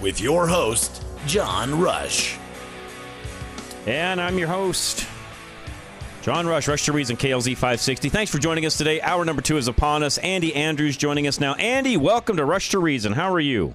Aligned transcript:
With 0.00 0.20
your 0.20 0.46
host, 0.46 1.02
John 1.26 1.80
Rush. 1.80 2.38
And 3.84 4.20
I'm 4.20 4.38
your 4.38 4.46
host, 4.46 5.08
John 6.22 6.46
Rush, 6.46 6.68
Rush 6.68 6.84
to 6.84 6.92
Reason, 6.92 7.16
KLZ 7.16 7.54
560. 7.54 8.08
Thanks 8.08 8.30
for 8.30 8.38
joining 8.38 8.64
us 8.64 8.78
today. 8.78 9.00
Hour 9.00 9.24
number 9.24 9.42
two 9.42 9.56
is 9.56 9.66
upon 9.66 10.04
us. 10.04 10.18
Andy 10.18 10.54
Andrews 10.54 10.96
joining 10.96 11.26
us 11.26 11.40
now. 11.40 11.54
Andy, 11.54 11.96
welcome 11.96 12.36
to 12.36 12.44
Rush 12.44 12.70
to 12.70 12.78
Reason. 12.78 13.12
How 13.12 13.32
are 13.32 13.40
you? 13.40 13.74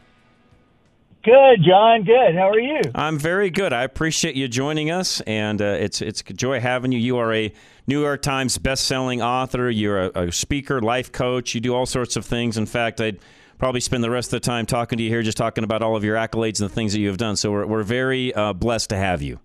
Good, 1.26 1.64
John. 1.66 2.04
Good. 2.04 2.36
How 2.36 2.50
are 2.50 2.60
you? 2.60 2.82
I'm 2.96 3.20
very 3.20 3.50
good. 3.50 3.74
I 3.74 3.84
appreciate 3.84 4.36
you 4.36 4.48
joining 4.48 4.92
us, 4.92 5.20
and 5.22 5.62
uh, 5.62 5.66
it's 5.66 6.02
it's 6.02 6.22
a 6.22 6.34
joy 6.34 6.60
having 6.62 6.92
you. 6.94 7.00
You 7.00 7.18
are 7.18 7.34
a 7.34 7.54
New 7.88 8.02
York 8.02 8.22
Times 8.22 8.58
best-selling 8.58 9.22
author. 9.22 9.70
You're 9.70 10.06
a, 10.06 10.28
a 10.28 10.32
speaker, 10.32 10.82
life 10.82 11.12
coach. 11.12 11.54
You 11.56 11.62
do 11.62 11.74
all 11.74 11.86
sorts 11.86 12.16
of 12.16 12.26
things. 12.26 12.58
In 12.58 12.66
fact, 12.66 13.02
I'd 13.02 13.20
probably 13.58 13.82
spend 13.82 14.04
the 14.04 14.10
rest 14.10 14.28
of 14.28 14.42
the 14.42 14.46
time 14.46 14.66
talking 14.66 14.98
to 14.98 15.04
you 15.04 15.10
here, 15.10 15.22
just 15.22 15.38
talking 15.38 15.64
about 15.64 15.82
all 15.82 15.96
of 15.96 16.04
your 16.04 16.16
accolades 16.16 16.62
and 16.62 16.70
the 16.70 16.74
things 16.74 16.94
that 16.94 17.00
you 17.00 17.08
have 17.08 17.18
done. 17.18 17.36
So 17.36 17.52
we're 17.52 17.66
we're 17.66 17.84
very 17.84 18.34
uh, 18.34 18.54
blessed 18.54 18.90
to 18.90 18.98
have 18.98 19.22
you. 19.22 19.40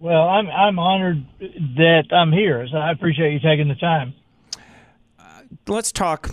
Well, 0.00 0.28
I'm 0.28 0.48
I'm 0.48 0.78
honored 0.78 1.24
that 1.40 2.04
I'm 2.12 2.32
here. 2.32 2.66
So 2.70 2.76
I 2.76 2.90
appreciate 2.90 3.32
you 3.32 3.40
taking 3.40 3.68
the 3.68 3.74
time. 3.74 4.14
let's 5.66 5.92
talk. 5.92 6.30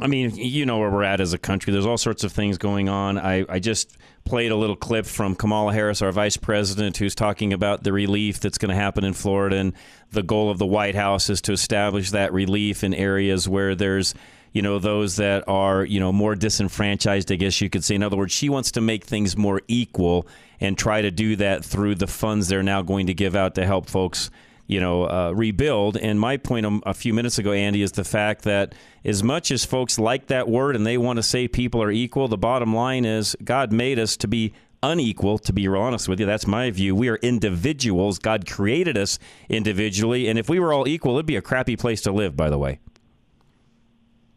I 0.00 0.08
mean, 0.08 0.34
you 0.34 0.66
know 0.66 0.78
where 0.78 0.90
we're 0.90 1.04
at 1.04 1.20
as 1.20 1.32
a 1.32 1.38
country. 1.38 1.72
There's 1.72 1.86
all 1.86 1.96
sorts 1.96 2.24
of 2.24 2.32
things 2.32 2.58
going 2.58 2.88
on. 2.88 3.16
I, 3.16 3.44
I 3.48 3.60
just 3.60 3.96
played 4.24 4.50
a 4.50 4.56
little 4.56 4.74
clip 4.74 5.06
from 5.06 5.36
Kamala 5.36 5.72
Harris, 5.72 6.02
our 6.02 6.10
vice 6.10 6.36
president, 6.36 6.96
who's 6.96 7.14
talking 7.14 7.52
about 7.52 7.84
the 7.84 7.92
relief 7.92 8.40
that's 8.40 8.58
going 8.58 8.70
to 8.70 8.74
happen 8.74 9.04
in 9.04 9.12
Florida. 9.12 9.56
And 9.56 9.72
the 10.10 10.24
goal 10.24 10.50
of 10.50 10.58
the 10.58 10.66
White 10.66 10.96
House 10.96 11.30
is 11.30 11.40
to 11.42 11.52
establish 11.52 12.10
that 12.10 12.32
relief 12.32 12.82
in 12.82 12.92
areas 12.92 13.48
where 13.48 13.76
there's, 13.76 14.14
you 14.54 14.62
know, 14.62 14.78
those 14.78 15.16
that 15.16 15.44
are, 15.46 15.84
you 15.84 16.00
know, 16.00 16.12
more 16.12 16.34
disenfranchised, 16.34 17.30
I 17.30 17.34
guess 17.34 17.60
you 17.60 17.68
could 17.68 17.84
say. 17.84 17.96
In 17.96 18.02
other 18.02 18.16
words, 18.16 18.32
she 18.32 18.48
wants 18.48 18.70
to 18.72 18.80
make 18.80 19.04
things 19.04 19.36
more 19.36 19.60
equal 19.68 20.26
and 20.60 20.78
try 20.78 21.02
to 21.02 21.10
do 21.10 21.36
that 21.36 21.64
through 21.64 21.96
the 21.96 22.06
funds 22.06 22.48
they're 22.48 22.62
now 22.62 22.80
going 22.80 23.08
to 23.08 23.14
give 23.14 23.36
out 23.36 23.56
to 23.56 23.66
help 23.66 23.90
folks 23.90 24.30
you 24.66 24.80
know, 24.80 25.04
uh, 25.04 25.32
rebuild. 25.34 25.96
And 25.96 26.18
my 26.18 26.36
point 26.36 26.64
a, 26.64 26.80
a 26.86 26.94
few 26.94 27.12
minutes 27.12 27.38
ago, 27.38 27.52
Andy, 27.52 27.82
is 27.82 27.92
the 27.92 28.04
fact 28.04 28.42
that 28.42 28.74
as 29.04 29.22
much 29.22 29.50
as 29.50 29.64
folks 29.64 29.98
like 29.98 30.28
that 30.28 30.48
word 30.48 30.74
and 30.74 30.86
they 30.86 30.96
want 30.96 31.18
to 31.18 31.22
say 31.22 31.48
people 31.48 31.82
are 31.82 31.90
equal, 31.90 32.28
the 32.28 32.38
bottom 32.38 32.74
line 32.74 33.04
is 33.04 33.36
God 33.44 33.72
made 33.72 33.98
us 33.98 34.16
to 34.18 34.28
be 34.28 34.54
unequal, 34.82 35.38
to 35.38 35.52
be 35.52 35.68
real 35.68 35.82
honest 35.82 36.08
with 36.08 36.20
you. 36.20 36.26
That's 36.26 36.46
my 36.46 36.70
view. 36.70 36.94
We 36.94 37.08
are 37.08 37.16
individuals. 37.16 38.18
God 38.18 38.46
created 38.48 38.96
us 38.96 39.18
individually. 39.48 40.28
And 40.28 40.38
if 40.38 40.48
we 40.48 40.58
were 40.58 40.72
all 40.72 40.88
equal, 40.88 41.14
it'd 41.14 41.26
be 41.26 41.36
a 41.36 41.42
crappy 41.42 41.76
place 41.76 42.00
to 42.02 42.12
live, 42.12 42.36
by 42.36 42.48
the 42.48 42.58
way. 42.58 42.78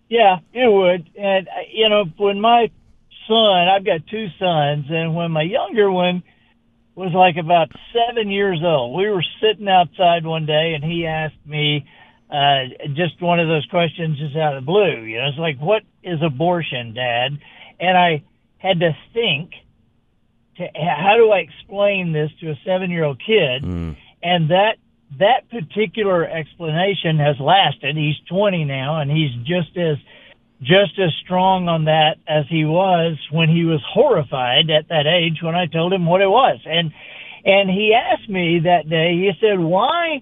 Yeah, 0.10 0.38
it 0.54 0.72
would. 0.72 1.10
And, 1.18 1.48
uh, 1.48 1.68
you 1.72 1.90
know, 1.90 2.06
when 2.18 2.40
my 2.40 2.72
son, 3.28 3.68
I've 3.68 3.86
got 3.86 4.08
two 4.08 4.28
sons, 4.40 4.86
and 4.90 5.16
when 5.16 5.32
my 5.32 5.42
younger 5.42 5.92
one 5.92 6.24
was 6.96 7.12
like 7.14 7.36
about 7.38 7.70
seven 7.94 8.32
years 8.32 8.62
old, 8.64 8.98
we 8.98 9.10
were 9.10 9.24
sitting 9.42 9.68
outside 9.68 10.26
one 10.26 10.46
day, 10.46 10.74
and 10.76 10.84
he 10.84 11.06
asked 11.06 11.46
me 11.46 11.86
uh, 12.30 12.90
just 12.96 13.22
one 13.22 13.40
of 13.40 13.48
those 13.48 13.66
questions 13.70 14.18
just 14.18 14.36
out 14.36 14.58
of 14.58 14.64
the 14.64 14.66
blue. 14.66 15.04
You 15.04 15.18
know, 15.18 15.28
it's 15.28 15.38
like, 15.38 15.60
what 15.60 15.84
is 16.04 16.20
abortion, 16.26 16.94
Dad? 16.94 17.38
And 17.80 17.98
I 17.98 18.24
had 18.58 18.80
to 18.80 18.96
think, 19.14 19.52
to, 20.58 20.68
how 20.74 21.16
do 21.18 21.30
I 21.32 21.40
explain 21.40 22.14
this 22.14 22.32
to 22.42 22.50
a 22.50 22.56
seven 22.66 22.90
year 22.90 23.04
old 23.04 23.20
kid? 23.20 23.64
Mm. 23.64 23.96
And 24.24 24.50
that 24.50 24.78
that 25.20 25.50
particular 25.50 26.26
explanation 26.28 27.18
has 27.18 27.40
lasted. 27.40 27.96
He's 27.96 28.20
20 28.30 28.66
now, 28.66 29.00
and 29.00 29.10
he's 29.10 29.34
just 29.46 29.76
as 29.78 29.98
just 30.62 30.98
as 31.00 31.14
strong 31.24 31.68
on 31.70 31.86
that 31.86 32.18
as 32.28 32.46
he 32.50 32.66
was 32.66 33.16
when 33.32 33.48
he 33.48 33.64
was 33.64 33.80
horrified 33.88 34.72
at 34.72 34.90
that 34.90 35.06
age 35.06 35.38
when 35.42 35.54
I 35.54 35.68
told 35.68 35.94
him 35.94 36.06
what 36.06 36.22
it 36.22 36.30
was. 36.30 36.60
And 36.66 36.92
and 37.46 37.70
he 37.70 37.94
asked 37.94 38.28
me 38.28 38.60
that 38.64 38.90
day. 38.90 39.14
He 39.14 39.32
said, 39.40 39.60
"Why, 39.60 40.22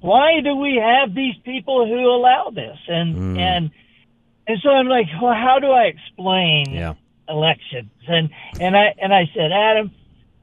why 0.00 0.40
do 0.42 0.56
we 0.56 0.76
have 0.76 1.14
these 1.14 1.36
people 1.44 1.86
who 1.86 2.08
allow 2.08 2.50
this?" 2.50 2.78
And 2.88 3.16
Mm. 3.16 3.38
and 3.38 3.70
and 4.48 4.58
so 4.62 4.70
I'm 4.70 4.88
like, 4.88 5.06
"Well, 5.22 5.32
how 5.32 5.58
do 5.60 5.70
I 5.70 5.84
explain 5.84 6.74
Yeah. 6.74 6.94
elections?" 7.28 7.90
And 8.06 8.28
and 8.58 8.76
I 8.76 8.92
and 9.00 9.14
I 9.14 9.30
said, 9.34 9.52
"Adam, 9.52 9.92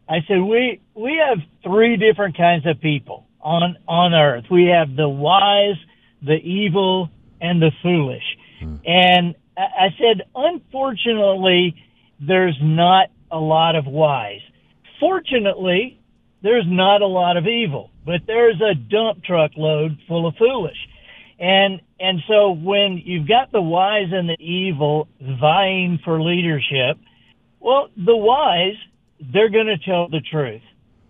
I 0.10 0.22
said 0.22 0.42
we 0.42 0.80
we 0.96 1.18
have 1.18 1.40
three 1.64 1.98
different 1.98 2.36
kinds 2.38 2.66
of 2.66 2.80
people 2.80 3.23
on 3.44 3.78
on 3.88 4.14
earth. 4.14 4.46
We 4.50 4.66
have 4.68 4.96
the 4.96 5.10
wise, 5.10 5.78
the 6.22 6.36
evil, 6.36 7.10
and 7.42 7.62
the 7.62 7.72
foolish." 7.82 8.24
Hmm. 8.60 8.76
And 8.86 9.36
I 9.58 9.62
I 9.62 9.88
said, 10.00 10.26
unfortunately, 10.36 11.76
there's 12.20 12.58
not 12.62 13.10
a 13.32 13.38
lot 13.38 13.76
of 13.76 13.86
wise. 13.86 14.42
Fortunately, 15.00 16.00
there's 16.42 16.66
not 16.68 17.02
a 17.02 17.08
lot 17.08 17.38
of 17.38 17.48
evil, 17.48 17.90
but 18.06 18.22
there's 18.28 18.62
a 18.62 18.76
dump 18.76 19.24
truck 19.24 19.52
load 19.58 19.98
full 20.08 20.28
of 20.28 20.36
foolish. 20.38 20.78
And 21.40 21.82
and 22.00 22.20
so 22.28 22.52
when 22.52 23.02
you've 23.04 23.28
got 23.28 23.52
the 23.52 23.62
wise 23.62 24.10
and 24.12 24.30
the 24.30 24.40
evil 24.40 25.08
vying 25.20 26.00
for 26.04 26.22
leadership, 26.22 26.98
well, 27.60 27.90
the 27.96 28.16
wise, 28.16 28.76
they're 29.20 29.50
going 29.50 29.68
to 29.68 29.78
tell 29.78 30.10
the 30.10 30.20
truth. 30.20 30.62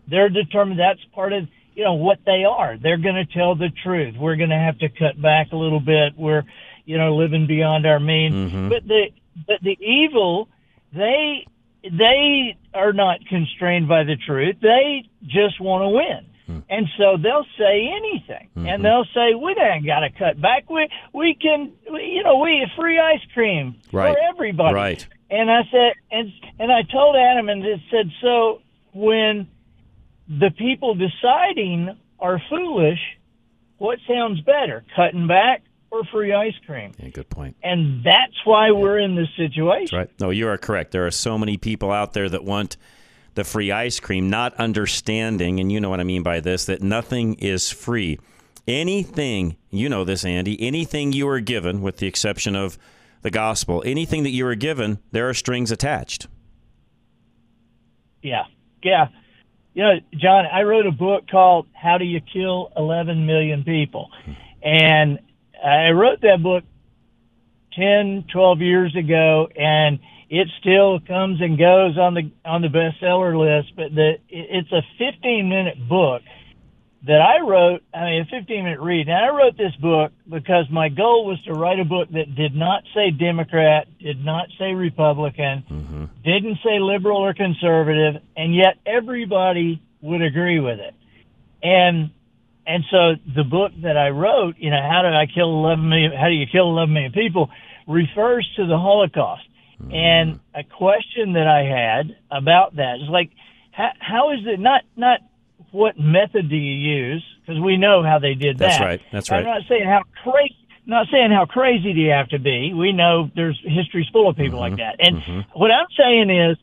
They're 0.08 0.30
determined 0.30 0.80
that's 0.80 1.04
part 1.14 1.34
of 1.34 1.48
you 1.76 1.84
know 1.84 1.94
what 1.96 2.20
they 2.26 2.44
are. 2.46 2.78
They're 2.78 2.98
going 2.98 3.16
to 3.16 3.26
tell 3.26 3.56
the 3.56 3.70
truth. 3.84 4.16
We're 4.18 4.36
going 4.36 4.50
to 4.52 4.58
have 4.58 4.78
to 4.80 4.90
cut 4.90 5.22
back 5.22 5.52
a 5.52 5.56
little 5.56 5.80
bit. 5.80 6.14
We're 6.18 6.44
you 6.86 6.98
know 6.98 7.16
living 7.16 7.48
beyond 7.48 7.86
our 7.86 8.00
means. 8.00 8.52
Mhm. 8.52 8.70
But 8.70 8.88
the 8.88 9.06
but 9.48 9.62
the 9.62 9.78
evil, 9.82 10.50
they 10.94 11.46
they 11.84 12.58
are 12.74 12.94
not 12.94 13.26
constrained 13.28 13.88
by 13.88 14.04
the 14.04 14.16
truth. 14.16 14.58
They 14.62 15.04
just 15.26 15.60
want 15.60 15.84
to 15.84 15.90
win. 15.90 16.26
And 16.70 16.88
so 16.98 17.18
they'll 17.18 17.46
say 17.58 17.90
anything, 17.96 18.50
and 18.56 18.84
they'll 18.86 19.06
say, 19.16 19.34
"We 19.34 19.56
ain't 19.60 19.86
got 19.88 20.02
to 20.02 20.10
cut 20.12 20.40
back. 20.40 20.70
We 20.70 20.88
we 21.14 21.34
can, 21.36 21.72
we, 21.92 22.04
you 22.04 22.22
know, 22.24 22.38
we 22.40 22.68
free 22.76 23.00
ice 23.00 23.22
cream 23.34 23.76
Right. 23.92 24.14
for 24.14 24.20
everybody." 24.30 24.76
Right. 24.76 25.08
And 25.32 25.50
I 25.50 25.62
said, 25.72 25.94
and 26.12 26.32
and 26.60 26.72
I 26.72 26.84
told 26.84 27.16
Adam, 27.16 27.48
and 27.50 27.66
it 27.66 27.80
said, 27.90 28.12
so 28.22 28.62
when 28.94 29.48
the 30.40 30.52
people 30.52 30.96
deciding 30.96 31.98
are 32.20 32.42
foolish, 32.50 33.00
what 33.78 34.00
sounds 34.08 34.42
better, 34.42 34.84
cutting 34.96 35.28
back 35.28 35.64
or 35.92 36.04
free 36.06 36.34
ice 36.34 36.56
cream? 36.66 36.94
Yeah, 36.98 37.10
good 37.10 37.30
point. 37.30 37.56
And 37.64 38.04
that's 38.04 38.46
why 38.46 38.72
we're 38.72 39.00
in 39.00 39.16
this 39.16 39.30
situation. 39.36 39.98
Right. 39.98 40.10
No, 40.20 40.30
you 40.30 40.48
are 40.48 40.58
correct. 40.58 40.92
There 40.92 41.06
are 41.06 41.12
so 41.12 41.38
many 41.38 41.58
people 41.58 41.92
out 41.92 42.14
there 42.14 42.30
that 42.30 42.44
want 42.44 42.78
the 43.36 43.44
free 43.44 43.72
ice 43.72 44.00
cream, 44.00 44.30
not 44.30 44.56
understanding, 44.56 45.60
and 45.60 45.72
you 45.72 45.80
know 45.80 45.90
what 45.90 46.00
I 46.00 46.04
mean 46.04 46.24
by 46.24 46.40
this, 46.40 46.66
that 46.66 46.82
nothing 46.82 47.36
is 47.36 47.72
free. 47.72 48.20
Anything, 48.68 49.58
you 49.70 49.90
know 49.90 50.04
this, 50.04 50.24
Andy, 50.24 50.62
anything 50.62 51.12
you 51.12 51.28
are 51.28 51.40
given, 51.40 51.82
with 51.82 51.98
the 51.98 52.08
exception 52.08 52.56
of 52.56 52.78
the 53.22 53.32
gospel, 53.32 53.84
anything 53.86 54.24
that 54.24 54.30
you 54.30 54.46
are 54.48 54.56
given, 54.56 55.00
there 55.12 55.28
are 55.28 55.34
strings 55.34 55.72
attached. 55.72 56.28
Yeah, 58.22 58.44
yeah. 58.84 59.08
Know, 59.76 59.94
John, 60.14 60.46
I 60.46 60.62
wrote 60.64 60.86
a 60.86 60.92
book 60.92 61.24
called 61.30 61.68
"How 61.74 61.98
Do 61.98 62.06
You 62.06 62.22
Kill 62.22 62.72
11 62.78 63.26
Million 63.26 63.64
People," 63.64 64.10
and 64.62 65.20
I 65.64 65.90
wrote 65.90 66.22
that 66.22 66.44
book 66.44 66.64
10, 67.74 68.26
12 68.32 68.62
years 68.62 68.96
ago, 68.96 69.48
and 69.56 70.00
it 70.30 70.48
still 70.60 71.00
comes 71.00 71.42
and 71.42 71.58
goes 71.58 71.98
on 71.98 72.14
the 72.14 72.32
on 72.46 72.62
the 72.62 72.68
bestseller 72.68 73.38
list. 73.38 73.76
But 73.76 73.96
the 73.96 74.14
it's 74.30 74.72
a 74.72 74.82
15 74.98 75.50
minute 75.50 75.90
book 75.90 76.22
that 77.06 77.20
I 77.22 77.42
wrote. 77.42 77.84
I 77.94 78.06
mean, 78.06 78.22
a 78.22 78.26
15 78.26 78.64
minute 78.64 78.80
read. 78.80 79.08
And 79.08 79.18
I 79.18 79.30
wrote 79.30 79.58
this 79.58 79.76
book 79.76 80.12
because 80.30 80.70
my 80.72 80.90
goal 80.90 81.26
was 81.26 81.42
to 81.44 81.54
write 81.54 81.80
a 81.80 81.86
book 81.86 82.10
that 82.12 82.34
did 82.36 82.56
not 82.56 82.84
say 82.96 83.12
Democrat, 83.12 83.88
did 84.00 84.24
not 84.24 84.48
say 84.58 84.74
Republican, 84.74 85.64
Mm-hmm. 85.70 86.06
didn't 86.24 86.60
say 86.64 86.80
liberal 86.80 87.18
or 87.18 87.34
conservative, 87.34 88.22
and 88.38 88.56
yet 88.56 88.78
everybody 88.86 89.82
would 90.02 90.22
agree 90.22 90.60
with 90.60 90.80
it. 90.80 90.94
And 91.62 92.12
and 92.66 92.84
so 92.90 93.16
the 93.36 93.44
book 93.44 93.74
that 93.82 93.98
I 93.98 94.10
wrote, 94.10 94.56
you 94.58 94.70
know, 94.70 94.82
how 94.82 95.02
did 95.02 95.14
I 95.14 95.26
kill 95.26 95.50
11 95.50 95.88
million? 95.90 96.12
How 96.14 96.28
do 96.28 96.34
you 96.34 96.46
kill 96.50 96.70
11 96.70 96.94
million 96.94 97.12
people? 97.12 97.50
Refers 97.88 98.50
to 98.56 98.66
the 98.66 98.78
Holocaust. 98.78 99.44
And 99.92 100.40
a 100.56 100.64
question 100.64 101.34
that 101.34 101.46
I 101.46 101.64
had 101.64 102.16
about 102.32 102.78
that 102.78 103.02
is 103.04 103.10
like, 103.10 103.32
how, 103.72 103.90
how 104.00 104.32
is 104.32 104.40
it 104.46 104.58
not 104.58 104.84
not 104.96 105.20
what 105.74 105.98
method 106.00 106.50
do 106.50 106.56
you 106.56 106.74
use? 106.74 107.26
Because 107.42 107.60
we 107.60 107.78
know 107.78 108.04
how 108.04 108.20
they 108.20 108.36
did 108.36 108.60
that. 108.60 108.70
That's 108.70 108.80
right. 108.80 109.02
That's 109.12 109.32
right. 109.32 109.40
I'm 109.40 109.46
not 109.46 109.62
saying 109.68 109.86
how 109.86 110.04
crazy. 110.24 110.56
Not 110.86 111.08
saying 111.12 111.32
how 111.32 111.46
crazy 111.46 111.94
do 111.94 112.00
you 112.00 112.12
have 112.12 112.28
to 112.30 112.40
be. 112.40 112.74
We 112.74 112.92
know 112.92 113.32
there's 113.36 113.60
history's 113.64 114.08
full 114.12 114.30
of 114.30 114.36
people 114.36 114.60
like 114.60 114.74
mm-hmm. 114.74 114.82
that. 114.82 114.96
And 115.00 115.18
mm-hmm. 115.18 115.60
what 115.60 115.72
I'm 115.72 115.88
saying 115.98 116.30
is, 116.30 116.58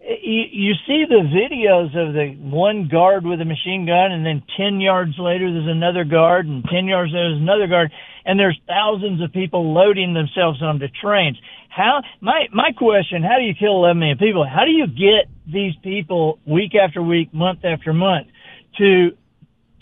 you, 0.00 0.42
you 0.50 0.74
see 0.86 1.04
the 1.08 1.22
videos 1.22 1.96
of 1.96 2.12
the 2.12 2.36
one 2.38 2.88
guard 2.88 3.24
with 3.24 3.40
a 3.40 3.44
machine 3.44 3.86
gun, 3.86 4.12
and 4.12 4.26
then 4.26 4.42
ten 4.56 4.80
yards 4.80 5.14
later 5.18 5.50
there's 5.50 5.70
another 5.70 6.04
guard, 6.04 6.46
and 6.46 6.64
ten 6.64 6.86
yards 6.86 7.12
later 7.12 7.30
there's 7.30 7.40
another 7.40 7.68
guard, 7.68 7.92
and 8.26 8.38
there's 8.38 8.60
thousands 8.66 9.22
of 9.22 9.32
people 9.32 9.72
loading 9.72 10.12
themselves 10.12 10.60
onto 10.60 10.88
trains. 11.00 11.38
How 11.70 12.02
my 12.20 12.48
my 12.52 12.72
question? 12.76 13.22
How 13.22 13.38
do 13.38 13.44
you 13.44 13.54
kill 13.54 13.76
11 13.76 13.98
million 13.98 14.18
people? 14.18 14.44
How 14.44 14.64
do 14.64 14.70
you 14.72 14.86
get 14.86 15.30
these 15.46 15.74
people 15.82 16.38
week 16.46 16.74
after 16.74 17.02
week, 17.02 17.32
month 17.32 17.64
after 17.64 17.92
month, 17.92 18.28
to 18.78 19.10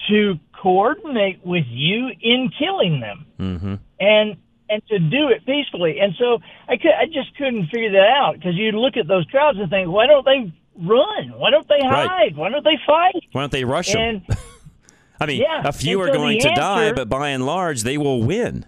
to 0.08 0.34
coordinate 0.60 1.44
with 1.44 1.64
you 1.68 2.10
in 2.20 2.50
killing 2.58 3.00
them? 3.00 3.26
Mm-hmm. 3.38 3.74
and 4.00 4.36
and 4.68 4.82
to 4.88 4.98
do 4.98 5.28
it 5.28 5.44
peacefully. 5.44 5.98
And 6.00 6.14
so 6.18 6.38
I 6.66 6.76
could, 6.78 6.92
I 6.98 7.04
just 7.04 7.36
couldn't 7.36 7.66
figure 7.66 7.92
that 7.92 8.08
out 8.16 8.34
because 8.36 8.54
you 8.54 8.72
look 8.72 8.96
at 8.96 9.06
those 9.06 9.26
crowds 9.26 9.58
and 9.58 9.68
think, 9.68 9.90
why 9.90 10.06
don't 10.06 10.24
they 10.24 10.50
run? 10.78 11.32
Why 11.36 11.50
don't 11.50 11.68
they 11.68 11.80
hide? 11.82 12.06
Right. 12.08 12.34
Why 12.36 12.48
don't 12.48 12.64
they 12.64 12.78
fight? 12.86 13.22
Why 13.32 13.42
don't 13.42 13.52
they 13.52 13.64
rush 13.64 13.94
And 13.94 14.22
them? 14.26 14.36
I 15.20 15.26
mean, 15.26 15.42
Yeah, 15.42 15.62
a 15.68 15.72
few 15.72 16.00
and 16.00 16.08
are 16.08 16.12
so 16.14 16.18
going 16.18 16.40
to 16.40 16.50
die, 16.54 16.92
but 16.92 17.08
by 17.10 17.28
and 17.30 17.44
large, 17.44 17.82
they 17.82 17.98
will 17.98 18.22
win. 18.22 18.64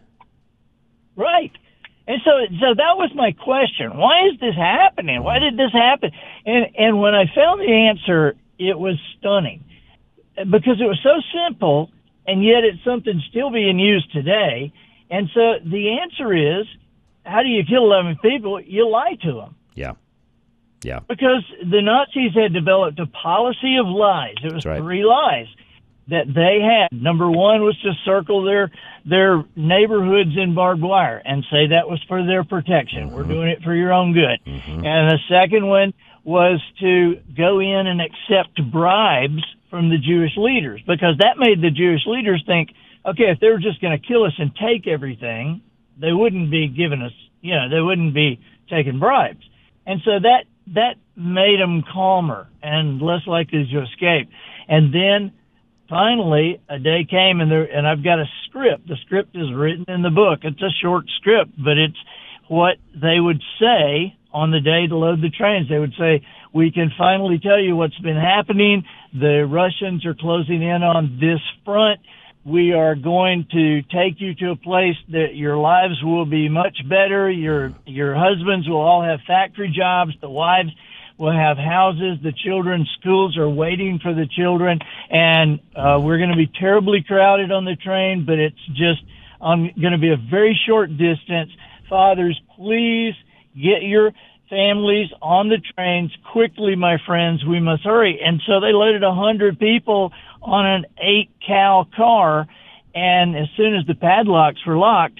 right. 1.17 1.53
And 2.06 2.21
so, 2.23 2.31
so 2.61 2.75
that 2.75 2.99
was 2.99 3.11
my 3.15 3.32
question. 3.32 3.97
Why 3.97 4.29
is 4.29 4.38
this 4.38 4.55
happening? 4.55 5.23
Why 5.23 5.38
did 5.38 5.56
this 5.56 5.73
happen? 5.73 6.11
And 6.44 6.67
and 6.76 7.00
when 7.00 7.15
I 7.15 7.25
found 7.35 7.62
the 7.62 7.73
answer, 7.73 8.37
it 8.59 8.79
was 8.79 8.99
stunning 9.19 9.65
because 10.36 10.81
it 10.81 10.86
was 10.86 11.00
so 11.02 11.20
simple, 11.46 11.90
and 12.26 12.44
yet 12.44 12.64
it's 12.64 12.82
something 12.84 13.22
still 13.31 13.50
being 13.50 13.78
used 13.78 14.12
today. 14.12 14.72
And 15.10 15.28
so 15.34 15.54
the 15.64 15.98
answer 16.02 16.34
is, 16.34 16.66
how 17.25 17.42
do 17.42 17.48
you 17.48 17.62
kill 17.64 17.84
11 17.84 18.19
people? 18.22 18.60
You 18.60 18.88
lie 18.88 19.16
to 19.22 19.32
them. 19.32 19.56
Yeah. 19.75 19.92
Yeah. 20.82 21.00
because 21.08 21.42
the 21.60 21.81
Nazis 21.81 22.34
had 22.34 22.52
developed 22.52 22.98
a 23.00 23.06
policy 23.06 23.76
of 23.81 23.86
lies. 23.86 24.34
It 24.44 24.52
was 24.52 24.66
right. 24.66 24.78
three 24.81 25.02
lies 25.02 25.46
that 26.08 26.26
they 26.26 26.60
had. 26.60 26.92
Number 26.92 27.30
one 27.30 27.62
was 27.62 27.78
to 27.80 27.92
circle 28.04 28.44
their 28.44 28.70
their 29.06 29.44
neighborhoods 29.56 30.37
in 30.37 30.54
barbed 30.54 30.82
wire 30.82 31.22
and 31.25 31.42
say 31.50 31.69
that 31.69 31.88
was 31.88 32.02
for 32.06 32.25
their 32.26 32.44
protection. 32.44 33.06
Mm-hmm. 33.06 33.16
We're 33.16 33.25
doing 33.25 33.48
it 33.48 33.62
for 33.62 33.75
your 33.75 33.92
own 33.92 34.12
good. 34.12 34.40
And 34.46 35.10
the 35.10 35.19
second 35.28 35.66
one 35.66 35.94
was 36.22 36.60
to 36.80 37.20
go 37.37 37.60
in 37.60 37.87
and 37.87 38.00
accept 38.00 38.60
bribes 38.70 39.42
from 39.75 39.91
the 39.91 39.99
Jewish 39.99 40.31
leaders 40.37 40.81
because 40.87 41.19
that 41.19 41.35
made 41.37 41.59
the 41.61 41.75
Jewish 41.75 42.06
leaders 42.06 42.41
think, 42.47 42.71
okay, 43.05 43.35
if 43.35 43.41
they 43.41 43.49
were 43.49 43.59
just 43.59 43.81
going 43.81 43.91
to 43.91 44.06
kill 44.06 44.23
us 44.23 44.31
and 44.38 44.55
take 44.55 44.87
everything, 44.87 45.62
they 45.99 46.12
wouldn't 46.12 46.49
be 46.49 46.69
giving 46.69 47.03
us, 47.03 47.11
you 47.41 47.56
know, 47.56 47.69
they 47.69 47.81
wouldn't 47.81 48.15
be 48.15 48.38
taking 48.71 49.00
bribes. 49.00 49.43
And 49.85 50.00
so 50.05 50.12
that 50.23 50.44
that 50.79 50.94
made 51.17 51.59
them 51.59 51.82
calmer 51.93 52.47
and 52.62 53.03
less 53.03 53.26
likely 53.26 53.67
to 53.67 53.82
escape. 53.82 54.31
And 54.69 54.94
then 54.94 55.32
finally, 55.91 56.61
a 56.71 56.79
day 56.79 57.05
came 57.11 57.41
and 57.41 57.50
there, 57.50 57.65
and 57.65 57.85
I've 57.85 58.05
got 58.05 58.21
a 58.21 58.31
script. 58.47 58.87
The 58.87 58.97
script 59.05 59.35
is 59.35 59.53
written 59.53 59.87
in 59.88 60.03
the 60.03 60.15
book. 60.15 60.41
It's 60.44 60.62
a 60.62 60.71
short 60.81 61.06
script, 61.19 61.50
but 61.59 61.79
it's 61.79 61.99
what 62.47 62.76
they 62.94 63.19
would 63.19 63.43
say 63.59 64.15
on 64.32 64.53
the 64.53 64.61
day 64.61 64.87
to 64.87 64.97
load 64.97 65.21
the 65.21 65.31
trains. 65.31 65.69
They 65.69 65.81
would 65.81 65.94
say, 65.99 66.25
"We 66.54 66.70
can 66.70 66.90
finally 66.96 67.38
tell 67.38 67.60
you 67.60 67.76
what's 67.76 67.98
been 67.98 68.16
happening. 68.16 68.84
The 69.12 69.46
Russians 69.46 70.06
are 70.06 70.14
closing 70.14 70.62
in 70.62 70.82
on 70.82 71.18
this 71.20 71.40
front." 71.64 72.00
we 72.44 72.72
are 72.72 72.94
going 72.94 73.46
to 73.50 73.80
take 73.82 74.20
you 74.20 74.34
to 74.34 74.50
a 74.50 74.56
place 74.56 74.96
that 75.08 75.34
your 75.34 75.56
lives 75.56 75.94
will 76.02 76.26
be 76.26 76.48
much 76.48 76.76
better. 76.88 77.30
Your 77.30 77.74
your 77.86 78.14
husbands 78.14 78.68
will 78.68 78.80
all 78.80 79.02
have 79.02 79.20
factory 79.26 79.72
jobs. 79.74 80.12
The 80.20 80.28
wives 80.28 80.68
will 81.16 81.32
have 81.32 81.56
houses. 81.56 82.18
The 82.22 82.32
children's 82.44 82.88
schools 83.00 83.38
are 83.38 83.48
waiting 83.48 83.98
for 84.02 84.12
the 84.12 84.26
children, 84.26 84.78
and 85.10 85.60
uh, 85.74 86.00
we're 86.02 86.18
going 86.18 86.30
to 86.30 86.36
be 86.36 86.50
terribly 86.60 87.02
crowded 87.06 87.50
on 87.50 87.64
the 87.64 87.76
train. 87.76 88.24
But 88.26 88.38
it's 88.38 88.66
just 88.68 89.00
um, 89.40 89.70
going 89.80 89.92
to 89.92 89.98
be 89.98 90.10
a 90.10 90.18
very 90.30 90.58
short 90.66 90.90
distance. 90.90 91.50
Fathers, 91.88 92.38
please 92.56 93.14
get 93.54 93.82
your 93.82 94.12
families 94.54 95.10
on 95.20 95.48
the 95.48 95.58
trains 95.58 96.16
quickly, 96.32 96.76
my 96.76 96.98
friends. 97.04 97.44
We 97.44 97.58
must 97.58 97.82
hurry. 97.82 98.20
And 98.24 98.40
so 98.46 98.60
they 98.60 98.72
loaded 98.72 99.02
a 99.02 99.12
hundred 99.12 99.58
people 99.58 100.12
on 100.40 100.64
an 100.64 100.86
eight 100.98 101.30
cow 101.44 101.86
car. 101.96 102.46
And 102.94 103.36
as 103.36 103.48
soon 103.56 103.74
as 103.74 103.84
the 103.86 103.94
padlocks 103.94 104.64
were 104.64 104.78
locked, 104.78 105.18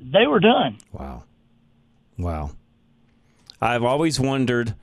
they 0.00 0.26
were 0.28 0.38
done. 0.38 0.78
Wow. 0.92 1.24
Wow. 2.16 2.50
I've 3.60 3.82
always 3.82 4.20
wondered 4.20 4.76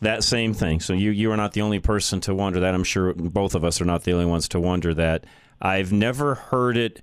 that 0.00 0.24
same 0.24 0.54
thing. 0.54 0.80
So 0.80 0.94
you 0.94 1.10
you 1.10 1.30
are 1.32 1.36
not 1.36 1.52
the 1.52 1.60
only 1.62 1.78
person 1.78 2.20
to 2.22 2.34
wonder 2.34 2.60
that. 2.60 2.74
I'm 2.74 2.84
sure 2.84 3.12
both 3.12 3.54
of 3.54 3.64
us 3.64 3.80
are 3.80 3.86
not 3.86 4.04
the 4.04 4.12
only 4.12 4.26
ones 4.26 4.48
to 4.48 4.60
wonder 4.60 4.94
that. 4.94 5.24
I've 5.60 5.92
never 5.92 6.34
heard 6.34 6.76
it. 6.76 7.02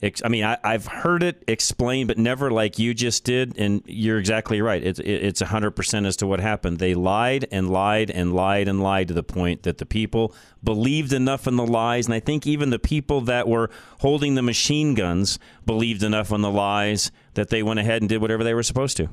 I 0.00 0.28
mean, 0.28 0.44
I, 0.44 0.56
I've 0.62 0.86
heard 0.86 1.24
it 1.24 1.42
explained, 1.48 2.06
but 2.06 2.18
never 2.18 2.52
like 2.52 2.78
you 2.78 2.94
just 2.94 3.24
did. 3.24 3.58
And 3.58 3.82
you're 3.86 4.18
exactly 4.18 4.60
right. 4.60 4.82
It's 4.82 5.00
it, 5.00 5.08
it's 5.10 5.42
100% 5.42 6.06
as 6.06 6.16
to 6.18 6.26
what 6.26 6.38
happened. 6.38 6.78
They 6.78 6.94
lied 6.94 7.48
and 7.50 7.68
lied 7.68 8.10
and 8.10 8.32
lied 8.32 8.68
and 8.68 8.80
lied 8.80 9.08
to 9.08 9.14
the 9.14 9.24
point 9.24 9.64
that 9.64 9.78
the 9.78 9.86
people 9.86 10.32
believed 10.62 11.12
enough 11.12 11.48
in 11.48 11.56
the 11.56 11.66
lies. 11.66 12.06
And 12.06 12.14
I 12.14 12.20
think 12.20 12.46
even 12.46 12.70
the 12.70 12.78
people 12.78 13.22
that 13.22 13.48
were 13.48 13.70
holding 14.00 14.36
the 14.36 14.42
machine 14.42 14.94
guns 14.94 15.38
believed 15.66 16.04
enough 16.04 16.30
in 16.30 16.42
the 16.42 16.50
lies 16.50 17.10
that 17.34 17.50
they 17.50 17.64
went 17.64 17.80
ahead 17.80 18.00
and 18.00 18.08
did 18.08 18.20
whatever 18.20 18.44
they 18.44 18.54
were 18.54 18.62
supposed 18.62 18.96
to. 18.98 19.08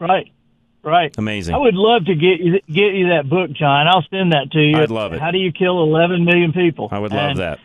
Right. 0.00 0.32
Right. 0.82 1.14
Amazing. 1.18 1.54
I 1.54 1.58
would 1.58 1.74
love 1.74 2.06
to 2.06 2.14
get 2.14 2.40
you 2.40 2.60
get 2.66 2.94
you 2.94 3.08
that 3.08 3.28
book, 3.28 3.52
John. 3.52 3.86
I'll 3.88 4.04
send 4.10 4.32
that 4.32 4.50
to 4.52 4.58
you. 4.58 4.76
I'd 4.76 4.90
love 4.90 5.12
it. 5.14 5.20
How 5.20 5.30
do 5.30 5.38
you 5.38 5.50
kill 5.52 5.82
11 5.82 6.24
million 6.24 6.52
people? 6.52 6.88
I 6.90 6.98
would 6.98 7.12
love 7.12 7.30
And- 7.32 7.38
that. 7.40 7.58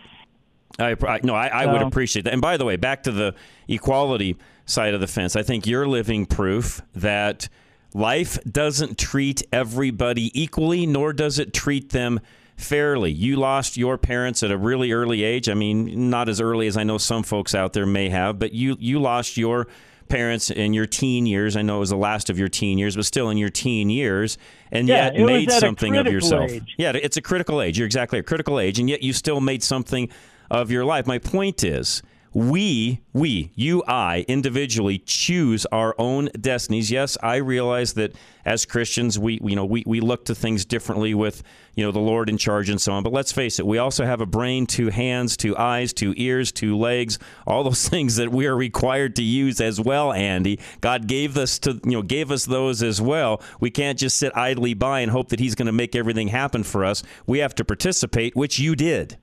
I, 0.79 0.95
I 1.07 1.19
no, 1.23 1.35
I, 1.35 1.47
I 1.47 1.65
would 1.65 1.81
appreciate 1.81 2.23
that. 2.23 2.33
And 2.33 2.41
by 2.41 2.57
the 2.57 2.65
way, 2.65 2.75
back 2.75 3.03
to 3.03 3.11
the 3.11 3.35
equality 3.67 4.37
side 4.65 4.93
of 4.93 5.01
the 5.01 5.07
fence, 5.07 5.35
I 5.35 5.43
think 5.43 5.67
you're 5.67 5.87
living 5.87 6.25
proof 6.25 6.81
that 6.95 7.49
life 7.93 8.37
doesn't 8.43 8.97
treat 8.97 9.43
everybody 9.51 10.31
equally, 10.39 10.85
nor 10.85 11.13
does 11.13 11.39
it 11.39 11.53
treat 11.53 11.89
them 11.89 12.19
fairly. 12.55 13.11
You 13.11 13.37
lost 13.37 13.77
your 13.77 13.97
parents 13.97 14.43
at 14.43 14.51
a 14.51 14.57
really 14.57 14.91
early 14.91 15.23
age. 15.23 15.49
I 15.49 15.53
mean, 15.53 16.09
not 16.09 16.29
as 16.29 16.41
early 16.41 16.67
as 16.67 16.77
I 16.77 16.83
know 16.83 16.97
some 16.97 17.23
folks 17.23 17.55
out 17.55 17.73
there 17.73 17.85
may 17.85 18.09
have, 18.09 18.37
but 18.37 18.53
you 18.53 18.75
you 18.79 18.99
lost 18.99 19.37
your 19.37 19.67
parents 20.09 20.49
in 20.49 20.73
your 20.73 20.87
teen 20.87 21.25
years. 21.25 21.55
I 21.55 21.61
know 21.61 21.77
it 21.77 21.79
was 21.81 21.91
the 21.91 21.95
last 21.95 22.29
of 22.31 22.37
your 22.39 22.47
teen 22.47 22.79
years, 22.79 22.95
but 22.95 23.05
still 23.05 23.29
in 23.29 23.37
your 23.37 23.49
teen 23.49 23.89
years, 23.91 24.37
and 24.71 24.87
Yeah, 24.87 25.11
yet 25.13 25.25
made 25.25 25.51
something 25.51 25.95
of 25.95 26.07
yourself. 26.07 26.49
age. 26.51 26.75
Yeah, 26.77 26.93
it's 26.95 27.15
a 27.15 27.21
critical 27.21 27.61
age. 27.61 27.77
You're 27.77 27.85
exactly 27.85 28.17
a 28.19 28.23
critical 28.23 28.59
age, 28.59 28.79
and 28.79 28.89
yet 28.89 29.03
you 29.03 29.13
still 29.13 29.39
made 29.39 29.61
something 29.63 30.09
of 30.49 30.71
your 30.71 30.85
life. 30.85 31.07
My 31.07 31.17
point 31.17 31.63
is, 31.63 32.01
we, 32.33 33.01
we, 33.11 33.51
you, 33.55 33.83
I, 33.87 34.23
individually 34.27 34.99
choose 34.99 35.65
our 35.71 35.95
own 35.97 36.29
destinies. 36.39 36.91
Yes, 36.91 37.17
I 37.23 37.37
realize 37.37 37.93
that 37.93 38.13
as 38.45 38.65
Christians, 38.65 39.17
we, 39.17 39.39
you 39.43 39.55
know, 39.55 39.65
we, 39.65 39.83
we 39.87 39.99
look 39.99 40.25
to 40.25 40.35
things 40.35 40.63
differently 40.63 41.15
with, 41.15 41.41
you 41.73 41.83
know, 41.83 41.91
the 41.91 41.99
Lord 41.99 42.29
in 42.29 42.37
charge 42.37 42.69
and 42.69 42.79
so 42.79 42.93
on. 42.93 43.01
But 43.01 43.13
let's 43.13 43.31
face 43.31 43.57
it, 43.57 43.65
we 43.65 43.79
also 43.79 44.05
have 44.05 44.21
a 44.21 44.27
brain, 44.27 44.67
two 44.67 44.89
hands, 44.89 45.35
two 45.37 45.57
eyes, 45.57 45.91
two 45.91 46.13
ears, 46.17 46.51
two 46.51 46.77
legs, 46.77 47.17
all 47.47 47.63
those 47.63 47.89
things 47.89 48.17
that 48.17 48.31
we 48.31 48.45
are 48.45 48.55
required 48.55 49.15
to 49.15 49.23
use 49.23 49.59
as 49.59 49.79
well, 49.79 50.13
Andy. 50.13 50.59
God 50.81 51.07
gave 51.07 51.35
us 51.35 51.57
to, 51.59 51.81
you 51.83 51.91
know, 51.91 52.03
gave 52.03 52.31
us 52.31 52.45
those 52.45 52.83
as 52.83 53.01
well. 53.01 53.41
We 53.59 53.71
can't 53.71 53.97
just 53.97 54.17
sit 54.17 54.37
idly 54.37 54.75
by 54.75 54.99
and 54.99 55.11
hope 55.11 55.29
that 55.29 55.39
He's 55.39 55.55
going 55.55 55.65
to 55.65 55.71
make 55.71 55.95
everything 55.95 56.27
happen 56.27 56.63
for 56.63 56.85
us. 56.85 57.01
We 57.25 57.39
have 57.39 57.55
to 57.55 57.65
participate, 57.65 58.35
which 58.35 58.59
you 58.59 58.75
did. 58.75 59.17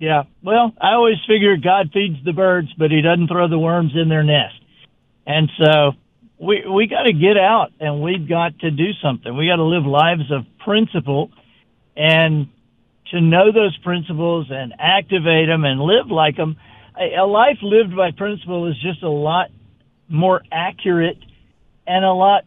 Yeah. 0.00 0.24
Well, 0.42 0.72
I 0.80 0.94
always 0.94 1.18
figure 1.28 1.56
God 1.56 1.90
feeds 1.92 2.16
the 2.24 2.32
birds, 2.32 2.72
but 2.76 2.90
He 2.90 3.02
doesn't 3.02 3.28
throw 3.28 3.48
the 3.48 3.58
worms 3.58 3.92
in 3.94 4.08
their 4.08 4.24
nest. 4.24 4.56
And 5.26 5.50
so 5.58 5.92
we 6.40 6.64
we 6.66 6.86
got 6.86 7.02
to 7.02 7.12
get 7.12 7.36
out 7.36 7.68
and 7.78 8.00
we've 8.00 8.26
got 8.26 8.58
to 8.60 8.70
do 8.70 8.92
something. 9.02 9.36
We 9.36 9.46
got 9.46 9.56
to 9.56 9.64
live 9.64 9.84
lives 9.84 10.32
of 10.32 10.46
principle, 10.64 11.30
and 11.94 12.48
to 13.10 13.20
know 13.20 13.52
those 13.52 13.76
principles 13.78 14.46
and 14.50 14.72
activate 14.78 15.48
them 15.48 15.64
and 15.64 15.80
live 15.80 16.10
like 16.10 16.36
them. 16.36 16.56
A, 16.98 17.16
a 17.16 17.26
life 17.26 17.58
lived 17.62 17.94
by 17.94 18.10
principle 18.12 18.68
is 18.68 18.80
just 18.80 19.02
a 19.02 19.10
lot 19.10 19.50
more 20.08 20.42
accurate 20.50 21.18
and 21.86 22.04
a 22.04 22.12
lot 22.12 22.44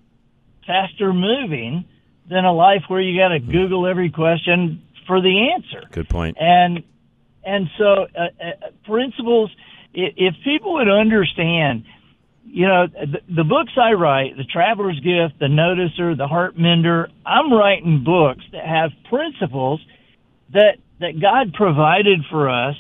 faster 0.66 1.14
moving 1.14 1.86
than 2.30 2.46
a 2.46 2.54
life 2.54 2.84
where 2.88 3.02
you 3.02 3.20
got 3.20 3.30
to 3.30 3.40
hmm. 3.40 3.52
Google 3.52 3.86
every 3.86 4.10
question 4.10 4.82
for 5.06 5.22
the 5.22 5.52
answer. 5.54 5.88
Good 5.92 6.10
point. 6.10 6.38
And 6.40 6.84
and 7.46 7.70
so 7.78 8.08
uh, 8.16 8.24
uh, 8.24 8.70
principles. 8.86 9.52
If 9.96 10.34
people 10.44 10.74
would 10.74 10.90
understand, 10.90 11.86
you 12.46 12.68
know, 12.68 12.88
the, 12.88 13.20
the 13.30 13.44
books 13.44 13.74
I 13.80 13.94
write, 13.94 14.36
the 14.38 14.44
Traveler's 14.44 15.00
Gift, 15.00 15.40
the 15.40 15.46
Noticer, 15.46 16.18
the 16.18 16.28
Heart 16.28 16.58
Mender, 16.58 17.10
I'm 17.24 17.54
writing 17.54 18.04
books 18.04 18.44
that 18.54 18.66
have 18.66 18.92
principles 19.10 19.86
that 20.52 20.78
that 21.00 21.20
God 21.22 21.54
provided 21.54 22.22
for 22.32 22.50
us, 22.50 22.76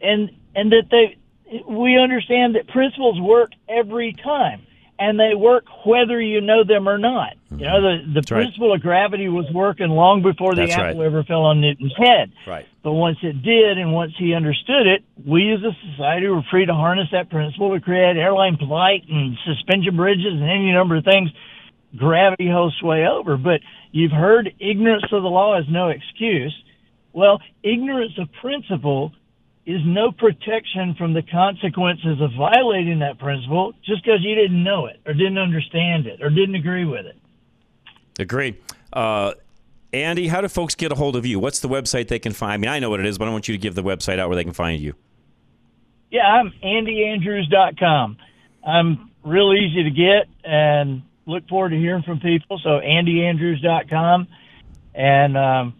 and 0.00 0.30
and 0.54 0.72
that 0.72 0.88
they 0.90 1.18
we 1.66 1.98
understand 1.98 2.54
that 2.56 2.68
principles 2.68 3.18
work 3.20 3.52
every 3.68 4.12
time 4.12 4.66
and 4.98 5.18
they 5.18 5.34
work 5.34 5.64
whether 5.86 6.20
you 6.20 6.40
know 6.40 6.64
them 6.64 6.88
or 6.88 6.98
not. 6.98 7.34
Mm-hmm. 7.50 7.60
You 7.60 7.66
know, 7.66 7.80
the, 7.80 7.98
the 8.06 8.12
That's 8.14 8.30
principle 8.30 8.70
right. 8.70 8.76
of 8.76 8.82
gravity 8.82 9.28
was 9.28 9.46
working 9.52 9.88
long 9.88 10.22
before 10.22 10.54
the 10.54 10.62
That's 10.62 10.72
apple 10.72 11.00
right. 11.00 11.06
ever 11.06 11.22
fell 11.22 11.42
on 11.42 11.60
Newton's 11.60 11.94
head. 11.96 12.32
Right. 12.46 12.66
But 12.88 12.94
once 12.94 13.18
it 13.22 13.42
did, 13.42 13.76
and 13.76 13.92
once 13.92 14.12
he 14.18 14.32
understood 14.32 14.86
it, 14.86 15.04
we 15.26 15.52
as 15.52 15.60
a 15.62 15.76
society 15.90 16.26
were 16.26 16.40
free 16.50 16.64
to 16.64 16.72
harness 16.72 17.08
that 17.12 17.28
principle 17.28 17.74
to 17.74 17.80
create 17.82 18.16
airline 18.16 18.56
flight 18.56 19.04
and 19.10 19.36
suspension 19.44 19.94
bridges 19.94 20.32
and 20.32 20.44
any 20.44 20.72
number 20.72 20.96
of 20.96 21.04
things 21.04 21.28
gravity 21.94 22.48
holds 22.50 22.74
sway 22.76 23.04
over. 23.06 23.36
But 23.36 23.60
you've 23.92 24.10
heard 24.10 24.54
ignorance 24.58 25.04
of 25.12 25.22
the 25.22 25.28
law 25.28 25.60
is 25.60 25.66
no 25.68 25.90
excuse. 25.90 26.54
Well, 27.12 27.42
ignorance 27.62 28.12
of 28.16 28.32
principle 28.40 29.12
is 29.66 29.82
no 29.84 30.10
protection 30.10 30.94
from 30.96 31.12
the 31.12 31.20
consequences 31.20 32.22
of 32.22 32.30
violating 32.38 33.00
that 33.00 33.18
principle 33.18 33.74
just 33.84 34.02
because 34.02 34.20
you 34.22 34.34
didn't 34.34 34.64
know 34.64 34.86
it 34.86 34.98
or 35.04 35.12
didn't 35.12 35.36
understand 35.36 36.06
it 36.06 36.22
or 36.22 36.30
didn't 36.30 36.54
agree 36.54 36.86
with 36.86 37.04
it. 37.04 37.18
Agreed. 38.18 38.56
Uh, 38.94 39.34
Andy, 39.92 40.28
how 40.28 40.40
do 40.40 40.48
folks 40.48 40.74
get 40.74 40.92
a 40.92 40.94
hold 40.94 41.16
of 41.16 41.24
you? 41.24 41.40
What's 41.40 41.60
the 41.60 41.68
website 41.68 42.08
they 42.08 42.18
can 42.18 42.32
find? 42.32 42.52
I 42.52 42.56
mean, 42.58 42.68
I 42.68 42.78
know 42.78 42.90
what 42.90 43.00
it 43.00 43.06
is, 43.06 43.16
but 43.16 43.26
I 43.26 43.30
want 43.30 43.48
you 43.48 43.54
to 43.54 43.58
give 43.58 43.74
the 43.74 43.82
website 43.82 44.18
out 44.18 44.28
where 44.28 44.36
they 44.36 44.44
can 44.44 44.52
find 44.52 44.80
you. 44.80 44.94
Yeah, 46.10 46.26
I'm 46.26 46.52
andyandrews.com. 46.62 48.16
I'm 48.66 49.10
real 49.24 49.54
easy 49.54 49.84
to 49.84 49.90
get 49.90 50.28
and 50.44 51.02
look 51.26 51.48
forward 51.48 51.70
to 51.70 51.76
hearing 51.76 52.02
from 52.02 52.20
people. 52.20 52.58
So 52.62 52.80
andyandrews.com. 52.80 54.28
And 54.94 55.36
um, 55.36 55.74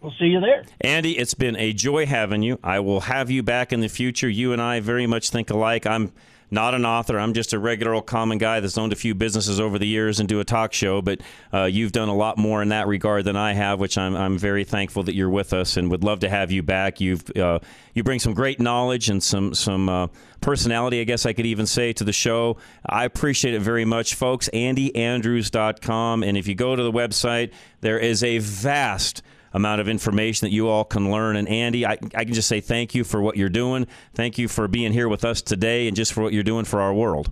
we'll 0.00 0.14
see 0.18 0.26
you 0.26 0.40
there. 0.40 0.64
Andy, 0.80 1.18
it's 1.18 1.34
been 1.34 1.56
a 1.56 1.72
joy 1.72 2.06
having 2.06 2.42
you. 2.42 2.58
I 2.64 2.80
will 2.80 3.00
have 3.02 3.30
you 3.30 3.42
back 3.42 3.72
in 3.72 3.80
the 3.80 3.88
future. 3.88 4.28
You 4.28 4.52
and 4.52 4.62
I 4.62 4.80
very 4.80 5.06
much 5.06 5.30
think 5.30 5.50
alike. 5.50 5.86
I'm 5.86 6.12
not 6.50 6.74
an 6.74 6.84
author. 6.84 7.18
I'm 7.18 7.34
just 7.34 7.52
a 7.52 7.58
regular 7.58 7.94
old 7.94 8.06
common 8.06 8.38
guy 8.38 8.60
that's 8.60 8.76
owned 8.76 8.92
a 8.92 8.96
few 8.96 9.14
businesses 9.14 9.60
over 9.60 9.78
the 9.78 9.86
years 9.86 10.20
and 10.20 10.28
do 10.28 10.40
a 10.40 10.44
talk 10.44 10.72
show. 10.72 11.00
But 11.00 11.20
uh, 11.52 11.64
you've 11.64 11.92
done 11.92 12.08
a 12.08 12.14
lot 12.14 12.38
more 12.38 12.62
in 12.62 12.70
that 12.70 12.86
regard 12.86 13.24
than 13.24 13.36
I 13.36 13.52
have, 13.52 13.78
which 13.80 13.96
I'm, 13.96 14.16
I'm 14.16 14.38
very 14.38 14.64
thankful 14.64 15.04
that 15.04 15.14
you're 15.14 15.30
with 15.30 15.52
us 15.52 15.76
and 15.76 15.90
would 15.90 16.04
love 16.04 16.20
to 16.20 16.28
have 16.28 16.50
you 16.50 16.62
back. 16.62 17.00
You've 17.00 17.24
uh, 17.36 17.60
you 17.94 18.02
bring 18.02 18.18
some 18.18 18.34
great 18.34 18.60
knowledge 18.60 19.10
and 19.10 19.22
some 19.22 19.54
some 19.54 19.88
uh, 19.88 20.08
personality, 20.40 21.00
I 21.00 21.04
guess 21.04 21.26
I 21.26 21.32
could 21.32 21.46
even 21.46 21.66
say, 21.66 21.92
to 21.94 22.04
the 22.04 22.12
show. 22.12 22.56
I 22.84 23.04
appreciate 23.04 23.54
it 23.54 23.60
very 23.60 23.84
much, 23.84 24.14
folks. 24.14 24.48
AndyAndrews.com, 24.52 26.22
and 26.22 26.36
if 26.36 26.48
you 26.48 26.54
go 26.54 26.74
to 26.74 26.82
the 26.82 26.92
website, 26.92 27.52
there 27.80 27.98
is 27.98 28.22
a 28.22 28.38
vast 28.38 29.22
amount 29.52 29.80
of 29.80 29.88
information 29.88 30.46
that 30.46 30.52
you 30.52 30.68
all 30.68 30.84
can 30.84 31.10
learn. 31.10 31.36
And 31.36 31.48
Andy, 31.48 31.86
I, 31.86 31.92
I 32.14 32.24
can 32.24 32.34
just 32.34 32.48
say 32.48 32.60
thank 32.60 32.94
you 32.94 33.04
for 33.04 33.20
what 33.20 33.36
you're 33.36 33.48
doing. 33.48 33.86
Thank 34.14 34.38
you 34.38 34.48
for 34.48 34.68
being 34.68 34.92
here 34.92 35.08
with 35.08 35.24
us 35.24 35.42
today 35.42 35.88
and 35.88 35.96
just 35.96 36.12
for 36.12 36.22
what 36.22 36.32
you're 36.32 36.42
doing 36.42 36.64
for 36.64 36.80
our 36.80 36.94
world. 36.94 37.30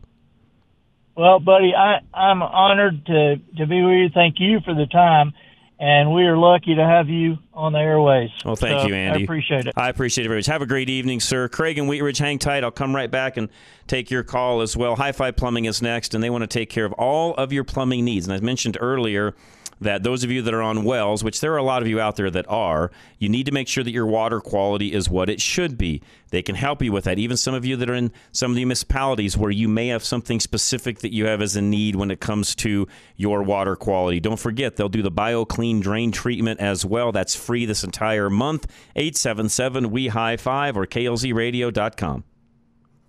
Well, 1.16 1.40
buddy, 1.40 1.74
I, 1.74 2.00
I'm 2.14 2.42
honored 2.42 3.06
to, 3.06 3.36
to 3.56 3.66
be 3.66 3.82
with 3.82 3.94
you. 3.94 4.08
Thank 4.14 4.36
you 4.38 4.60
for 4.64 4.74
the 4.74 4.86
time. 4.86 5.32
And 5.80 6.12
we 6.12 6.24
are 6.24 6.36
lucky 6.36 6.74
to 6.74 6.84
have 6.84 7.08
you 7.08 7.38
on 7.54 7.72
the 7.72 7.78
airways. 7.78 8.30
Well, 8.44 8.56
thank 8.56 8.80
so 8.80 8.88
you, 8.88 8.94
Andy. 8.94 9.20
I 9.20 9.22
appreciate 9.22 9.66
it. 9.68 9.74
I 9.76 9.88
appreciate 9.88 10.24
it 10.24 10.28
very 10.28 10.40
much. 10.40 10.46
Have 10.46 10.60
a 10.60 10.66
great 10.66 10.90
evening, 10.90 11.20
sir. 11.20 11.48
Craig 11.48 11.78
and 11.78 11.88
Wheat 11.88 12.02
Ridge, 12.02 12.18
hang 12.18 12.40
tight. 12.40 12.64
I'll 12.64 12.72
come 12.72 12.96
right 12.96 13.08
back 13.08 13.36
and 13.36 13.48
take 13.86 14.10
your 14.10 14.24
call 14.24 14.60
as 14.60 14.76
well. 14.76 14.96
High 14.96 15.12
Five 15.12 15.36
Plumbing 15.36 15.66
is 15.66 15.80
next, 15.80 16.14
and 16.14 16.22
they 16.22 16.30
want 16.30 16.42
to 16.42 16.48
take 16.48 16.68
care 16.68 16.84
of 16.84 16.92
all 16.94 17.34
of 17.34 17.52
your 17.52 17.62
plumbing 17.62 18.04
needs. 18.04 18.26
And 18.26 18.34
as 18.34 18.42
mentioned 18.42 18.76
earlier, 18.80 19.36
that 19.80 20.02
those 20.02 20.24
of 20.24 20.30
you 20.30 20.42
that 20.42 20.54
are 20.54 20.62
on 20.62 20.84
wells, 20.84 21.22
which 21.22 21.40
there 21.40 21.52
are 21.52 21.58
a 21.58 21.62
lot 21.62 21.82
of 21.82 21.88
you 21.88 22.00
out 22.00 22.16
there 22.16 22.30
that 22.30 22.48
are, 22.48 22.90
you 23.18 23.28
need 23.28 23.46
to 23.46 23.52
make 23.52 23.68
sure 23.68 23.84
that 23.84 23.90
your 23.90 24.06
water 24.06 24.40
quality 24.40 24.92
is 24.92 25.08
what 25.08 25.30
it 25.30 25.40
should 25.40 25.78
be. 25.78 26.02
They 26.30 26.42
can 26.42 26.54
help 26.54 26.82
you 26.82 26.92
with 26.92 27.04
that. 27.04 27.18
Even 27.18 27.36
some 27.36 27.54
of 27.54 27.64
you 27.64 27.76
that 27.76 27.88
are 27.88 27.94
in 27.94 28.12
some 28.32 28.50
of 28.50 28.56
the 28.56 28.64
municipalities 28.64 29.36
where 29.36 29.50
you 29.50 29.68
may 29.68 29.88
have 29.88 30.04
something 30.04 30.40
specific 30.40 30.98
that 31.00 31.14
you 31.14 31.26
have 31.26 31.40
as 31.40 31.56
a 31.56 31.62
need 31.62 31.96
when 31.96 32.10
it 32.10 32.20
comes 32.20 32.54
to 32.56 32.86
your 33.16 33.42
water 33.42 33.76
quality. 33.76 34.20
Don't 34.20 34.38
forget, 34.38 34.76
they'll 34.76 34.88
do 34.88 35.02
the 35.02 35.10
BioClean 35.10 35.80
drain 35.80 36.12
treatment 36.12 36.60
as 36.60 36.84
well. 36.84 37.12
That's 37.12 37.34
free 37.34 37.64
this 37.64 37.84
entire 37.84 38.28
month. 38.28 38.66
877 38.96 39.90
We 39.90 40.08
High 40.08 40.36
Five 40.36 40.76
or 40.76 40.86
KLZRadio.com. 40.86 42.24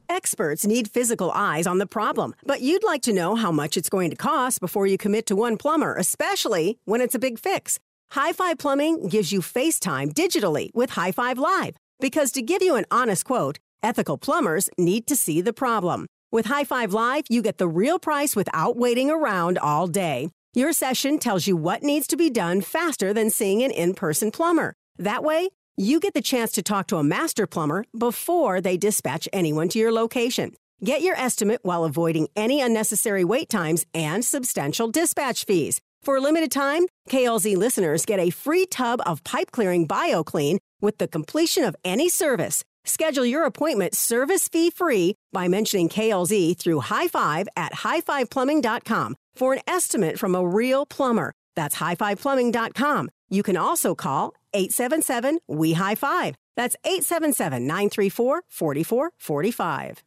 Experts 0.09 0.65
need 0.65 0.87
physical 0.87 1.31
eyes 1.35 1.67
on 1.67 1.77
the 1.77 1.85
problem, 1.85 2.33
but 2.43 2.61
you'd 2.61 2.83
like 2.83 3.03
to 3.03 3.13
know 3.13 3.35
how 3.35 3.51
much 3.51 3.77
it's 3.77 3.89
going 3.89 4.09
to 4.09 4.15
cost 4.15 4.59
before 4.59 4.87
you 4.87 4.97
commit 4.97 5.27
to 5.27 5.35
one 5.35 5.55
plumber, 5.55 5.93
especially 5.95 6.79
when 6.85 6.99
it's 6.99 7.13
a 7.13 7.19
big 7.19 7.37
fix. 7.37 7.79
High 8.11 8.33
Five 8.33 8.57
Plumbing 8.57 9.07
gives 9.07 9.31
you 9.31 9.39
FaceTime 9.39 10.13
digitally 10.13 10.73
with 10.73 10.91
High 10.91 11.11
Five 11.11 11.37
Live 11.37 11.75
because 11.99 12.31
to 12.31 12.41
give 12.41 12.63
you 12.63 12.75
an 12.75 12.85
honest 12.89 13.23
quote, 13.23 13.59
ethical 13.83 14.17
plumbers 14.17 14.67
need 14.79 15.05
to 15.07 15.15
see 15.15 15.41
the 15.41 15.53
problem. 15.53 16.07
With 16.31 16.47
High 16.47 16.63
Five 16.63 16.91
Live, 16.91 17.25
you 17.29 17.43
get 17.43 17.59
the 17.59 17.67
real 17.67 17.99
price 17.99 18.35
without 18.35 18.75
waiting 18.75 19.11
around 19.11 19.59
all 19.59 19.85
day. 19.85 20.29
Your 20.55 20.73
session 20.73 21.19
tells 21.19 21.45
you 21.45 21.55
what 21.55 21.83
needs 21.83 22.07
to 22.07 22.17
be 22.17 22.31
done 22.31 22.61
faster 22.61 23.13
than 23.13 23.29
seeing 23.29 23.61
an 23.61 23.69
in 23.69 23.93
person 23.93 24.31
plumber. 24.31 24.73
That 24.97 25.23
way, 25.23 25.49
you 25.79 26.01
get 26.01 26.13
the 26.13 26.21
chance 26.21 26.51
to 26.51 26.61
talk 26.61 26.87
to 26.87 26.97
a 26.97 27.03
master 27.03 27.47
plumber 27.47 27.85
before 27.97 28.59
they 28.59 28.75
dispatch 28.75 29.29
anyone 29.31 29.69
to 29.69 29.79
your 29.79 29.93
location. 29.93 30.53
Get 30.83 31.01
your 31.01 31.15
estimate 31.15 31.61
while 31.63 31.85
avoiding 31.85 32.27
any 32.35 32.59
unnecessary 32.59 33.23
wait 33.23 33.49
times 33.49 33.85
and 33.93 34.23
substantial 34.25 34.89
dispatch 34.89 35.45
fees. 35.45 35.79
For 36.01 36.17
a 36.17 36.21
limited 36.21 36.51
time, 36.51 36.87
KLZ 37.07 37.55
listeners 37.55 38.05
get 38.05 38.19
a 38.19 38.29
free 38.29 38.65
tub 38.65 38.99
of 39.05 39.23
pipe 39.23 39.51
clearing 39.51 39.87
BioClean 39.87 40.57
with 40.81 40.97
the 40.97 41.07
completion 41.07 41.63
of 41.63 41.77
any 41.85 42.09
service. 42.09 42.61
Schedule 42.83 43.25
your 43.25 43.45
appointment 43.45 43.95
service 43.95 44.49
fee 44.49 44.71
free 44.71 45.15
by 45.31 45.47
mentioning 45.47 45.87
KLZ 45.87 46.57
through 46.57 46.81
High 46.81 47.07
Five 47.07 47.47
at 47.55 47.71
highfiveplumbing.com 47.71 49.15
for 49.33 49.53
an 49.53 49.61
estimate 49.65 50.19
from 50.19 50.35
a 50.35 50.45
real 50.45 50.85
plumber. 50.85 51.31
That's 51.55 51.75
highfiveplumbing.com. 51.75 53.09
You 53.29 53.43
can 53.43 53.57
also 53.57 53.95
call 53.95 54.33
877 54.53 55.39
We 55.47 55.73
High 55.73 55.95
Five. 55.95 56.35
That's 56.55 56.75
877 56.83 57.65
934 57.65 58.43
4445. 58.47 60.03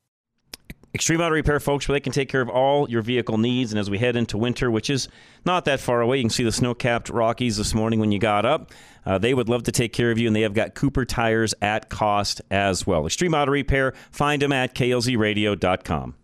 Extreme 0.94 1.22
Auto 1.22 1.34
Repair, 1.34 1.58
folks, 1.58 1.88
where 1.88 1.94
they 1.94 2.00
can 2.00 2.12
take 2.12 2.28
care 2.28 2.42
of 2.42 2.50
all 2.50 2.90
your 2.90 3.00
vehicle 3.00 3.38
needs. 3.38 3.72
And 3.72 3.80
as 3.80 3.88
we 3.88 3.96
head 3.96 4.14
into 4.14 4.36
winter, 4.36 4.70
which 4.70 4.90
is 4.90 5.08
not 5.46 5.64
that 5.64 5.80
far 5.80 6.02
away, 6.02 6.18
you 6.18 6.24
can 6.24 6.30
see 6.30 6.44
the 6.44 6.52
snow 6.52 6.74
capped 6.74 7.08
Rockies 7.08 7.56
this 7.56 7.72
morning 7.72 7.98
when 7.98 8.12
you 8.12 8.18
got 8.18 8.44
up. 8.44 8.72
Uh, 9.06 9.16
they 9.16 9.32
would 9.32 9.48
love 9.48 9.62
to 9.62 9.72
take 9.72 9.94
care 9.94 10.10
of 10.10 10.18
you, 10.18 10.26
and 10.26 10.36
they 10.36 10.42
have 10.42 10.52
got 10.52 10.74
Cooper 10.74 11.06
tires 11.06 11.54
at 11.62 11.88
cost 11.88 12.42
as 12.50 12.86
well. 12.86 13.06
Extreme 13.06 13.32
Auto 13.32 13.52
Repair, 13.52 13.94
find 14.10 14.42
them 14.42 14.52
at 14.52 14.74
klzradio.com. 14.74 16.14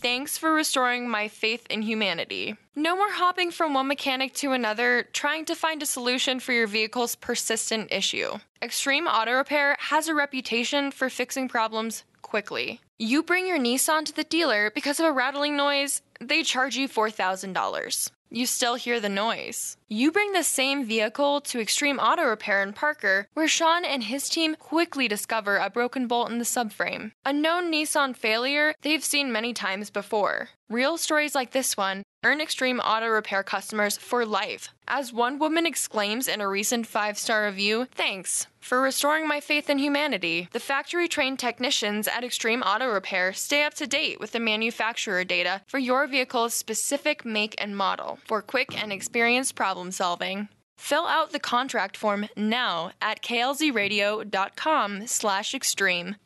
Thanks 0.00 0.36
for 0.36 0.52
restoring 0.52 1.08
my 1.08 1.28
faith 1.28 1.66
in 1.70 1.82
humanity. 1.82 2.56
No 2.74 2.94
more 2.94 3.10
hopping 3.10 3.50
from 3.50 3.74
one 3.74 3.88
mechanic 3.88 4.34
to 4.34 4.52
another, 4.52 5.08
trying 5.12 5.46
to 5.46 5.54
find 5.54 5.82
a 5.82 5.86
solution 5.86 6.38
for 6.38 6.52
your 6.52 6.66
vehicle's 6.66 7.16
persistent 7.16 7.90
issue. 7.90 8.38
Extreme 8.60 9.06
Auto 9.06 9.32
Repair 9.32 9.76
has 9.80 10.06
a 10.06 10.14
reputation 10.14 10.90
for 10.90 11.08
fixing 11.08 11.48
problems 11.48 12.04
quickly. 12.20 12.80
You 12.98 13.22
bring 13.22 13.46
your 13.46 13.58
Nissan 13.58 14.04
to 14.04 14.12
the 14.14 14.24
dealer 14.24 14.70
because 14.74 15.00
of 15.00 15.06
a 15.06 15.12
rattling 15.12 15.56
noise, 15.56 16.02
they 16.20 16.42
charge 16.42 16.76
you 16.76 16.88
$4,000. 16.88 18.10
You 18.30 18.46
still 18.46 18.74
hear 18.74 18.98
the 18.98 19.08
noise. 19.08 19.76
You 19.88 20.10
bring 20.10 20.32
the 20.32 20.42
same 20.42 20.84
vehicle 20.84 21.40
to 21.42 21.60
Extreme 21.60 22.00
Auto 22.00 22.24
Repair 22.24 22.62
in 22.62 22.72
Parker, 22.72 23.28
where 23.34 23.46
Sean 23.46 23.84
and 23.84 24.02
his 24.02 24.28
team 24.28 24.56
quickly 24.56 25.06
discover 25.06 25.56
a 25.56 25.70
broken 25.70 26.06
bolt 26.08 26.30
in 26.30 26.38
the 26.38 26.44
subframe. 26.44 27.12
A 27.24 27.32
known 27.32 27.70
Nissan 27.70 28.16
failure 28.16 28.74
they've 28.82 29.04
seen 29.04 29.30
many 29.30 29.52
times 29.52 29.90
before. 29.90 30.48
Real 30.68 30.98
stories 30.98 31.34
like 31.34 31.52
this 31.52 31.76
one 31.76 32.02
earn 32.24 32.40
Extreme 32.40 32.80
Auto 32.80 33.06
Repair 33.06 33.44
customers 33.44 33.96
for 33.96 34.26
life. 34.26 34.70
As 34.88 35.12
one 35.12 35.38
woman 35.38 35.64
exclaims 35.64 36.26
in 36.26 36.40
a 36.40 36.48
recent 36.48 36.88
five 36.88 37.16
star 37.16 37.46
review, 37.46 37.86
thanks 37.94 38.48
for 38.66 38.80
restoring 38.80 39.28
my 39.28 39.38
faith 39.38 39.70
in 39.70 39.78
humanity. 39.78 40.48
The 40.52 40.58
factory 40.60 41.06
trained 41.06 41.38
technicians 41.38 42.08
at 42.08 42.24
Extreme 42.24 42.62
Auto 42.62 42.88
Repair 42.88 43.32
stay 43.32 43.62
up 43.62 43.74
to 43.74 43.86
date 43.86 44.18
with 44.18 44.32
the 44.32 44.40
manufacturer 44.40 45.22
data 45.22 45.62
for 45.66 45.78
your 45.78 46.08
vehicle's 46.08 46.52
specific 46.52 47.24
make 47.24 47.54
and 47.58 47.76
model 47.76 48.18
for 48.26 48.42
quick 48.42 48.76
and 48.76 48.92
experienced 48.92 49.54
problem 49.54 49.92
solving. 49.92 50.48
Fill 50.76 51.06
out 51.06 51.30
the 51.30 51.38
contract 51.38 51.96
form 51.96 52.28
now 52.36 52.90
at 53.00 53.22
klzradio.com 53.22 55.06
slash 55.06 55.54
extreme. 55.54 56.16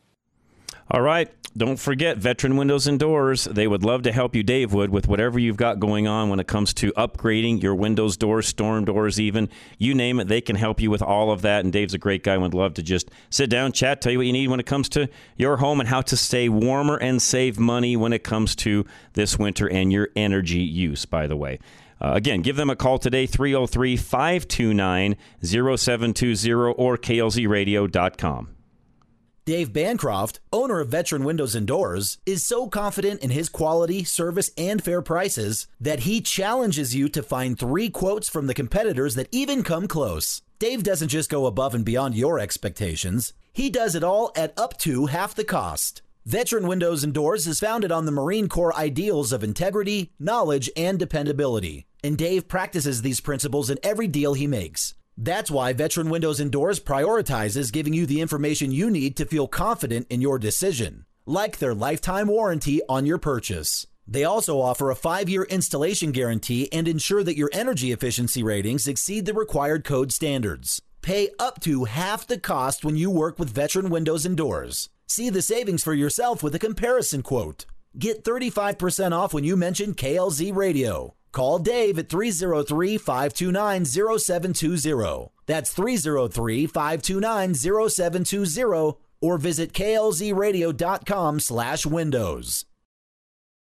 All 0.91 1.03
right. 1.03 1.31
Don't 1.57 1.81
forget 1.81 2.17
Veteran 2.17 2.57
Windows 2.57 2.87
and 2.87 2.97
Doors. 2.97 3.45
They 3.45 3.67
would 3.67 3.83
love 3.83 4.03
to 4.03 4.13
help 4.13 4.37
you, 4.37 4.45
Dave 4.45 4.73
would, 4.73 4.91
with 4.91 5.09
whatever 5.09 5.37
you've 5.37 5.57
got 5.57 5.81
going 5.81 6.07
on 6.07 6.29
when 6.29 6.39
it 6.39 6.47
comes 6.47 6.73
to 6.75 6.93
upgrading 6.93 7.61
your 7.61 7.75
windows, 7.75 8.17
doors, 8.17 8.47
storm 8.47 8.85
doors, 8.85 9.19
even. 9.19 9.49
You 9.77 9.93
name 9.93 10.21
it, 10.21 10.29
they 10.29 10.41
can 10.41 10.55
help 10.55 10.81
you 10.81 10.91
with 10.91 11.03
all 11.03 11.33
of 11.33 11.43
that. 11.43 11.65
And 11.65 11.73
Dave's 11.73 11.93
a 11.93 11.99
great 11.99 12.23
guy. 12.23 12.39
Would 12.39 12.55
love 12.55 12.75
to 12.75 12.85
just 12.85 13.11
sit 13.31 13.51
down, 13.51 13.73
chat, 13.73 14.01
tell 14.01 14.13
you 14.13 14.19
what 14.19 14.29
you 14.29 14.33
need 14.33 14.49
when 14.49 14.61
it 14.61 14.67
comes 14.67 14.89
to 14.91 15.09
your 15.37 15.57
home 15.57 15.81
and 15.81 15.89
how 15.89 16.03
to 16.03 16.17
stay 16.17 16.49
warmer 16.49 16.97
and 16.97 17.21
save 17.21 17.59
money 17.59 17.97
when 17.97 18.13
it 18.13 18.23
comes 18.23 18.55
to 18.57 18.87
this 19.15 19.37
winter 19.37 19.69
and 19.69 19.93
your 19.93 20.09
energy 20.15 20.61
use, 20.61 21.05
by 21.05 21.27
the 21.27 21.37
way. 21.37 21.59
Uh, 22.01 22.13
again, 22.15 22.43
give 22.43 22.55
them 22.55 22.71
a 22.71 22.77
call 22.77 22.99
today, 22.99 23.27
303 23.27 23.97
529 23.97 25.17
0720 25.43 26.53
or 26.75 26.97
klzradio.com. 26.97 28.49
Dave 29.51 29.73
Bancroft, 29.73 30.39
owner 30.53 30.79
of 30.79 30.91
Veteran 30.91 31.25
Windows 31.25 31.57
and 31.57 31.67
Doors, 31.67 32.19
is 32.25 32.47
so 32.47 32.69
confident 32.69 33.21
in 33.21 33.31
his 33.31 33.49
quality, 33.49 34.05
service, 34.05 34.53
and 34.57 34.81
fair 34.81 35.03
prices 35.03 35.67
that 35.81 36.07
he 36.07 36.21
challenges 36.21 36.95
you 36.95 37.09
to 37.09 37.21
find 37.21 37.59
three 37.59 37.91
quotes 37.91 38.29
from 38.29 38.47
the 38.47 38.55
competitors 38.55 39.17
that 39.17 39.27
even 39.33 39.65
come 39.65 39.89
close. 39.89 40.41
Dave 40.61 40.85
doesn't 40.85 41.09
just 41.09 41.29
go 41.29 41.47
above 41.47 41.75
and 41.75 41.85
beyond 41.85 42.15
your 42.15 42.39
expectations, 42.39 43.33
he 43.53 43.69
does 43.69 43.97
it 43.97 44.05
all 44.05 44.31
at 44.37 44.57
up 44.57 44.79
to 44.79 45.07
half 45.07 45.35
the 45.35 45.43
cost. 45.43 46.01
Veteran 46.25 46.69
Windows 46.69 47.03
and 47.03 47.13
Doors 47.13 47.49
is 47.49 47.59
founded 47.59 47.91
on 47.91 48.07
the 48.07 48.13
Marine 48.13 48.49
Corps 48.49 48.77
ideals 48.77 49.33
of 49.33 49.43
integrity, 49.43 50.13
knowledge, 50.21 50.71
and 50.77 50.97
dependability. 50.97 51.89
And 52.05 52.17
Dave 52.17 52.47
practices 52.47 53.03
these 53.03 53.19
principles 53.19 53.69
in 53.69 53.81
every 53.83 54.07
deal 54.07 54.35
he 54.35 54.47
makes. 54.47 54.95
That's 55.23 55.51
why 55.51 55.75
Veteran 55.75 56.09
Windows 56.09 56.41
and 56.41 56.51
Doors 56.51 56.81
prioritizes 56.81 57.71
giving 57.71 57.93
you 57.93 58.07
the 58.07 58.23
information 58.23 58.73
you 58.73 58.91
need 58.91 59.17
to 59.19 59.27
feel 59.27 59.47
confident 59.47 60.07
in 60.09 60.23
your 60.23 60.39
decision, 60.39 61.05
like 61.27 61.59
their 61.59 61.75
lifetime 61.75 62.27
warranty 62.29 62.81
on 62.89 63.05
your 63.05 63.19
purchase. 63.19 63.87
They 64.09 64.25
also 64.25 64.63
offer 64.63 64.89
a 64.89 64.97
five 64.97 65.29
year 65.29 65.43
installation 65.43 66.11
guarantee 66.13 66.73
and 66.73 66.89
ensure 66.89 67.23
that 67.23 67.37
your 67.37 67.51
energy 67.53 67.93
efficiency 67.93 68.43
ratings 68.43 68.89
exceed 68.89 69.27
the 69.27 69.35
required 69.35 69.85
code 69.85 70.11
standards. 70.11 70.81
Pay 71.03 71.29
up 71.39 71.61
to 71.61 71.85
half 71.85 72.27
the 72.27 72.39
cost 72.39 72.83
when 72.83 72.97
you 72.97 73.11
work 73.11 73.39
with 73.39 73.51
Veteran 73.51 73.91
Windows 73.91 74.25
and 74.25 74.39
Doors. 74.39 74.89
See 75.07 75.29
the 75.29 75.43
savings 75.43 75.85
for 75.85 75.93
yourself 75.93 76.43
with 76.43 76.55
a 76.55 76.59
comparison 76.59 77.23
quote. 77.23 77.67
Get 77.99 78.25
35% 78.25 79.13
off 79.13 79.35
when 79.35 79.45
you 79.45 79.55
mention 79.55 79.93
KLZ 79.93 80.57
Radio. 80.57 81.15
Call 81.33 81.59
Dave 81.59 81.99
at 81.99 82.09
303 82.09 82.99
529 82.99 83.85
0720. 83.85 85.31
That's 85.47 85.73
303 85.73 86.67
529 86.67 87.55
0720 87.55 88.99
or 89.21 89.39
visit 89.39 89.73
klzradio.com 89.73 91.41
slash 91.41 91.87
windows. 91.87 92.65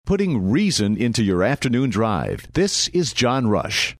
Putting 0.06 0.50
reason 0.50 0.96
into 0.96 1.22
your 1.22 1.42
afternoon 1.42 1.90
drive. 1.90 2.46
This 2.52 2.88
is 2.88 3.12
John 3.12 3.48
Rush. 3.48 3.96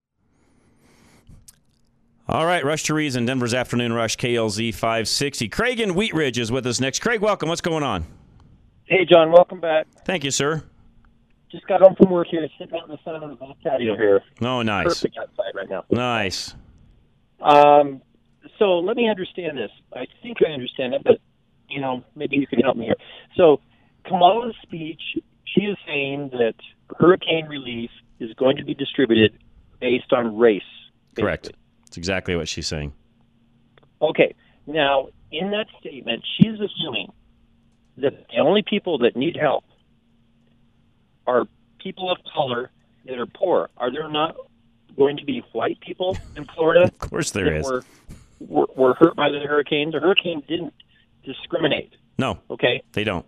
All 2.27 2.47
right, 2.47 2.65
Rush 2.65 2.85
to 2.85 2.95
Reason, 2.95 3.27
Denver's 3.27 3.53
Afternoon 3.53 3.93
Rush, 3.93 4.17
KLZ 4.17 4.73
560. 4.75 5.49
Craig 5.49 5.81
in 5.81 5.95
Wheat 5.95 6.15
Ridge 6.15 6.39
is 6.39 6.51
with 6.51 6.67
us 6.67 6.81
next. 6.81 7.01
Craig, 7.01 7.21
welcome. 7.21 7.51
What's 7.51 7.61
going 7.61 7.83
on? 7.83 8.07
Hey, 8.85 9.05
John, 9.05 9.31
welcome 9.31 9.61
back. 9.61 9.87
Thank 10.05 10.25
you, 10.25 10.31
sir. 10.31 10.63
Just 11.55 11.69
got 11.69 11.81
home 11.81 11.95
from 11.95 12.11
work 12.11 12.27
here, 12.29 12.49
sitting 12.59 12.77
out 12.77 12.88
in 12.88 12.90
the 12.90 12.99
sun 13.05 13.23
on 13.23 13.31
the 13.31 13.37
back 13.37 13.55
patio 13.62 13.97
here. 13.97 14.21
Oh, 14.43 14.62
nice. 14.62 14.87
Perfect 14.87 15.17
outside 15.17 15.55
right 15.55 15.71
now. 15.71 15.85
Nice. 15.88 16.57
Um, 17.40 18.03
so 18.59 18.81
let 18.81 18.97
me 18.97 19.09
understand 19.09 19.57
this. 19.57 19.71
I 19.93 20.07
think 20.21 20.38
I 20.45 20.51
understand 20.51 20.95
it, 20.95 21.05
but 21.05 21.21
you 21.69 21.81
know, 21.81 22.03
maybe 22.17 22.35
you 22.38 22.49
can 22.49 22.59
help 22.59 22.77
me 22.77 22.87
here. 22.87 22.97
So 23.37 23.61
Kamala's 24.05 24.57
speech, 24.62 25.01
she 25.45 25.61
is 25.61 25.77
saying 25.87 26.31
that 26.33 26.55
hurricane 26.99 27.47
relief 27.47 27.90
is 28.19 28.35
going 28.35 28.57
to 28.57 28.64
be 28.64 28.75
distributed 28.75 29.38
based 29.81 30.12
on 30.12 30.37
race. 30.37 30.62
Correct. 31.14 31.53
That's 31.85 31.97
exactly 31.97 32.35
what 32.35 32.49
she's 32.49 32.67
saying. 32.67 32.95
Okay. 34.03 34.35
Now, 34.67 35.07
in 35.31 35.53
that 35.53 35.67
statement, 35.79 36.25
she's 36.37 36.59
assuming 36.59 37.12
that 37.99 38.27
the 38.29 38.40
only 38.40 38.64
people 38.69 38.99
that 38.99 39.14
need 39.14 39.37
help 39.40 39.62
are 41.27 41.47
people 41.79 42.11
of 42.11 42.19
color 42.33 42.71
that 43.07 43.19
are 43.19 43.27
poor. 43.27 43.71
Are 43.77 43.93
there 43.93 44.09
not 44.09 44.37
going 44.97 45.17
to 45.17 45.25
be 45.25 45.43
white 45.53 45.81
people 45.81 46.17
in 46.37 46.45
Florida? 46.47 46.85
of 46.85 46.99
course 46.99 47.31
there 47.31 47.45
that 47.45 47.57
is. 47.57 47.67
Were, 47.67 47.85
were, 48.41 48.67
were 48.77 48.95
hurt 48.95 49.17
by 49.17 49.29
the 49.31 49.41
hurricane. 49.41 49.91
The 49.91 50.01
hurricane 50.01 50.43
didn't 50.49 50.75
discriminate. 51.25 51.93
No. 52.19 52.39
Okay. 52.51 52.83
They 52.93 53.05
don't. 53.05 53.27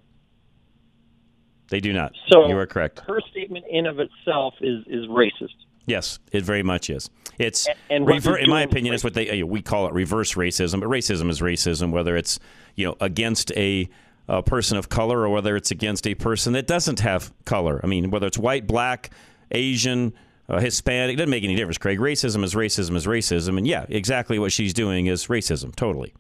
They 1.69 1.81
do 1.81 1.93
not. 1.93 2.13
So 2.29 2.47
you 2.47 2.57
are 2.59 2.67
correct. 2.67 3.01
Her 3.01 3.21
statement 3.31 3.65
in 3.69 3.87
of 3.87 3.99
itself 3.99 4.55
is 4.61 4.85
is 4.87 5.07
racist. 5.07 5.55
Yes, 5.87 6.19
it 6.33 6.43
very 6.43 6.63
much 6.63 6.91
is. 6.91 7.11
It's 7.39 7.69
and 7.91 8.05
what 8.05 8.15
rever- 8.15 8.39
in 8.39 8.51
my 8.51 8.63
opinion, 8.63 8.95
it's 8.95 9.05
what 9.05 9.15
they 9.15 9.43
we 9.43 9.63
call 9.63 9.87
it 9.87 9.93
reverse 9.93 10.35
racism. 10.35 10.81
But 10.81 10.89
racism 10.89 11.31
is 11.31 11.41
racism, 11.41 11.91
whether 11.91 12.17
it's 12.17 12.39
you 12.75 12.87
know 12.87 12.97
against 13.01 13.53
a, 13.53 13.89
a 14.29 14.43
person 14.43 14.77
of 14.77 14.89
color 14.89 15.21
or 15.21 15.29
whether 15.29 15.57
it's 15.57 15.71
against 15.71 16.07
a 16.07 16.15
person 16.15 16.53
that 16.55 16.67
doesn't 16.67 17.01
have 17.01 17.33
color. 17.45 17.81
I 17.83 17.87
mean, 17.87 18.11
whether 18.11 18.27
it's 18.27 18.39
white, 18.39 18.67
black, 18.67 19.11
Asian, 19.53 20.13
uh, 20.49 20.59
Hispanic, 20.59 21.15
it 21.15 21.17
doesn't 21.17 21.31
make 21.31 21.45
any 21.45 21.57
difference. 21.57 21.79
Craig, 21.79 21.99
racism 21.99 22.45
is 22.45 22.55
racism 22.55 22.97
is 22.97 23.07
racism, 23.07 23.57
and 23.57 23.67
yeah, 23.67 23.87
exactly 23.89 24.39
what 24.39 24.53
she's 24.53 24.75
doing 24.75 25.07
is 25.07 25.27
racism. 25.27 25.75
Totally. 25.75 26.13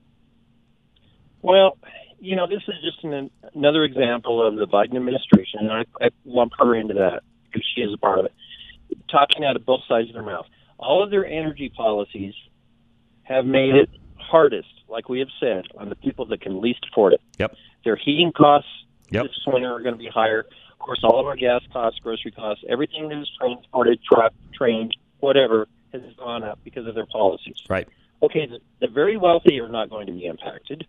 Well, 1.42 1.78
you 2.18 2.34
know, 2.34 2.46
this 2.46 2.62
is 2.66 2.74
just 2.82 3.04
an, 3.04 3.30
another 3.54 3.84
example 3.84 4.46
of 4.46 4.56
the 4.56 4.66
Biden 4.66 4.96
administration, 4.96 5.60
and 5.60 5.72
I, 5.72 5.84
I 6.00 6.10
lump 6.24 6.52
her 6.58 6.74
into 6.74 6.94
that 6.94 7.22
because 7.46 7.64
she 7.74 7.82
is 7.82 7.92
a 7.92 7.98
part 7.98 8.18
of 8.18 8.24
it. 8.26 8.32
Talking 9.10 9.44
out 9.44 9.56
of 9.56 9.64
both 9.64 9.82
sides 9.88 10.08
of 10.08 10.14
their 10.14 10.22
mouth. 10.22 10.46
All 10.78 11.02
of 11.02 11.10
their 11.10 11.24
energy 11.24 11.72
policies 11.74 12.34
have 13.22 13.46
made 13.46 13.74
it 13.74 13.88
hardest, 14.18 14.68
like 14.88 15.08
we 15.08 15.20
have 15.20 15.28
said, 15.40 15.64
on 15.78 15.88
the 15.88 15.94
people 15.94 16.26
that 16.26 16.40
can 16.40 16.60
least 16.60 16.84
afford 16.90 17.12
it. 17.12 17.20
Yep. 17.38 17.54
Their 17.86 17.96
heating 17.96 18.32
costs 18.32 18.68
Yep. 19.10 19.22
this 19.22 19.46
winter 19.46 19.72
are 19.72 19.80
going 19.80 19.94
to 19.94 19.98
be 19.98 20.08
higher. 20.12 20.40
Of 20.40 20.78
course, 20.80 20.98
all 21.04 21.20
of 21.20 21.26
our 21.26 21.36
gas 21.36 21.62
costs, 21.72 22.00
grocery 22.00 22.32
costs, 22.32 22.64
everything 22.68 23.08
that 23.08 23.18
is 23.20 23.30
transported, 23.40 24.00
truck, 24.02 24.32
train, 24.52 24.90
whatever, 25.20 25.68
has 25.92 26.02
gone 26.18 26.42
up 26.42 26.58
because 26.64 26.88
of 26.88 26.96
their 26.96 27.06
policies. 27.06 27.56
Right. 27.68 27.88
Okay, 28.20 28.46
the, 28.46 28.58
the 28.80 28.92
very 28.92 29.16
wealthy 29.16 29.60
are 29.60 29.68
not 29.68 29.90
going 29.90 30.08
to 30.08 30.12
be 30.12 30.26
impacted, 30.26 30.84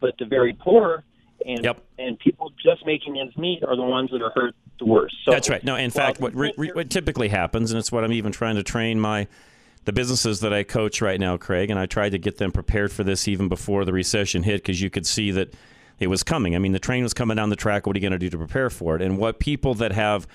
but 0.00 0.14
the 0.18 0.24
very 0.24 0.54
poor 0.54 1.04
and 1.44 1.68
and 1.98 2.18
people 2.18 2.50
just 2.62 2.84
making 2.86 3.18
ends 3.18 3.36
meet 3.36 3.62
are 3.62 3.76
the 3.76 3.82
ones 3.82 4.10
that 4.10 4.22
are 4.22 4.32
hurt 4.34 4.54
the 4.78 4.86
worst. 4.86 5.14
So 5.24 5.30
That's 5.30 5.50
right. 5.50 5.62
No, 5.62 5.76
in 5.76 5.90
fact, 5.90 6.20
what, 6.20 6.34
re- 6.34 6.54
re- 6.56 6.72
what 6.72 6.88
typically 6.88 7.28
happens, 7.28 7.70
and 7.70 7.78
it's 7.78 7.92
what 7.92 8.02
I'm 8.02 8.12
even 8.12 8.32
trying 8.32 8.56
to 8.56 8.62
train 8.62 8.98
my 8.98 9.28
the 9.84 9.92
businesses 9.92 10.40
that 10.40 10.52
I 10.52 10.64
coach 10.64 11.00
right 11.00 11.20
now, 11.20 11.36
Craig, 11.36 11.70
and 11.70 11.78
I 11.78 11.86
tried 11.86 12.10
to 12.10 12.18
get 12.18 12.38
them 12.38 12.50
prepared 12.52 12.92
for 12.92 13.04
this 13.04 13.28
even 13.28 13.48
before 13.48 13.84
the 13.84 13.92
recession 13.92 14.42
hit 14.42 14.62
because 14.62 14.80
you 14.80 14.90
could 14.90 15.06
see 15.06 15.30
that 15.32 15.54
it 15.98 16.06
was 16.08 16.22
coming. 16.22 16.54
I 16.54 16.58
mean, 16.58 16.72
the 16.72 16.78
train 16.78 17.02
was 17.02 17.14
coming 17.14 17.36
down 17.36 17.50
the 17.50 17.56
track. 17.56 17.86
What 17.86 17.96
are 17.96 17.98
you 17.98 18.08
going 18.08 18.12
to 18.12 18.18
do 18.18 18.30
to 18.30 18.38
prepare 18.38 18.70
for 18.70 18.96
it? 18.96 19.02
And 19.02 19.18
what 19.18 19.38
people 19.38 19.74
that 19.74 19.92
have 19.92 20.26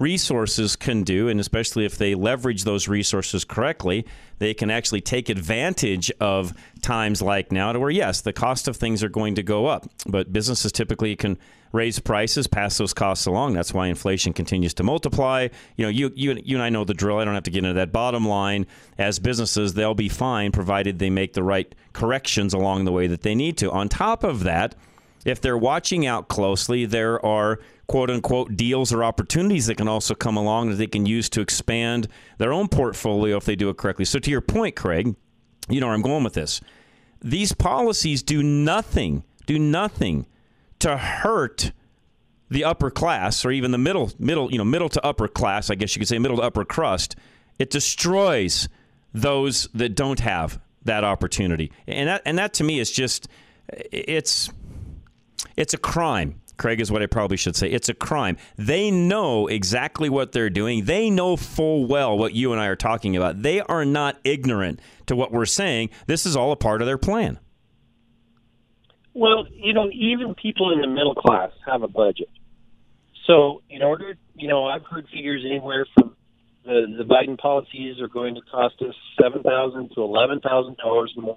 resources 0.00 0.76
can 0.76 1.04
do, 1.04 1.28
and 1.28 1.38
especially 1.38 1.84
if 1.84 1.98
they 1.98 2.14
leverage 2.14 2.64
those 2.64 2.88
resources 2.88 3.44
correctly, 3.44 4.06
they 4.38 4.54
can 4.54 4.70
actually 4.70 5.02
take 5.02 5.28
advantage 5.28 6.10
of 6.20 6.54
times 6.80 7.20
like 7.20 7.52
now 7.52 7.72
to 7.72 7.78
where, 7.78 7.90
yes, 7.90 8.22
the 8.22 8.32
cost 8.32 8.66
of 8.66 8.76
things 8.76 9.04
are 9.04 9.10
going 9.10 9.34
to 9.34 9.42
go 9.42 9.66
up, 9.66 9.88
but 10.06 10.32
businesses 10.32 10.72
typically 10.72 11.14
can 11.14 11.38
raise 11.72 11.98
prices, 11.98 12.46
pass 12.46 12.78
those 12.78 12.94
costs 12.94 13.26
along. 13.26 13.52
That's 13.52 13.72
why 13.72 13.86
inflation 13.86 14.32
continues 14.32 14.74
to 14.74 14.82
multiply. 14.82 15.48
You 15.76 15.84
know, 15.84 15.90
you, 15.90 16.10
you, 16.16 16.40
you 16.42 16.56
and 16.56 16.62
I 16.64 16.70
know 16.70 16.84
the 16.84 16.94
drill. 16.94 17.18
I 17.18 17.24
don't 17.24 17.34
have 17.34 17.44
to 17.44 17.50
get 17.50 17.58
into 17.58 17.74
that. 17.74 17.92
Bottom 17.92 18.26
line, 18.26 18.66
as 18.98 19.18
businesses, 19.18 19.74
they'll 19.74 19.94
be 19.94 20.08
fine 20.08 20.50
provided 20.50 20.98
they 20.98 21.10
make 21.10 21.34
the 21.34 21.44
right 21.44 21.72
corrections 21.92 22.54
along 22.54 22.86
the 22.86 22.92
way 22.92 23.06
that 23.06 23.22
they 23.22 23.34
need 23.34 23.58
to. 23.58 23.70
On 23.70 23.88
top 23.88 24.24
of 24.24 24.44
that, 24.44 24.74
if 25.24 25.40
they're 25.40 25.58
watching 25.58 26.06
out 26.06 26.28
closely, 26.28 26.86
there 26.86 27.24
are 27.24 27.58
quote 27.86 28.10
unquote 28.10 28.56
deals 28.56 28.92
or 28.92 29.04
opportunities 29.04 29.66
that 29.66 29.76
can 29.76 29.88
also 29.88 30.14
come 30.14 30.36
along 30.36 30.70
that 30.70 30.76
they 30.76 30.86
can 30.86 31.06
use 31.06 31.28
to 31.30 31.40
expand 31.40 32.08
their 32.38 32.52
own 32.52 32.68
portfolio 32.68 33.36
if 33.36 33.44
they 33.44 33.56
do 33.56 33.68
it 33.68 33.76
correctly. 33.76 34.04
So, 34.04 34.18
to 34.18 34.30
your 34.30 34.40
point, 34.40 34.76
Craig, 34.76 35.14
you 35.68 35.80
know 35.80 35.86
where 35.86 35.94
I'm 35.94 36.02
going 36.02 36.24
with 36.24 36.34
this. 36.34 36.60
These 37.22 37.52
policies 37.52 38.22
do 38.22 38.42
nothing, 38.42 39.24
do 39.46 39.58
nothing 39.58 40.26
to 40.78 40.96
hurt 40.96 41.72
the 42.50 42.64
upper 42.64 42.90
class 42.90 43.44
or 43.44 43.52
even 43.52 43.70
the 43.70 43.78
middle 43.78 44.10
middle 44.18 44.50
you 44.50 44.58
know 44.58 44.64
middle 44.64 44.88
to 44.88 45.04
upper 45.04 45.28
class, 45.28 45.70
I 45.70 45.74
guess 45.74 45.94
you 45.94 46.00
could 46.00 46.08
say 46.08 46.18
middle 46.18 46.38
to 46.38 46.42
upper 46.42 46.64
crust. 46.64 47.16
It 47.58 47.70
destroys 47.70 48.68
those 49.12 49.68
that 49.74 49.94
don't 49.94 50.20
have 50.20 50.60
that 50.84 51.04
opportunity, 51.04 51.72
and 51.86 52.08
that 52.08 52.22
and 52.24 52.38
that 52.38 52.54
to 52.54 52.64
me 52.64 52.80
is 52.80 52.90
just 52.90 53.28
it's 53.92 54.50
it's 55.56 55.74
a 55.74 55.78
crime. 55.78 56.40
Craig 56.56 56.80
is 56.80 56.92
what 56.92 57.02
I 57.02 57.06
probably 57.06 57.38
should 57.38 57.56
say. 57.56 57.68
It's 57.68 57.88
a 57.88 57.94
crime. 57.94 58.36
They 58.56 58.90
know 58.90 59.46
exactly 59.46 60.10
what 60.10 60.32
they're 60.32 60.50
doing. 60.50 60.84
They 60.84 61.08
know 61.08 61.36
full 61.36 61.86
well 61.86 62.18
what 62.18 62.34
you 62.34 62.52
and 62.52 62.60
I 62.60 62.66
are 62.66 62.76
talking 62.76 63.16
about. 63.16 63.40
They 63.40 63.60
are 63.62 63.86
not 63.86 64.18
ignorant 64.24 64.80
to 65.06 65.16
what 65.16 65.32
we're 65.32 65.46
saying. 65.46 65.88
This 66.06 66.26
is 66.26 66.36
all 66.36 66.52
a 66.52 66.56
part 66.56 66.82
of 66.82 66.86
their 66.86 66.98
plan. 66.98 67.38
Well, 69.14 69.46
you 69.50 69.72
know, 69.72 69.88
even 69.90 70.34
people 70.34 70.72
in 70.72 70.82
the 70.82 70.86
middle 70.86 71.14
class 71.14 71.50
have 71.66 71.82
a 71.82 71.88
budget. 71.88 72.28
So, 73.26 73.62
in 73.70 73.82
order, 73.82 74.14
you 74.34 74.48
know, 74.48 74.66
I've 74.66 74.84
heard 74.84 75.08
figures 75.08 75.42
anywhere 75.46 75.86
from 75.94 76.14
the 76.64 76.94
the 76.98 77.04
Biden 77.04 77.38
policies 77.38 78.00
are 78.00 78.08
going 78.08 78.34
to 78.34 78.42
cost 78.50 78.76
us 78.82 78.94
seven 79.20 79.42
thousand 79.42 79.92
to 79.94 80.02
eleven 80.02 80.40
thousand 80.40 80.76
dollars 80.76 81.12
more 81.16 81.36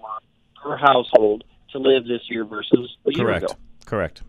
per 0.62 0.76
household 0.78 1.44
to 1.72 1.80
live 1.80 2.04
this 2.04 2.22
year 2.30 2.46
versus 2.46 2.98
a 3.06 3.12
year 3.13 3.26
Correct. 3.26 3.44
ago. 3.46 3.56
Correct. 3.86 4.22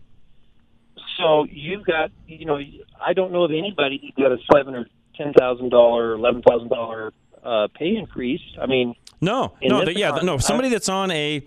So 1.17 1.45
you've 1.49 1.85
got, 1.85 2.11
you 2.27 2.45
know, 2.45 2.59
I 3.03 3.13
don't 3.13 3.31
know 3.31 3.43
of 3.43 3.51
anybody 3.51 4.13
who 4.15 4.21
got 4.21 4.31
a 4.31 4.37
seven 4.53 4.75
or 4.75 4.87
ten 5.15 5.33
thousand 5.33 5.69
dollar, 5.69 6.13
eleven 6.13 6.41
thousand 6.41 6.69
dollar 6.69 7.13
uh, 7.43 7.67
pay 7.73 7.95
increase. 7.95 8.41
I 8.61 8.65
mean, 8.65 8.95
No, 9.21 9.53
no, 9.61 9.79
this 9.79 9.87
th- 9.89 9.97
yeah, 9.97 10.19
no. 10.23 10.37
Somebody 10.37 10.69
that's 10.69 10.89
on 10.89 11.11
a, 11.11 11.45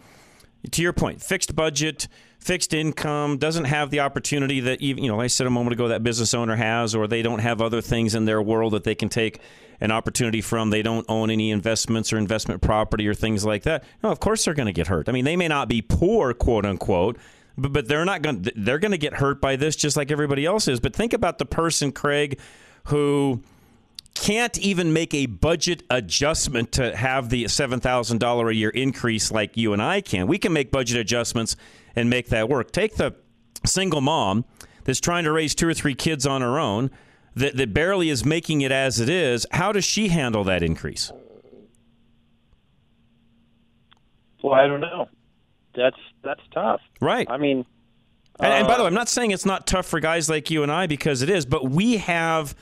to 0.71 0.83
your 0.83 0.93
point, 0.93 1.21
fixed 1.23 1.55
budget, 1.55 2.09
fixed 2.39 2.73
income, 2.73 3.37
doesn't 3.37 3.65
have 3.67 3.91
the 3.91 4.01
opportunity 4.01 4.61
that 4.61 4.81
even 4.81 5.05
you 5.05 5.11
know, 5.11 5.21
I 5.21 5.27
said 5.27 5.47
a 5.47 5.51
moment 5.51 5.75
ago, 5.75 5.89
that 5.89 6.03
business 6.03 6.33
owner 6.33 6.57
has, 6.57 6.95
or 6.95 7.07
they 7.07 7.21
don't 7.21 7.41
have 7.41 7.61
other 7.61 7.83
things 7.83 8.15
in 8.15 8.25
their 8.25 8.41
world 8.41 8.73
that 8.73 8.85
they 8.85 8.95
can 8.95 9.09
take 9.09 9.41
an 9.81 9.91
opportunity 9.91 10.41
from. 10.41 10.71
They 10.71 10.83
don't 10.83 11.05
own 11.09 11.31
any 11.31 11.51
investments 11.51 12.13
or 12.13 12.17
investment 12.19 12.63
property 12.63 13.07
or 13.07 13.15
things 13.15 13.45
like 13.45 13.65
that. 13.65 13.85
No, 14.03 14.11
of 14.11 14.19
course 14.19 14.45
they're 14.45 14.55
going 14.55 14.67
to 14.67 14.73
get 14.73 14.87
hurt. 14.87 15.09
I 15.09 15.13
mean, 15.13 15.25
they 15.25 15.37
may 15.37 15.49
not 15.49 15.69
be 15.69 15.83
poor, 15.83 16.33
quote 16.33 16.65
unquote. 16.65 17.19
But, 17.59 17.73
but 17.73 17.89
they're 17.89 18.05
not 18.05 18.23
going. 18.23 18.47
They're 18.57 18.79
going 18.79 18.93
to 18.93 18.99
get 18.99 19.15
hurt 19.15 19.41
by 19.41 19.57
this, 19.57 19.77
just 19.77 19.97
like 19.97 20.11
everybody 20.11 20.47
else 20.47 20.69
is. 20.69 20.81
But 20.81 20.95
think 20.95 21.13
about 21.13 21.39
the 21.39 21.45
person, 21.45 21.93
Craig, 21.93 22.39
who 22.85 23.43
can't 24.15 24.59
even 24.59 24.93
make 24.93 25.13
a 25.13 25.27
budget 25.27 25.83
adjustment 25.91 26.73
to 26.73 26.97
have 26.97 27.29
the 27.31 27.45
$7,000 27.45 28.51
a 28.51 28.55
year 28.55 28.71
increase 28.71 29.31
like 29.31 29.57
you 29.57 29.73
and 29.73 29.83
I 29.83 30.01
can. 30.01 30.27
We 30.27 30.39
can 30.39 30.53
make 30.53 30.71
budget 30.73 30.97
adjustments 30.99 31.57
and 31.95 32.11
make 32.11 32.29
that 32.29 32.49
work. 32.49 32.73
Take 32.73 32.97
the 32.97 33.15
single 33.65 34.01
mom 34.01 34.45
that's 34.85 35.01
trying 35.01 35.25
to 35.25 35.33
raise 35.33 35.55
two 35.55 35.69
or 35.69 35.75
three 35.75 35.95
kids 35.95 36.27
on 36.27 36.41
her 36.41 36.59
own 36.59 36.91
that, 37.37 37.57
that 37.57 37.73
barely 37.73 38.09
is 38.09 38.25
making 38.25 38.61
it 38.63 38.73
as 38.73 38.99
it 38.99 39.09
is. 39.09 39.47
How 39.53 39.71
does 39.71 39.85
she 39.85 40.09
handle 40.09 40.43
that 40.45 40.63
increase? 40.63 41.13
well, 44.43 44.55
I 44.55 44.67
don't 44.67 44.81
know. 44.81 45.09
That's 45.75 45.97
that's 46.23 46.41
tough. 46.53 46.81
Right. 47.01 47.27
I 47.31 47.37
mean, 47.37 47.65
And, 48.41 48.53
and 48.53 48.67
by 48.67 48.75
the 48.75 48.81
uh, 48.81 48.85
way, 48.85 48.89
I'm 48.89 48.95
not 48.95 49.09
saying 49.09 49.31
it's 49.31 49.47
not 49.47 49.67
tough 49.67 49.87
for 49.87 50.01
guys 50.01 50.29
like 50.29 50.51
you 50.51 50.63
and 50.63 50.73
I 50.73 50.87
because 50.87 51.23
it 51.23 51.31
is, 51.31 51.47
but 51.47 51.71
we 51.71 51.99
have, 51.99 52.55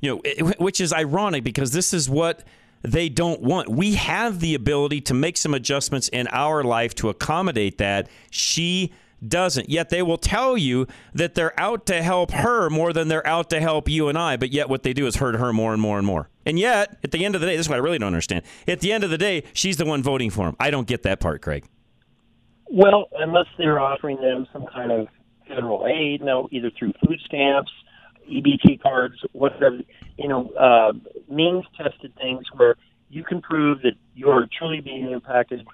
you 0.00 0.14
know, 0.14 0.20
it- 0.24 0.60
which 0.60 0.80
is 0.80 0.92
ironic 0.92 1.44
because 1.44 1.72
this 1.72 1.92
is 1.94 2.08
what 2.08 2.44
they 2.82 3.08
don't 3.08 3.40
want. 3.40 3.68
We 3.68 3.94
have 3.94 4.40
the 4.40 4.54
ability 4.54 5.00
to 5.02 5.14
make 5.14 5.36
some 5.36 5.54
adjustments 5.54 6.08
in 6.08 6.28
our 6.28 6.62
life 6.62 6.94
to 6.96 7.08
accommodate 7.08 7.78
that. 7.78 8.08
She 8.30 8.92
doesn't. 9.26 9.70
Yet 9.70 9.88
they 9.88 10.02
will 10.02 10.18
tell 10.18 10.58
you 10.58 10.86
that 11.14 11.34
they're 11.34 11.58
out 11.58 11.86
to 11.86 12.02
help 12.02 12.30
her 12.32 12.68
more 12.68 12.92
than 12.92 13.08
they're 13.08 13.26
out 13.26 13.48
to 13.50 13.60
help 13.60 13.88
you 13.88 14.08
and 14.08 14.18
I, 14.18 14.36
but 14.36 14.52
yet 14.52 14.68
what 14.68 14.82
they 14.82 14.92
do 14.92 15.06
is 15.06 15.16
hurt 15.16 15.36
her 15.36 15.50
more 15.52 15.72
and 15.72 15.80
more 15.80 15.96
and 15.96 16.06
more. 16.06 16.28
And 16.44 16.58
yet, 16.58 16.98
at 17.02 17.10
the 17.10 17.24
end 17.24 17.34
of 17.34 17.40
the 17.40 17.46
day, 17.46 17.56
this 17.56 17.64
is 17.64 17.70
what 17.70 17.76
I 17.76 17.78
really 17.78 17.98
don't 17.98 18.08
understand. 18.08 18.42
At 18.68 18.80
the 18.80 18.92
end 18.92 19.02
of 19.02 19.08
the 19.08 19.16
day, 19.16 19.44
she's 19.54 19.78
the 19.78 19.86
one 19.86 20.02
voting 20.02 20.28
for 20.28 20.46
him. 20.46 20.56
I 20.60 20.70
don't 20.70 20.86
get 20.86 21.04
that 21.04 21.20
part, 21.20 21.40
Craig. 21.40 21.64
Well, 22.74 23.08
unless 23.16 23.46
they're 23.56 23.78
offering 23.78 24.20
them 24.20 24.48
some 24.52 24.66
kind 24.66 24.90
of 24.90 25.06
federal 25.46 25.86
aid, 25.86 26.20
you 26.20 26.26
know, 26.26 26.48
either 26.50 26.72
through 26.76 26.92
food 27.06 27.20
stamps, 27.24 27.70
EBT 28.28 28.82
cards, 28.82 29.14
whatever, 29.30 29.78
you 30.18 30.28
know, 30.28 30.50
uh, 30.58 30.92
means 31.32 31.64
tested 31.76 32.12
things 32.16 32.42
where 32.56 32.74
you 33.10 33.22
can 33.22 33.40
prove 33.40 33.82
that 33.82 33.92
you're 34.16 34.48
truly 34.58 34.80
being 34.80 35.08
impacted, 35.12 35.64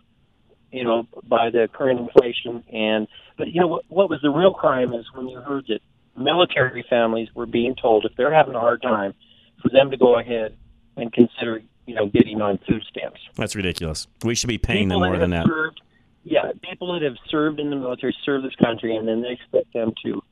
you 0.73 0.85
know, 0.85 1.09
by 1.27 1.49
the 1.49 1.69
current 1.73 2.01
inflation. 2.01 2.63
And, 2.71 3.09
but, 3.39 3.49
you 3.49 3.63
know, 3.63 3.67
what, 3.67 3.85
what 3.89 4.11
was 4.11 4.21
the 4.21 4.29
real 4.29 4.53
crime 4.53 4.93
is 4.93 5.07
when 5.15 5.27
you 5.27 5.41
heard 5.41 5.69
that 5.69 5.81
military 6.19 6.85
families 6.91 7.29
were 7.35 7.47
being 7.47 7.77
told 7.81 8.05
if 8.05 8.15
they're 8.19 8.35
having 8.35 8.55
a 8.55 8.61
hard 8.61 8.83
time, 8.83 9.15
for 9.63 9.71
them 9.71 9.91
to 9.91 9.97
go 9.97 10.19
ahead 10.19 10.55
and 10.99 11.11
consider, 11.15 11.63
you 11.87 11.95
know, 11.95 12.09
getting 12.09 12.43
on 12.43 12.59
food 12.69 12.83
stamps. 12.91 13.21
That's 13.37 13.57
ridiculous. 13.57 14.07
We 14.23 14.35
should 14.35 14.49
be 14.49 14.59
paying 14.59 14.89
them 14.89 15.01
more 15.01 15.17
than 15.17 15.31
that. 15.31 15.47
Served, 15.47 15.81
yeah, 16.25 16.53
people 16.63 16.93
that 16.93 17.03
have 17.03 17.17
served 17.29 17.61
in 17.61 17.71
the 17.71 17.77
military, 17.77 18.15
serve 18.25 18.43
this 18.43 18.55
country, 18.57 18.97
and 18.97 19.07
then 19.09 19.23
they 19.23 19.31
expect 19.31 19.73
them 19.73 19.93
to 20.05 20.23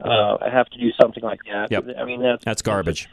uh, 0.00 0.50
have 0.50 0.66
to 0.70 0.78
do 0.78 0.90
something 1.00 1.22
like 1.22 1.40
that. 1.50 1.70
Yep. 1.70 1.96
I 1.98 2.04
mean, 2.04 2.22
that's 2.22 2.44
That's 2.44 2.62
garbage. 2.62 3.08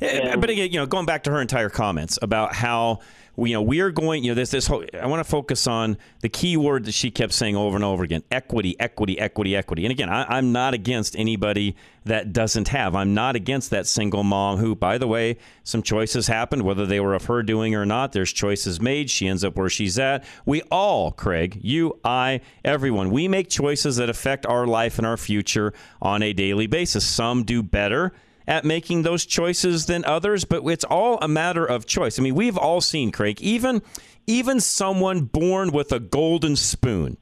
Yeah, 0.00 0.36
but 0.36 0.50
again, 0.50 0.70
you 0.70 0.78
know, 0.78 0.86
going 0.86 1.06
back 1.06 1.24
to 1.24 1.30
her 1.30 1.40
entire 1.40 1.70
comments 1.70 2.18
about 2.20 2.54
how 2.54 3.00
you 3.46 3.54
know 3.54 3.62
we 3.62 3.80
are 3.80 3.90
going, 3.90 4.24
you 4.24 4.30
know, 4.30 4.34
this 4.34 4.50
this 4.50 4.66
whole. 4.66 4.84
I 5.00 5.06
want 5.06 5.20
to 5.20 5.30
focus 5.30 5.66
on 5.66 5.96
the 6.20 6.28
key 6.28 6.56
word 6.56 6.84
that 6.86 6.92
she 6.92 7.10
kept 7.10 7.32
saying 7.32 7.56
over 7.56 7.76
and 7.76 7.84
over 7.84 8.02
again: 8.02 8.22
equity, 8.30 8.78
equity, 8.80 9.18
equity, 9.18 9.56
equity. 9.56 9.84
And 9.84 9.92
again, 9.92 10.08
I, 10.08 10.24
I'm 10.36 10.52
not 10.52 10.74
against 10.74 11.16
anybody 11.16 11.76
that 12.04 12.32
doesn't 12.32 12.68
have. 12.68 12.94
I'm 12.94 13.14
not 13.14 13.36
against 13.36 13.70
that 13.70 13.86
single 13.86 14.24
mom 14.24 14.58
who, 14.58 14.74
by 14.74 14.98
the 14.98 15.06
way, 15.06 15.36
some 15.62 15.82
choices 15.82 16.26
happened, 16.26 16.62
whether 16.62 16.86
they 16.86 17.00
were 17.00 17.14
of 17.14 17.26
her 17.26 17.42
doing 17.42 17.74
or 17.74 17.86
not. 17.86 18.12
There's 18.12 18.32
choices 18.32 18.80
made. 18.80 19.10
She 19.10 19.28
ends 19.28 19.44
up 19.44 19.56
where 19.56 19.68
she's 19.68 19.98
at. 19.98 20.24
We 20.44 20.62
all, 20.70 21.12
Craig, 21.12 21.60
you, 21.62 22.00
I, 22.04 22.40
everyone, 22.64 23.10
we 23.10 23.28
make 23.28 23.48
choices 23.48 23.96
that 23.96 24.08
affect 24.08 24.46
our 24.46 24.66
life 24.66 24.98
and 24.98 25.06
our 25.06 25.16
future 25.16 25.72
on 26.02 26.22
a 26.22 26.32
daily 26.32 26.66
basis. 26.66 27.06
Some 27.06 27.44
do 27.44 27.62
better 27.62 28.12
at 28.48 28.64
making 28.64 29.02
those 29.02 29.26
choices 29.26 29.86
than 29.86 30.04
others, 30.06 30.44
but 30.44 30.64
it's 30.64 30.84
all 30.84 31.18
a 31.20 31.28
matter 31.28 31.64
of 31.64 31.84
choice. 31.86 32.18
I 32.18 32.22
mean, 32.22 32.34
we've 32.34 32.56
all 32.56 32.80
seen, 32.80 33.12
Craig, 33.12 33.40
even 33.40 33.82
even 34.26 34.60
someone 34.60 35.20
born 35.20 35.70
with 35.70 35.92
a 35.92 36.00
golden 36.00 36.56
spoon 36.56 37.18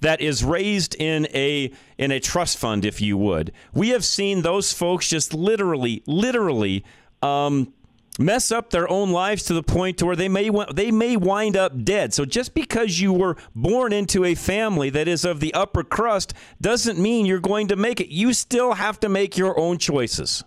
that 0.00 0.20
is 0.20 0.42
raised 0.42 0.94
in 0.96 1.28
a 1.34 1.70
in 1.98 2.10
a 2.10 2.18
trust 2.18 2.58
fund, 2.58 2.84
if 2.86 3.00
you 3.00 3.18
would. 3.18 3.52
We 3.74 3.90
have 3.90 4.04
seen 4.04 4.42
those 4.42 4.72
folks 4.72 5.08
just 5.08 5.34
literally, 5.34 6.02
literally 6.06 6.84
um, 7.20 7.72
mess 8.18 8.50
up 8.50 8.70
their 8.70 8.90
own 8.90 9.10
lives 9.10 9.42
to 9.44 9.54
the 9.54 9.62
point 9.62 9.98
to 9.98 10.06
where 10.06 10.16
they 10.16 10.28
may 10.28 10.50
they 10.72 10.90
may 10.90 11.18
wind 11.18 11.54
up 11.54 11.84
dead. 11.84 12.14
So 12.14 12.24
just 12.24 12.54
because 12.54 12.98
you 12.98 13.12
were 13.12 13.36
born 13.54 13.92
into 13.92 14.24
a 14.24 14.34
family 14.34 14.88
that 14.88 15.06
is 15.06 15.26
of 15.26 15.40
the 15.40 15.52
upper 15.52 15.84
crust 15.84 16.32
doesn't 16.62 16.98
mean 16.98 17.26
you're 17.26 17.40
going 17.40 17.68
to 17.68 17.76
make 17.76 18.00
it. 18.00 18.08
You 18.08 18.32
still 18.32 18.72
have 18.72 18.98
to 19.00 19.10
make 19.10 19.36
your 19.36 19.58
own 19.60 19.76
choices. 19.76 20.42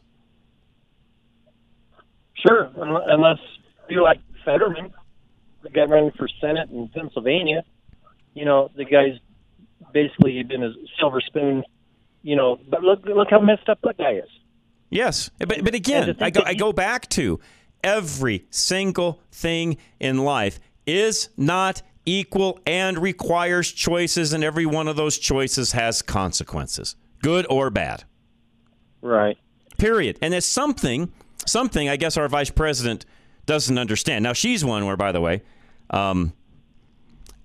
Sure, 2.48 2.72
unless 2.76 3.40
you're 3.90 4.04
like 4.04 4.20
Fetterman, 4.44 4.94
the 5.64 5.70
guy 5.70 5.84
running 5.86 6.12
for 6.18 6.28
Senate 6.40 6.70
in 6.70 6.88
Pennsylvania. 6.90 7.64
You 8.34 8.46
know, 8.46 8.70
the 8.76 8.86
guy's 8.86 9.18
basically 9.94 10.44
been 10.44 10.64
a 10.64 10.74
silver 11.00 11.22
spoon. 11.22 11.64
You 12.22 12.36
know, 12.36 12.60
but 12.70 12.82
look 12.82 13.06
look 13.06 13.30
how 13.30 13.40
messed 13.40 13.70
up 13.70 13.80
that 13.84 13.98
guy 13.98 14.14
is. 14.14 14.30
Yes, 14.90 15.30
but 15.40 15.64
but 15.64 15.74
again, 15.76 16.16
I 16.20 16.30
go 16.30 16.42
I 16.46 16.54
go 16.54 16.74
back 16.74 17.10
to 17.12 17.40
every 17.84 18.46
single 18.50 19.22
thing 19.32 19.78
in 20.00 20.18
life 20.20 20.60
is 20.86 21.30
not 21.38 21.82
equal 22.06 22.60
and 22.66 22.98
requires 23.00 23.72
choices, 23.72 24.34
and 24.34 24.44
every 24.44 24.66
one 24.66 24.88
of 24.88 24.96
those 24.96 25.18
choices 25.18 25.72
has 25.72 26.02
consequences, 26.02 26.96
good 27.22 27.46
or 27.50 27.70
bad. 27.70 28.04
Right. 29.02 29.38
Period. 29.78 30.18
And 30.22 30.34
it's 30.34 30.48
something 30.48 31.12
something 31.46 31.90
I 31.90 31.96
guess 31.96 32.18
our 32.18 32.28
vice 32.28 32.50
president 32.50 33.06
doesn't 33.46 33.78
understand. 33.78 34.24
Now 34.24 34.34
she's 34.34 34.66
one 34.66 34.86
where, 34.86 34.98
by 34.98 35.12
the 35.12 35.22
way, 35.22 35.44
um, 35.90 36.34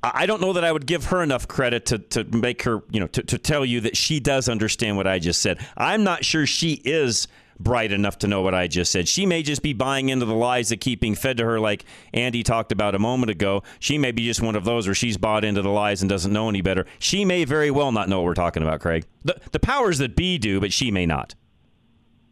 I 0.03 0.25
don't 0.25 0.41
know 0.41 0.55
that 0.55 0.65
I 0.65 0.73
would 0.73 0.87
give 0.87 1.07
her 1.07 1.23
enough 1.23 1.47
credit 1.47 1.87
to, 1.87 1.99
to 1.99 2.25
make 2.25 2.63
her, 2.63 2.83
you 2.91 3.01
know, 3.01 3.07
to, 3.09 3.23
to 3.23 3.39
tell 3.39 3.67
you 3.67 3.81
that 3.83 3.97
she 3.97 4.19
does 4.19 4.49
understand 4.49 4.97
what 4.97 5.07
I 5.07 5.19
just 5.19 5.43
said. 5.43 5.59
I'm 5.77 6.05
not 6.05 6.25
sure 6.25 6.47
she 6.47 6.81
is 6.85 7.29
bright 7.59 7.93
enough 7.93 8.17
to 8.21 8.27
know 8.27 8.41
what 8.41 8.55
I 8.55 8.67
just 8.67 8.91
said. 8.91 9.07
She 9.07 9.27
may 9.27 9.43
just 9.43 9.63
be 9.63 9.75
buying 9.75 10.09
into 10.09 10.25
the 10.25 10.35
lies 10.35 10.71
that 10.71 10.81
keep 10.81 11.01
being 11.01 11.15
fed 11.15 11.37
to 11.37 11.45
her, 11.45 11.61
like 11.61 11.85
Andy 12.15 12.43
talked 12.43 12.73
about 12.73 12.95
a 12.95 12.99
moment 12.99 13.31
ago. 13.31 13.63
She 13.79 13.99
may 13.99 14.13
be 14.13 14.25
just 14.25 14.41
one 14.41 14.57
of 14.57 14.65
those 14.65 14.87
where 14.87 14.95
she's 14.95 15.19
bought 15.19 15.45
into 15.45 15.61
the 15.61 15.69
lies 15.69 16.01
and 16.01 16.09
doesn't 16.09 16.33
know 16.33 16.49
any 16.49 16.63
better. 16.63 16.87
She 16.99 17.27
may 17.27 17.45
very 17.45 17.71
well 17.71 17.93
not 17.93 18.09
know 18.09 18.21
what 18.21 18.25
we're 18.25 18.35
talking 18.35 18.63
about, 18.63 18.81
Craig. 18.81 19.05
The, 19.25 19.39
the 19.53 19.61
powers 19.61 19.99
that 19.99 20.17
be 20.17 20.39
do, 20.39 20.61
but 20.61 20.73
she 20.73 20.91
may 20.91 21.05
not. 21.05 21.35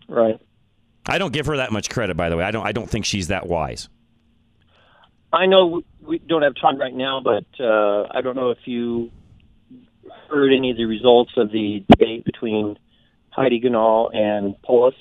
Right. 0.08 0.40
I 1.08 1.18
don't 1.18 1.32
give 1.32 1.46
her 1.46 1.56
that 1.56 1.72
much 1.72 1.88
credit, 1.90 2.16
by 2.16 2.28
the 2.28 2.36
way. 2.36 2.44
I 2.44 2.50
don't. 2.50 2.66
I 2.66 2.72
don't 2.72 2.88
think 2.88 3.04
she's 3.04 3.28
that 3.28 3.46
wise. 3.46 3.88
I 5.32 5.46
know 5.46 5.82
we 6.00 6.18
don't 6.18 6.42
have 6.42 6.54
time 6.54 6.78
right 6.78 6.94
now, 6.94 7.20
but 7.22 7.44
uh, 7.60 8.08
I 8.10 8.20
don't 8.22 8.36
know 8.36 8.50
if 8.50 8.58
you 8.66 9.10
heard 10.30 10.52
any 10.52 10.70
of 10.70 10.76
the 10.76 10.84
results 10.84 11.32
of 11.36 11.50
the 11.50 11.84
debate 11.88 12.24
between 12.24 12.78
Heidi 13.30 13.60
Ganahl 13.60 14.14
and 14.14 14.60
Polis? 14.62 14.94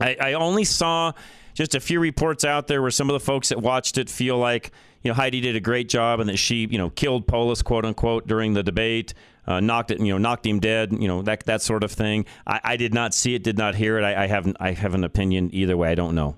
I, 0.00 0.16
I 0.20 0.32
only 0.34 0.64
saw 0.64 1.12
just 1.54 1.74
a 1.74 1.80
few 1.80 2.00
reports 2.00 2.44
out 2.44 2.66
there 2.68 2.80
where 2.80 2.90
some 2.90 3.10
of 3.10 3.14
the 3.14 3.20
folks 3.20 3.50
that 3.50 3.60
watched 3.60 3.98
it 3.98 4.08
feel 4.08 4.38
like 4.38 4.70
you 5.02 5.10
know 5.10 5.14
Heidi 5.14 5.40
did 5.40 5.56
a 5.56 5.60
great 5.60 5.88
job 5.88 6.20
and 6.20 6.28
that 6.28 6.38
she 6.38 6.66
you 6.70 6.78
know 6.78 6.90
killed 6.90 7.26
Polis 7.26 7.62
quote 7.62 7.84
unquote 7.84 8.26
during 8.26 8.54
the 8.54 8.62
debate, 8.62 9.12
uh, 9.50 9.60
knocked 9.60 9.90
it 9.90 9.98
you 10.00 10.12
know 10.12 10.18
knocked 10.18 10.46
him 10.46 10.60
dead, 10.60 10.92
you 10.92 11.08
know 11.08 11.22
that 11.22 11.44
that 11.46 11.62
sort 11.62 11.82
of 11.84 11.90
thing. 11.92 12.24
I, 12.46 12.60
I 12.64 12.76
did 12.76 12.94
not 12.94 13.14
see 13.14 13.34
it, 13.34 13.42
did 13.42 13.58
not 13.58 13.74
hear 13.74 13.98
it. 13.98 14.04
I, 14.04 14.24
I 14.24 14.26
haven't 14.26 14.56
I 14.60 14.72
have 14.72 14.94
an 14.94 15.04
opinion 15.04 15.50
either 15.52 15.76
way. 15.76 15.90
I 15.90 15.94
don't 15.94 16.14
know. 16.14 16.36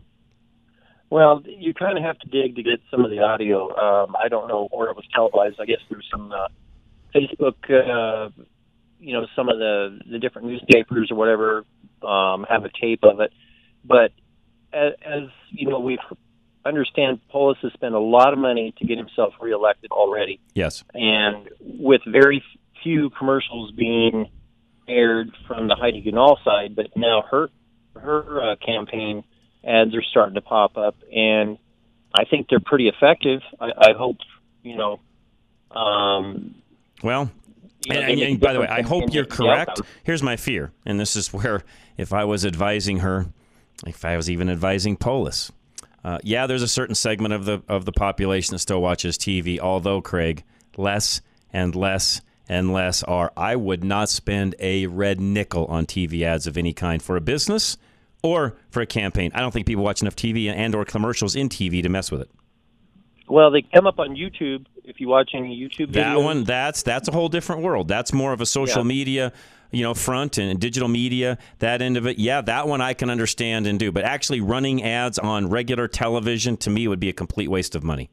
Well, 1.11 1.43
you 1.45 1.75
kind 1.75 1.99
of 1.99 2.05
have 2.05 2.19
to 2.21 2.29
dig 2.29 2.57
to 2.57 2.63
get 2.63 2.81
some 2.91 3.05
of 3.05 3.11
the 3.11 3.19
audio. 3.21 3.69
Um, 3.77 4.17
I 4.23 4.29
don't 4.29 4.49
know 4.49 4.69
where 4.73 4.89
it 4.89 4.97
was 4.97 5.05
televised. 5.15 5.61
I 5.61 5.67
guess 5.67 5.81
through 5.89 6.01
some 6.11 6.33
uh, 6.33 6.49
Facebook, 7.15 7.57
uh, 7.71 8.31
you 8.99 9.13
know, 9.13 9.27
some 9.37 9.49
of 9.51 9.59
the 9.59 10.01
the 10.11 10.19
different 10.19 10.49
newspapers 10.49 11.11
or 11.11 11.17
whatever 11.17 11.65
um, 12.03 12.47
have 12.49 12.65
a 12.65 12.71
tape 12.81 13.01
of 13.03 13.21
it. 13.21 13.31
But 13.85 14.13
as, 14.73 14.93
as 15.05 15.23
you 15.51 15.69
know, 15.69 15.81
we 15.81 15.99
understand 16.65 17.21
Polis 17.29 17.59
has 17.63 17.73
spent 17.75 17.95
a 17.95 18.01
lot 18.01 18.33
of 18.33 18.39
money 18.39 18.73
to 18.79 18.87
get 18.87 18.97
himself 18.97 19.35
reelected 19.41 19.91
already, 19.91 20.41
Yes. 20.55 20.85
and 20.95 21.49
with 21.61 22.01
very 22.07 22.43
few 22.83 23.11
commercials 23.11 23.73
being 23.73 24.29
aired 24.89 25.31
from 25.47 25.69
the 25.69 25.75
Heidi 25.77 26.03
Ganahl 26.03 26.37
side, 26.45 26.75
but 26.77 26.89
now 26.97 27.23
her 27.31 27.49
her 27.95 28.53
uh, 28.53 28.57
campaign 28.57 29.23
ads 29.67 29.95
are 29.95 30.03
starting 30.03 30.35
to 30.35 30.41
pop 30.41 30.77
up, 30.77 30.97
and 31.15 31.59
I 32.15 32.25
think 32.25 32.49
they're 32.49 32.61
pretty 32.61 32.89
effective. 32.89 33.41
I, 33.61 33.71
I 33.77 33.93
hope 33.97 34.17
you 34.63 34.77
know. 34.77 35.01
Um, 35.71 36.57
Well, 37.03 37.31
you 37.87 37.95
know, 37.95 38.01
and, 38.01 38.11
and- 38.13 38.21
and 38.23 38.41
by 38.41 38.53
the 38.53 38.61
way, 38.61 38.67
I 38.67 38.83
hope 38.83 39.13
you're 39.13 39.25
correct. 39.25 39.81
Here's 40.05 40.23
my 40.23 40.37
fear, 40.37 40.73
and 40.85 40.99
this 41.01 41.17
is 41.17 41.33
where, 41.33 41.63
if 41.97 42.13
I 42.13 42.25
was 42.25 42.45
advising 42.45 42.99
her, 42.99 43.27
if 43.87 44.05
I 44.05 44.17
was 44.17 44.31
even 44.31 44.49
advising 44.51 44.97
Polis, 44.97 45.51
uh, 46.05 46.19
yeah, 46.23 46.47
there's 46.47 46.63
a 46.63 46.69
certain 46.69 46.95
segment 46.95 47.33
of 47.35 47.45
the 47.45 47.63
of 47.69 47.85
the 47.85 47.93
population 47.93 48.53
that 48.55 48.59
still 48.59 48.83
watches 48.83 49.17
TV. 49.17 49.59
Although 49.59 50.01
Craig, 50.01 50.43
less 50.77 51.21
and 51.53 51.75
less 51.75 52.21
and 52.53 52.71
less 52.71 53.03
are. 53.05 53.33
I 53.35 53.57
would 53.57 53.83
not 53.83 54.11
spend 54.11 54.55
a 54.59 54.87
red 54.87 55.21
nickel 55.21 55.65
on 55.67 55.87
TV 55.87 56.23
ads 56.23 56.47
of 56.47 56.59
any 56.59 56.75
kind 56.75 57.03
for 57.03 57.17
a 57.17 57.21
business 57.21 57.79
or 58.23 58.57
for 58.71 58.83
a 58.83 58.87
campaign. 58.87 59.31
I 59.35 59.41
don't 59.41 59.53
think 59.53 59.67
people 59.67 59.83
watch 59.83 60.03
enough 60.03 60.15
TV 60.17 60.53
and 60.53 60.75
or 60.75 60.85
commercials 60.85 61.35
in 61.35 61.49
TV 61.49 61.83
to 61.83 61.89
mess 61.89 62.11
with 62.11 62.21
it. 62.21 62.31
Well, 63.27 63.51
they 63.51 63.63
come 63.63 63.87
up 63.87 63.99
on 63.99 64.11
YouTube. 64.11 64.67
If 64.85 65.01
you 65.01 65.09
watch 65.09 65.31
any 65.35 65.59
YouTube 65.59 65.93
That 65.93 66.17
videos, 66.17 66.25
one, 66.25 66.45
that's 66.45 66.83
that's 66.83 67.09
a 67.09 67.13
whole 67.13 67.31
different 67.31 67.63
world. 67.63 67.89
That's 67.89 68.13
more 68.13 68.35
of 68.35 68.43
a 68.43 68.47
social 68.47 68.83
Yeah. 68.83 68.89
media, 68.89 69.33
you 69.71 69.83
know, 69.83 69.95
front 69.95 70.37
and 70.37 70.61
digital 70.61 70.89
media. 70.89 71.39
That 71.61 71.81
end 71.81 71.97
of 71.97 72.07
it, 72.07 72.19
yeah, 72.19 72.43
that 72.43 72.69
one 72.69 72.83
I 72.83 72.93
can 72.93 73.09
understand 73.09 73.67
and 73.67 73.79
do. 73.79 73.91
But 73.91 74.05
actually, 74.05 74.43
running 74.43 74.83
ads 74.83 75.19
on 75.19 75.49
regular 75.49 75.89
television 75.89 76.59
to 76.59 76.69
me 76.71 76.87
would 76.87 77.01
be 77.01 77.09
a 77.09 77.15
complete 77.15 77.49
waste 77.49 77.75
of 77.75 77.83
money. 77.83 78.11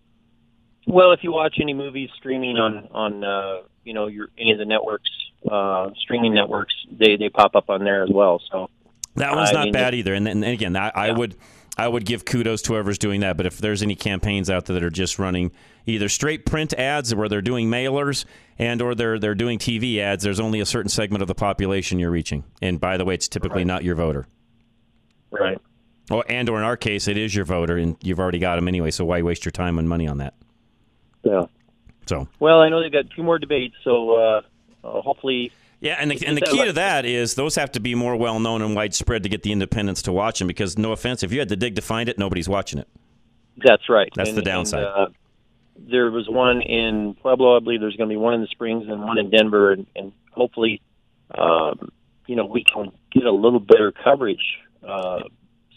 Well, 0.88 1.12
if 1.12 1.20
you 1.24 1.34
watch 1.34 1.58
any 1.62 1.74
movies 1.74 2.10
streaming 2.16 2.58
on 2.58 2.88
on 2.92 3.24
uh, 3.24 3.62
you 3.90 3.96
know 3.96 4.06
your 4.06 4.30
any 4.38 4.52
of 4.52 4.60
the 4.60 4.66
networks, 4.66 5.10
uh, 5.52 5.90
streaming 6.00 6.36
networks, 6.36 6.76
they 6.92 7.18
they 7.18 7.28
pop 7.28 7.56
up 7.56 7.72
on 7.72 7.84
there 7.84 8.04
as 8.04 8.10
well. 8.14 8.40
So 8.52 8.70
That 9.16 9.36
one's 9.36 9.50
I 9.50 9.54
not 9.54 9.64
mean, 9.64 9.74
bad 9.74 9.96
either. 9.96 10.14
And, 10.14 10.28
and 10.28 10.46
again, 10.46 10.76
I, 10.76 10.92
I 10.94 11.12
would 11.12 11.36
I 11.76 11.88
would 11.88 12.06
give 12.06 12.24
kudos 12.24 12.62
to 12.64 12.74
whoever's 12.74 13.00
doing 13.00 13.22
that. 13.22 13.36
But 13.36 13.48
if 13.48 13.58
there's 13.58 13.82
any 13.82 13.96
campaigns 13.96 14.48
out 14.48 14.68
there 14.68 14.76
that 14.76 14.84
are 14.84 14.92
just 14.92 15.18
running 15.18 15.52
either 15.88 16.08
straight 16.08 16.46
print 16.46 16.72
ads 16.74 17.16
where 17.16 17.28
they're 17.28 17.42
doing 17.42 17.68
mailers 17.68 18.26
and 18.60 18.80
or 18.80 18.94
they're 18.94 19.18
they're 19.18 19.34
doing 19.34 19.58
TV 19.58 19.98
ads, 19.98 20.24
there's 20.24 20.40
only 20.40 20.60
a 20.60 20.68
certain 20.68 20.90
segment 20.90 21.24
of 21.24 21.28
the 21.28 21.34
population 21.34 21.98
you're 21.98 22.12
reaching. 22.12 22.44
And 22.62 22.80
by 22.80 22.98
the 22.98 23.06
way, 23.06 23.16
it's 23.16 23.28
typically 23.28 23.66
not 23.66 23.84
your 23.84 23.96
voter. 23.96 24.28
Right. 25.32 25.60
Or 26.12 26.24
and 26.30 26.48
or 26.48 26.60
in 26.60 26.64
our 26.64 26.78
case, 26.78 27.08
it 27.08 27.18
is 27.18 27.34
your 27.34 27.46
voter, 27.46 27.76
and 27.76 27.98
you've 28.04 28.20
already 28.20 28.40
got 28.40 28.58
them 28.58 28.68
anyway. 28.68 28.92
So 28.92 29.04
why 29.04 29.24
waste 29.24 29.46
your 29.46 29.52
time 29.52 29.80
and 29.80 29.90
money 29.90 30.08
on 30.08 30.20
that? 30.20 30.36
Yeah. 31.24 31.46
So 32.10 32.28
Well, 32.40 32.60
I 32.60 32.70
know 32.70 32.82
they've 32.82 32.92
got 32.92 33.12
two 33.12 33.22
more 33.22 33.38
debates, 33.38 33.76
so 33.84 34.16
uh, 34.16 34.42
uh, 34.84 35.02
hopefully. 35.02 35.52
Yeah, 35.80 35.96
and 36.00 36.10
the, 36.10 36.26
and 36.26 36.36
the 36.36 36.42
key 36.42 36.66
to 36.66 36.74
that 36.74 37.06
is 37.06 37.36
those 37.36 37.56
have 37.56 37.72
to 37.74 37.80
be 37.80 37.94
more 37.96 38.16
well 38.16 38.40
known 38.40 38.64
and 38.64 38.76
widespread 38.76 39.24
to 39.24 39.30
get 39.30 39.44
the 39.44 39.52
independents 39.52 40.02
to 40.04 40.12
watch 40.12 40.40
them. 40.40 40.48
Because 40.48 40.78
no 40.78 40.92
offense, 40.92 41.22
if 41.22 41.32
you 41.32 41.40
had 41.40 41.50
to 41.50 41.56
dig 41.56 41.76
to 41.76 41.82
find 41.82 42.10
it, 42.10 42.18
nobody's 42.18 42.50
watching 42.50 42.80
it. 42.80 42.88
That's 43.64 43.88
right. 43.90 44.10
That's 44.16 44.30
And- 44.30 44.38
the 44.38 44.42
downside. 44.42 44.84
And, 44.84 44.88
uh, 44.88 45.08
there 45.78 46.12
was 46.12 46.28
one 46.28 46.62
in 46.62 47.14
Pueblo, 47.22 47.56
I 47.56 47.60
believe. 47.60 47.80
There's 47.80 47.96
going 47.96 48.10
to 48.10 48.14
be 48.14 48.18
one 48.18 48.34
in 48.34 48.42
the 48.42 48.48
Springs 48.48 48.90
and 48.90 49.02
one 49.02 49.18
in 49.18 49.30
Denver, 49.30 49.72
and, 49.72 49.86
and 49.96 50.12
hopefully, 50.32 50.82
um, 51.38 51.92
you 52.28 52.36
know, 52.36 52.46
we 52.46 52.66
can 52.66 52.92
get 53.14 53.24
a 53.24 53.32
little 53.32 53.62
better 53.62 53.94
coverage 53.94 54.44
uh, 54.86 55.22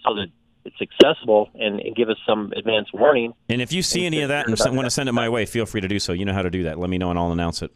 so 0.03 0.15
that 0.17 0.27
it's 0.65 0.77
accessible 0.81 1.51
and, 1.55 1.81
and 1.81 1.95
give 1.97 2.09
us 2.09 2.17
some 2.27 2.53
advance 2.57 2.89
warning. 2.93 3.35
And 3.49 3.61
if 3.61 3.73
you 3.73 3.83
see 3.83 4.07
any 4.07 4.21
of 4.23 4.29
that 4.29 4.47
and 4.47 4.77
want 4.77 4.87
to 4.87 4.91
send 4.91 5.09
it 5.09 5.13
my 5.13 5.29
way, 5.29 5.47
feel 5.47 5.67
free 5.67 5.81
to 5.81 5.89
do 5.89 5.99
so. 5.99 6.13
You 6.13 6.25
know 6.25 6.35
how 6.35 6.43
to 6.43 6.51
do 6.51 6.65
that. 6.65 6.79
Let 6.79 6.91
me 6.91 6.99
know 6.99 7.11
and 7.11 7.19
I'll 7.19 7.33
announce 7.33 7.63
it. 7.63 7.73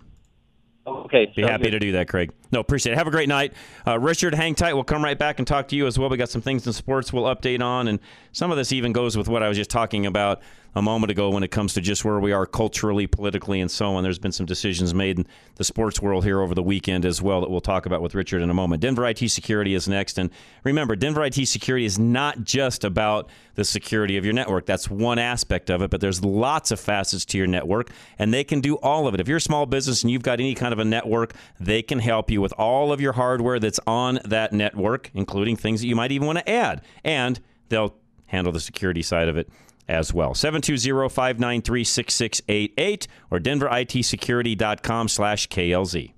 Okay. 0.87 1.33
Be 1.35 1.42
happy 1.42 1.64
good. 1.64 1.70
to 1.72 1.79
do 1.81 1.92
that, 1.92 2.09
Craig. 2.09 2.33
No, 2.53 2.61
appreciate 2.61 2.92
it. 2.92 2.96
Have 2.96 3.09
a 3.09 3.11
great 3.11 3.29
night. 3.29 3.55
Uh, 3.85 3.99
Richard, 3.99 4.35
hang 4.35 4.55
tight. 4.55 4.75
We'll 4.75 4.85
come 4.85 5.03
right 5.03 5.18
back 5.18 5.38
and 5.40 5.46
talk 5.46 5.68
to 5.68 5.77
you 5.77 5.87
as 5.87 5.99
well. 5.99 6.09
We 6.09 6.16
got 6.16 6.29
some 6.29 6.42
things 6.42 6.64
in 6.64 6.72
sports 6.72 7.12
we'll 7.12 7.25
update 7.25 7.61
on. 7.61 7.88
And 7.88 7.99
some 8.31 8.53
of 8.53 8.57
this 8.57 8.72
even 8.72 8.92
goes 8.92 9.16
with 9.16 9.29
what 9.29 9.42
I 9.42 9.49
was 9.49 9.57
just 9.57 9.70
talking 9.70 10.07
about 10.07 10.42
a 10.77 10.83
moment 10.83 11.11
ago 11.11 11.31
when 11.31 11.43
it 11.43 11.51
comes 11.51 11.73
to 11.73 11.81
just 11.81 12.05
where 12.05 12.21
we 12.21 12.33
are 12.33 12.45
culturally, 12.45 13.07
politically, 13.07 13.62
and 13.62 13.71
so 13.71 13.95
on. 13.95 14.03
There's 14.03 14.19
been 14.19 14.31
some 14.31 14.45
decisions 14.45 14.93
made 14.93 15.19
in 15.19 15.27
the 15.55 15.65
sports 15.65 16.03
world 16.03 16.23
here 16.23 16.43
over 16.43 16.55
the 16.55 16.62
weekend 16.62 17.07
as 17.07 17.23
well 17.23 17.41
that 17.41 17.49
we'll 17.49 17.62
talk 17.62 17.87
about 17.87 18.03
with 18.03 18.15
Richard 18.15 18.43
in 18.43 18.51
a 18.51 18.55
moment. 18.55 18.83
Denver 18.83 19.07
IT 19.07 19.27
Security 19.31 19.73
is 19.73 19.89
next. 19.89 20.19
And 20.19 20.29
remember, 20.65 20.95
Denver 20.95 21.25
IT 21.25 21.49
Security 21.49 21.87
is 21.87 21.99
not 21.99 22.45
just 22.45 22.85
about 22.85 23.31
the 23.55 23.65
security 23.65 24.19
of 24.19 24.27
your 24.27 24.35
network. 24.35 24.67
That's 24.67 24.91
one 24.91 25.19
aspect 25.19 25.71
of 25.71 25.81
it, 25.81 25.89
but 25.89 26.03
there's 26.03 26.23
lots 26.23 26.71
of 26.71 26.79
facets 26.79 27.25
to 27.25 27.39
your 27.39 27.47
network, 27.47 27.91
and 28.19 28.35
they 28.35 28.45
can 28.45 28.61
do 28.61 28.77
all 28.77 29.09
of 29.09 29.15
it. 29.15 29.21
If 29.21 29.29
you're 29.29 29.39
a 29.39 29.41
small 29.41 29.65
business 29.65 30.03
and 30.03 30.11
you've 30.11 30.23
got 30.23 30.41
any 30.41 30.55
kind 30.55 30.75
of 30.75 30.79
a 30.79 30.85
network, 30.85 31.33
they 31.59 31.81
can 31.81 32.01
help 32.01 32.31
you 32.31 32.43
with 32.43 32.53
all 32.59 32.93
of 32.93 33.01
your 33.01 33.15
hardware 33.15 33.59
that's 33.59 33.81
on 33.87 34.21
that 34.27 34.53
network, 34.53 35.11
including 35.15 35.57
things 35.57 35.81
that 35.81 35.87
you 35.87 35.97
might 35.97 36.12
even 36.12 36.27
want 36.27 36.39
to 36.41 36.51
add. 36.51 36.83
And 37.03 37.41
they'll 37.71 37.95
handle 38.27 38.53
the 38.53 38.61
security 38.61 39.03
side 39.03 39.29
of 39.29 39.39
it 39.39 39.49
as 39.88 40.12
well. 40.12 40.35
720-593-6688 40.35 43.07
or 43.31 43.38
denveritsecurity.com 43.38 45.09
slash 45.09 45.49
KLZ. 45.49 46.12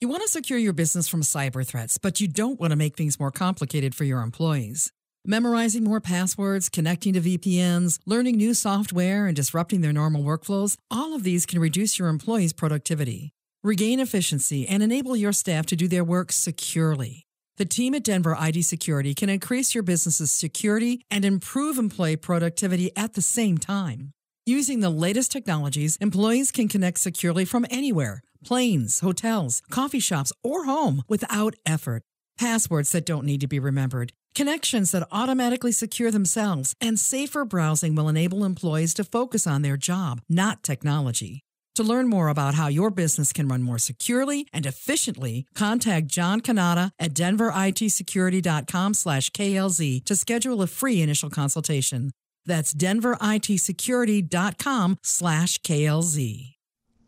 You 0.00 0.08
want 0.08 0.22
to 0.22 0.28
secure 0.28 0.60
your 0.60 0.72
business 0.72 1.08
from 1.08 1.22
cyber 1.22 1.66
threats, 1.66 1.98
but 1.98 2.20
you 2.20 2.28
don't 2.28 2.60
want 2.60 2.70
to 2.70 2.76
make 2.76 2.96
things 2.96 3.18
more 3.18 3.32
complicated 3.32 3.96
for 3.96 4.04
your 4.04 4.20
employees. 4.20 4.92
Memorizing 5.26 5.82
more 5.82 6.00
passwords, 6.00 6.68
connecting 6.68 7.14
to 7.14 7.20
VPNs, 7.20 7.98
learning 8.06 8.36
new 8.36 8.54
software, 8.54 9.26
and 9.26 9.34
disrupting 9.34 9.80
their 9.80 9.92
normal 9.92 10.22
workflows, 10.22 10.76
all 10.90 11.14
of 11.14 11.24
these 11.24 11.46
can 11.46 11.58
reduce 11.58 11.98
your 11.98 12.08
employees' 12.08 12.52
productivity. 12.52 13.32
Regain 13.64 13.98
efficiency 13.98 14.68
and 14.68 14.84
enable 14.84 15.16
your 15.16 15.32
staff 15.32 15.66
to 15.66 15.76
do 15.76 15.88
their 15.88 16.04
work 16.04 16.30
securely. 16.30 17.26
The 17.58 17.66
team 17.66 17.92
at 17.94 18.04
Denver 18.04 18.36
IT 18.38 18.62
Security 18.62 19.14
can 19.14 19.28
increase 19.28 19.74
your 19.74 19.82
business's 19.82 20.30
security 20.30 21.02
and 21.10 21.24
improve 21.24 21.76
employee 21.76 22.14
productivity 22.14 22.92
at 22.96 23.14
the 23.14 23.20
same 23.20 23.58
time. 23.58 24.12
Using 24.46 24.78
the 24.78 24.90
latest 24.90 25.32
technologies, 25.32 25.96
employees 25.96 26.52
can 26.52 26.68
connect 26.68 27.00
securely 27.00 27.44
from 27.44 27.66
anywhere 27.68 28.22
planes, 28.44 29.00
hotels, 29.00 29.60
coffee 29.70 29.98
shops, 29.98 30.32
or 30.44 30.66
home 30.66 31.02
without 31.08 31.56
effort. 31.66 32.04
Passwords 32.38 32.92
that 32.92 33.04
don't 33.04 33.24
need 33.24 33.40
to 33.40 33.48
be 33.48 33.58
remembered, 33.58 34.12
connections 34.36 34.92
that 34.92 35.08
automatically 35.10 35.72
secure 35.72 36.12
themselves, 36.12 36.72
and 36.80 36.96
safer 36.96 37.44
browsing 37.44 37.96
will 37.96 38.08
enable 38.08 38.44
employees 38.44 38.94
to 38.94 39.02
focus 39.02 39.48
on 39.48 39.62
their 39.62 39.76
job, 39.76 40.20
not 40.28 40.62
technology. 40.62 41.42
To 41.78 41.82
learn 41.84 42.08
more 42.08 42.26
about 42.26 42.56
how 42.56 42.66
your 42.66 42.90
business 42.90 43.32
can 43.32 43.46
run 43.46 43.62
more 43.62 43.78
securely 43.78 44.48
and 44.52 44.66
efficiently, 44.66 45.46
contact 45.54 46.08
John 46.08 46.40
Canada 46.40 46.90
at 46.98 47.14
denveritsecurity.com 47.14 48.94
slash 48.94 49.30
KLZ 49.30 50.04
to 50.04 50.16
schedule 50.16 50.60
a 50.60 50.66
free 50.66 51.00
initial 51.00 51.30
consultation. 51.30 52.10
That's 52.44 52.74
denveritsecurity.com 52.74 54.98
slash 55.04 55.58
KLZ. 55.58 56.54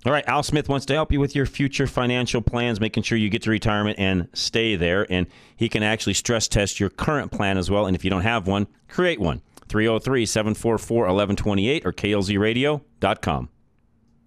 All 0.06 0.12
right, 0.12 0.28
Al 0.28 0.44
Smith 0.44 0.68
wants 0.68 0.86
to 0.86 0.94
help 0.94 1.10
you 1.10 1.18
with 1.18 1.34
your 1.34 1.46
future 1.46 1.88
financial 1.88 2.40
plans, 2.40 2.80
making 2.80 3.02
sure 3.02 3.18
you 3.18 3.28
get 3.28 3.42
to 3.42 3.50
retirement 3.50 3.98
and 3.98 4.28
stay 4.34 4.76
there. 4.76 5.04
And 5.10 5.26
he 5.56 5.68
can 5.68 5.82
actually 5.82 6.14
stress 6.14 6.46
test 6.46 6.78
your 6.78 6.90
current 6.90 7.32
plan 7.32 7.58
as 7.58 7.72
well. 7.72 7.86
And 7.86 7.96
if 7.96 8.04
you 8.04 8.10
don't 8.10 8.22
have 8.22 8.46
one, 8.46 8.68
create 8.86 9.18
one. 9.18 9.42
303 9.66 10.26
744 10.26 11.06
1128 11.06 11.84
or 11.84 11.92
klzradio.com. 11.92 13.48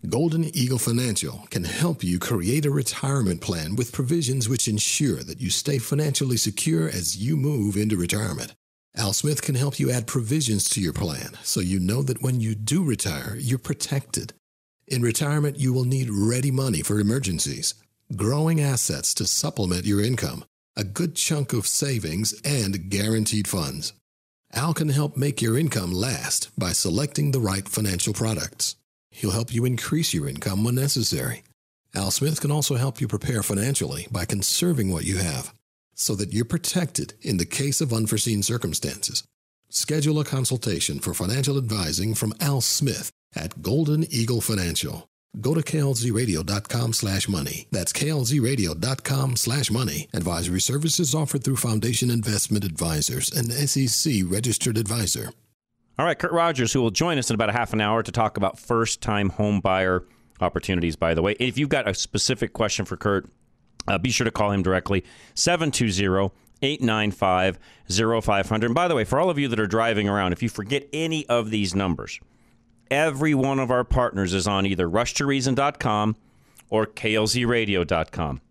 Golden 0.10 0.44
Eagle 0.44 0.80
Financial 0.80 1.48
can 1.50 1.64
help 1.64 2.04
you 2.04 2.20
create 2.20 2.66
a 2.66 2.72
retirement 2.72 3.40
plan 3.40 3.78
with 3.78 3.94
provisions 3.94 4.50
which 4.50 4.68
ensure 4.68 5.24
that 5.24 5.40
you 5.40 5.50
stay 5.50 5.78
financially 5.78 6.36
secure 6.36 6.90
as 6.90 7.16
you 7.16 7.38
move 7.38 7.78
into 7.78 7.96
retirement. 7.96 8.54
Al 8.98 9.14
Smith 9.14 9.42
can 9.42 9.56
help 9.56 9.80
you 9.80 9.90
add 9.90 10.06
provisions 10.06 10.68
to 10.72 10.82
your 10.82 10.92
plan 10.92 11.38
so 11.42 11.62
you 11.62 11.80
know 11.80 12.04
that 12.04 12.22
when 12.22 12.42
you 12.42 12.54
do 12.54 12.84
retire, 12.84 13.38
you're 13.40 13.58
protected. 13.58 14.34
In 14.90 15.02
retirement, 15.02 15.58
you 15.58 15.72
will 15.72 15.86
need 15.86 16.10
ready 16.10 16.52
money 16.52 16.82
for 16.82 17.00
emergencies, 17.00 17.74
growing 18.14 18.60
assets 18.60 19.14
to 19.14 19.26
supplement 19.26 19.86
your 19.86 20.04
income, 20.04 20.44
a 20.76 20.84
good 20.84 21.16
chunk 21.16 21.54
of 21.54 21.66
savings, 21.66 22.34
and 22.44 22.90
guaranteed 22.90 23.48
funds. 23.48 23.94
Al 24.52 24.74
can 24.74 24.90
help 24.90 25.16
make 25.16 25.42
your 25.42 25.58
income 25.58 25.94
last 25.94 26.50
by 26.60 26.74
selecting 26.74 27.32
the 27.32 27.40
right 27.40 27.70
financial 27.70 28.14
products. 28.14 28.76
He'll 29.14 29.32
help 29.32 29.54
you 29.54 29.64
increase 29.64 30.14
your 30.14 30.28
income 30.28 30.64
when 30.64 30.76
necessary. 30.76 31.44
Al 31.94 32.10
Smith 32.10 32.42
can 32.42 32.52
also 32.52 32.76
help 32.76 33.00
you 33.00 33.08
prepare 33.08 33.44
financially 33.44 34.08
by 34.12 34.26
conserving 34.26 34.92
what 34.92 35.06
you 35.06 35.18
have 35.18 35.54
so 35.94 36.16
that 36.16 36.34
you're 36.34 36.46
protected 36.46 37.14
in 37.22 37.38
the 37.38 37.46
case 37.46 37.80
of 37.80 37.94
unforeseen 37.94 38.42
circumstances. 38.42 39.24
Schedule 39.70 40.20
a 40.20 40.26
consultation 40.26 41.00
for 41.00 41.14
financial 41.14 41.58
advising 41.58 42.16
from 42.16 42.34
Al 42.42 42.62
Smith 42.62 43.12
at 43.36 43.62
Golden 43.62 44.04
Eagle 44.12 44.42
Financial. 44.42 45.08
Go 45.40 45.54
to 45.54 45.62
klzradio.com 45.62 46.94
slash 46.94 47.28
money. 47.28 47.68
That's 47.72 47.94
klzradio.com 47.94 49.36
slash 49.36 49.72
money. 49.72 50.10
Advisory 50.14 50.62
services 50.62 51.16
offered 51.16 51.44
through 51.44 51.58
Foundation 51.58 52.10
Investment 52.10 52.64
Advisors, 52.64 53.32
an 53.32 53.50
SEC 53.68 54.24
registered 54.26 54.78
advisor. 54.78 55.32
All 55.98 56.06
right, 56.06 56.18
Kurt 56.18 56.32
Rogers, 56.32 56.74
who 56.74 56.82
will 56.82 56.92
join 56.92 57.20
us 57.20 57.30
in 57.30 57.36
about 57.36 57.50
a 57.50 57.54
half 57.54 57.72
an 57.72 57.80
hour 57.80 58.02
to 58.02 58.12
talk 58.12 58.38
about 58.38 58.58
first 58.58 59.02
time 59.02 59.30
home 59.30 59.60
buyer 59.60 60.04
opportunities, 60.42 60.96
by 60.96 61.14
the 61.14 61.22
way. 61.22 61.36
If 61.40 61.58
you've 61.58 61.70
got 61.70 61.88
a 61.88 61.94
specific 61.94 62.54
question 62.54 62.86
for 62.86 62.98
Kurt, 62.98 63.30
uh, 63.88 64.00
be 64.00 64.10
sure 64.10 64.26
to 64.26 64.32
call 64.32 64.52
him 64.52 64.64
directly 64.64 65.04
720 65.36 66.32
895 66.64 67.60
0500. 67.90 68.66
And 68.66 68.74
by 68.74 68.88
the 68.88 68.96
way, 68.96 69.04
for 69.04 69.20
all 69.20 69.30
of 69.30 69.38
you 69.38 69.48
that 69.50 69.60
are 69.60 69.68
driving 69.68 70.10
around, 70.10 70.34
if 70.34 70.42
you 70.42 70.50
forget 70.50 70.88
any 70.94 71.28
of 71.28 71.52
these 71.52 71.76
numbers, 71.76 72.20
every 72.90 73.36
one 73.36 73.60
of 73.60 73.70
our 73.70 73.84
partners 73.84 74.34
is 74.34 74.48
on 74.48 74.66
either 74.66 74.90
rushtoreason.com 74.90 76.16
or 76.70 76.88
klzradio.com. 76.88 78.42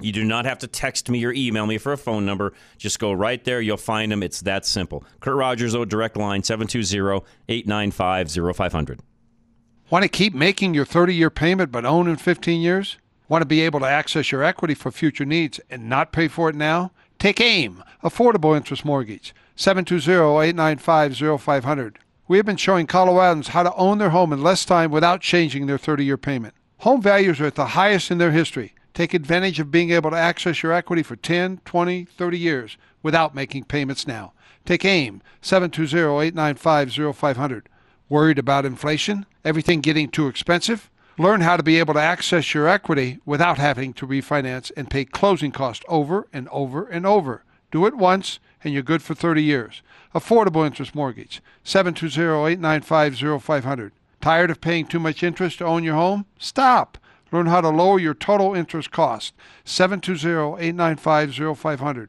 You 0.00 0.10
do 0.10 0.24
not 0.24 0.44
have 0.44 0.58
to 0.58 0.66
text 0.66 1.08
me 1.08 1.24
or 1.24 1.32
email 1.32 1.66
me 1.66 1.78
for 1.78 1.92
a 1.92 1.96
phone 1.96 2.26
number. 2.26 2.52
Just 2.78 2.98
go 2.98 3.12
right 3.12 3.42
there. 3.44 3.60
You'll 3.60 3.76
find 3.76 4.10
them. 4.10 4.22
It's 4.22 4.40
that 4.40 4.66
simple. 4.66 5.04
Kurt 5.20 5.36
Rogers, 5.36 5.74
O 5.74 5.84
direct 5.84 6.16
line 6.16 6.42
720 6.42 7.24
895 7.48 8.56
0500. 8.56 9.00
Want 9.90 10.02
to 10.02 10.08
keep 10.08 10.34
making 10.34 10.74
your 10.74 10.84
30 10.84 11.14
year 11.14 11.30
payment 11.30 11.70
but 11.70 11.84
own 11.84 12.08
in 12.08 12.16
15 12.16 12.60
years? 12.60 12.98
Want 13.28 13.42
to 13.42 13.46
be 13.46 13.60
able 13.60 13.80
to 13.80 13.86
access 13.86 14.32
your 14.32 14.42
equity 14.42 14.74
for 14.74 14.90
future 14.90 15.24
needs 15.24 15.60
and 15.70 15.88
not 15.88 16.12
pay 16.12 16.28
for 16.28 16.50
it 16.50 16.56
now? 16.56 16.90
Take 17.18 17.40
AIM, 17.40 17.82
Affordable 18.02 18.56
Interest 18.56 18.84
Mortgage, 18.84 19.34
720 19.56 20.48
895 20.48 21.40
0500. 21.40 21.98
We 22.26 22.38
have 22.38 22.46
been 22.46 22.56
showing 22.56 22.86
Coloradans 22.86 23.48
how 23.48 23.62
to 23.62 23.74
own 23.74 23.98
their 23.98 24.10
home 24.10 24.32
in 24.32 24.42
less 24.42 24.64
time 24.64 24.90
without 24.90 25.20
changing 25.20 25.66
their 25.66 25.78
30 25.78 26.04
year 26.04 26.16
payment. 26.16 26.54
Home 26.78 27.00
values 27.00 27.40
are 27.40 27.46
at 27.46 27.54
the 27.54 27.68
highest 27.68 28.10
in 28.10 28.18
their 28.18 28.32
history. 28.32 28.74
Take 28.94 29.12
advantage 29.12 29.58
of 29.58 29.72
being 29.72 29.90
able 29.90 30.10
to 30.10 30.16
access 30.16 30.62
your 30.62 30.72
equity 30.72 31.02
for 31.02 31.16
10, 31.16 31.60
20, 31.64 32.04
30 32.04 32.38
years 32.38 32.76
without 33.02 33.34
making 33.34 33.64
payments 33.64 34.06
now. 34.06 34.32
Take 34.64 34.84
AIM, 34.84 35.20
720 35.42 36.28
895 36.28 37.16
0500. 37.16 37.68
Worried 38.08 38.38
about 38.38 38.64
inflation? 38.64 39.26
Everything 39.44 39.80
getting 39.80 40.08
too 40.08 40.28
expensive? 40.28 40.88
Learn 41.18 41.40
how 41.40 41.56
to 41.56 41.64
be 41.64 41.78
able 41.78 41.94
to 41.94 42.00
access 42.00 42.54
your 42.54 42.68
equity 42.68 43.18
without 43.24 43.58
having 43.58 43.92
to 43.94 44.06
refinance 44.06 44.70
and 44.76 44.90
pay 44.90 45.04
closing 45.04 45.50
costs 45.50 45.84
over 45.88 46.28
and 46.32 46.48
over 46.48 46.86
and 46.86 47.04
over. 47.04 47.42
Do 47.72 47.86
it 47.86 47.96
once 47.96 48.38
and 48.62 48.72
you're 48.72 48.84
good 48.84 49.02
for 49.02 49.14
30 49.14 49.42
years. 49.42 49.82
Affordable 50.14 50.64
interest 50.64 50.94
mortgage, 50.94 51.42
720-895-0500. 51.64 53.90
Tired 54.20 54.50
of 54.50 54.60
paying 54.60 54.86
too 54.86 55.00
much 55.00 55.22
interest 55.22 55.58
to 55.58 55.64
own 55.64 55.84
your 55.84 55.96
home? 55.96 56.26
Stop. 56.38 56.98
Learn 57.34 57.46
how 57.46 57.60
to 57.62 57.68
lower 57.68 57.98
your 57.98 58.14
total 58.14 58.54
interest 58.54 58.92
cost. 58.92 59.34
720-895-0500. 59.64 62.08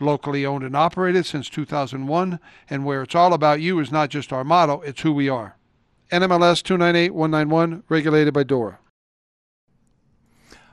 Locally 0.00 0.46
owned 0.46 0.64
and 0.64 0.74
operated 0.74 1.26
since 1.26 1.50
2001, 1.50 2.40
and 2.70 2.86
where 2.86 3.02
it's 3.02 3.14
all 3.14 3.34
about 3.34 3.60
you 3.60 3.78
is 3.80 3.92
not 3.92 4.08
just 4.08 4.32
our 4.32 4.44
motto, 4.44 4.80
it's 4.80 5.02
who 5.02 5.12
we 5.12 5.28
are. 5.28 5.58
NMLS 6.10 6.62
298191, 6.62 7.82
regulated 7.90 8.32
by 8.32 8.44
DORA. 8.44 8.78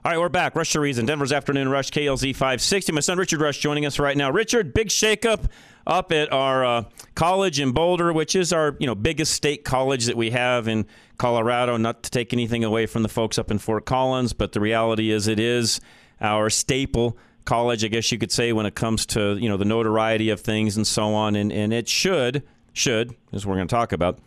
All 0.06 0.12
right, 0.14 0.18
we're 0.18 0.30
back. 0.30 0.56
Rush 0.56 0.72
to 0.72 0.80
Reason, 0.80 1.06
Denver's 1.06 1.34
Afternoon 1.34 1.68
Rush, 1.68 1.92
KLZ 1.92 2.34
560. 2.34 2.94
My 2.94 3.02
son 3.02 3.18
Richard 3.18 3.42
Rush 3.42 3.58
joining 3.58 3.86
us 3.86 4.00
right 4.00 4.16
now. 4.16 4.32
Richard, 4.32 4.74
big 4.74 4.88
shakeup 4.88 5.52
up 5.86 6.14
at 6.14 6.32
our 6.32 6.64
uh, 6.64 6.84
college 7.16 7.60
in 7.60 7.74
Boulder, 7.74 8.14
which 8.14 8.34
is 8.34 8.54
our 8.54 8.78
you 8.80 8.88
know 8.88 8.96
biggest 8.96 9.34
state 9.34 9.66
college 9.66 10.06
that 10.06 10.16
we 10.16 10.30
have 10.30 10.70
in 10.70 10.86
Colorado. 11.18 11.76
Not 11.76 12.04
to 12.04 12.12
take 12.12 12.32
anything 12.32 12.64
away 12.64 12.86
from 12.86 13.04
the 13.04 13.10
folks 13.10 13.38
up 13.38 13.52
in 13.52 13.58
Fort 13.58 13.86
Collins, 13.86 14.32
but 14.32 14.54
the 14.54 14.62
reality 14.62 15.12
is 15.12 15.28
it 15.28 15.38
is 15.38 15.82
our 16.22 16.50
staple 16.50 17.18
college, 17.44 17.84
I 17.84 17.90
guess 17.90 18.10
you 18.10 18.18
could 18.18 18.32
say, 18.32 18.54
when 18.54 18.66
it 18.66 18.76
comes 18.76 19.06
to 19.08 19.36
you 19.36 19.50
know 19.50 19.58
the 19.58 19.66
notoriety 19.66 20.30
of 20.30 20.40
things 20.40 20.78
and 20.78 20.88
so 20.88 21.14
on. 21.14 21.36
And 21.36 21.52
and 21.52 21.74
it 21.74 21.90
should 21.90 22.44
should, 22.72 23.16
as 23.34 23.46
we're 23.46 23.56
going 23.56 23.68
to 23.68 23.76
talk 23.76 23.92
about, 23.92 24.20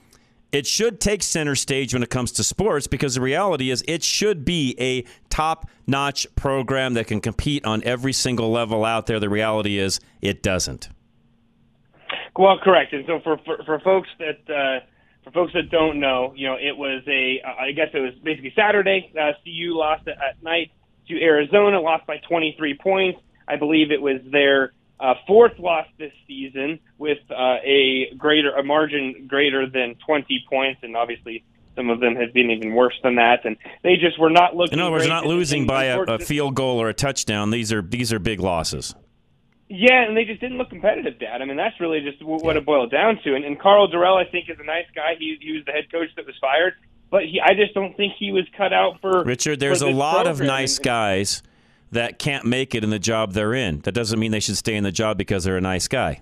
it 0.52 0.66
should 0.66 1.00
take 1.00 1.22
center 1.22 1.54
stage 1.54 1.94
when 1.94 2.02
it 2.02 2.10
comes 2.10 2.30
to 2.32 2.44
sports 2.44 2.86
because 2.86 3.14
the 3.14 3.20
reality 3.20 3.70
is 3.70 3.82
it 3.88 4.02
should 4.02 4.44
be 4.44 4.76
a 4.78 5.04
top 5.30 5.68
notch 5.86 6.26
program 6.36 6.94
that 6.94 7.06
can 7.06 7.20
compete 7.20 7.64
on 7.64 7.82
every 7.84 8.12
single 8.12 8.50
level 8.50 8.84
out 8.84 9.06
there. 9.06 9.18
The 9.18 9.30
reality 9.30 9.78
is 9.78 9.98
it 10.20 10.42
doesn't. 10.42 10.90
Well, 12.36 12.58
correct. 12.62 12.92
And 12.92 13.04
so 13.06 13.20
for 13.24 13.38
for, 13.44 13.62
for 13.64 13.80
folks 13.80 14.08
that 14.18 14.52
uh, 14.52 14.84
for 15.24 15.30
folks 15.32 15.52
that 15.54 15.70
don't 15.70 16.00
know, 16.00 16.32
you 16.36 16.46
know, 16.46 16.56
it 16.56 16.76
was 16.76 17.02
a 17.08 17.42
I 17.44 17.72
guess 17.72 17.88
it 17.94 18.00
was 18.00 18.14
basically 18.22 18.52
Saturday. 18.54 19.10
Uh, 19.18 19.32
CU 19.44 19.74
lost 19.74 20.06
at 20.06 20.42
night 20.42 20.70
to 21.08 21.20
Arizona, 21.20 21.80
lost 21.80 22.06
by 22.06 22.18
23 22.28 22.78
points. 22.78 23.20
I 23.48 23.56
believe 23.56 23.90
it 23.90 24.00
was 24.00 24.20
their 24.30 24.72
uh, 25.02 25.14
fourth 25.26 25.58
loss 25.58 25.86
this 25.98 26.12
season 26.28 26.78
with 26.96 27.18
uh, 27.30 27.56
a 27.64 28.14
greater 28.16 28.52
a 28.52 28.62
margin 28.62 29.26
greater 29.28 29.68
than 29.68 29.96
20 30.06 30.44
points, 30.48 30.80
and 30.82 30.96
obviously 30.96 31.44
some 31.74 31.90
of 31.90 32.00
them 32.00 32.14
have 32.14 32.32
been 32.32 32.50
even 32.50 32.74
worse 32.74 32.94
than 33.02 33.16
that. 33.16 33.44
And 33.44 33.56
they 33.82 33.96
just 33.96 34.18
were 34.18 34.30
not 34.30 34.54
looking. 34.54 34.74
In 34.74 34.80
other 34.80 34.92
words, 34.92 35.08
not 35.08 35.26
losing 35.26 35.66
by 35.66 35.84
a, 35.84 36.00
a 36.02 36.18
field 36.18 36.54
goal 36.54 36.80
or 36.80 36.88
a 36.88 36.94
touchdown. 36.94 37.50
These 37.50 37.72
are 37.72 37.82
these 37.82 38.12
are 38.12 38.20
big 38.20 38.40
losses. 38.40 38.94
Yeah, 39.68 40.04
and 40.06 40.14
they 40.14 40.24
just 40.24 40.40
didn't 40.40 40.58
look 40.58 40.68
competitive, 40.68 41.18
Dad. 41.18 41.40
I 41.40 41.46
mean, 41.46 41.56
that's 41.56 41.80
really 41.80 42.00
just 42.00 42.20
w- 42.20 42.44
what 42.44 42.58
it 42.58 42.66
boiled 42.66 42.90
down 42.90 43.18
to. 43.24 43.34
And, 43.34 43.42
and 43.42 43.58
Karl 43.58 43.88
Dorrell, 43.90 44.18
I 44.18 44.30
think, 44.30 44.50
is 44.50 44.58
a 44.60 44.64
nice 44.64 44.84
guy. 44.94 45.14
He, 45.18 45.38
he 45.40 45.52
was 45.52 45.64
the 45.64 45.72
head 45.72 45.90
coach 45.90 46.08
that 46.16 46.26
was 46.26 46.34
fired, 46.42 46.74
but 47.10 47.22
he, 47.22 47.40
I 47.40 47.54
just 47.54 47.72
don't 47.72 47.96
think 47.96 48.12
he 48.18 48.32
was 48.32 48.44
cut 48.54 48.74
out 48.74 49.00
for. 49.00 49.24
Richard, 49.24 49.60
there's 49.60 49.80
for 49.80 49.88
a 49.88 49.90
lot 49.90 50.26
of 50.26 50.40
nice 50.40 50.78
guys 50.78 51.42
that 51.92 52.18
can't 52.18 52.44
make 52.44 52.74
it 52.74 52.82
in 52.82 52.90
the 52.90 52.98
job 52.98 53.32
they're 53.32 53.54
in. 53.54 53.80
That 53.80 53.92
doesn't 53.92 54.18
mean 54.18 54.32
they 54.32 54.40
should 54.40 54.56
stay 54.56 54.74
in 54.74 54.82
the 54.82 54.92
job 54.92 55.16
because 55.16 55.44
they're 55.44 55.56
a 55.56 55.60
nice 55.60 55.88
guy. 55.88 56.20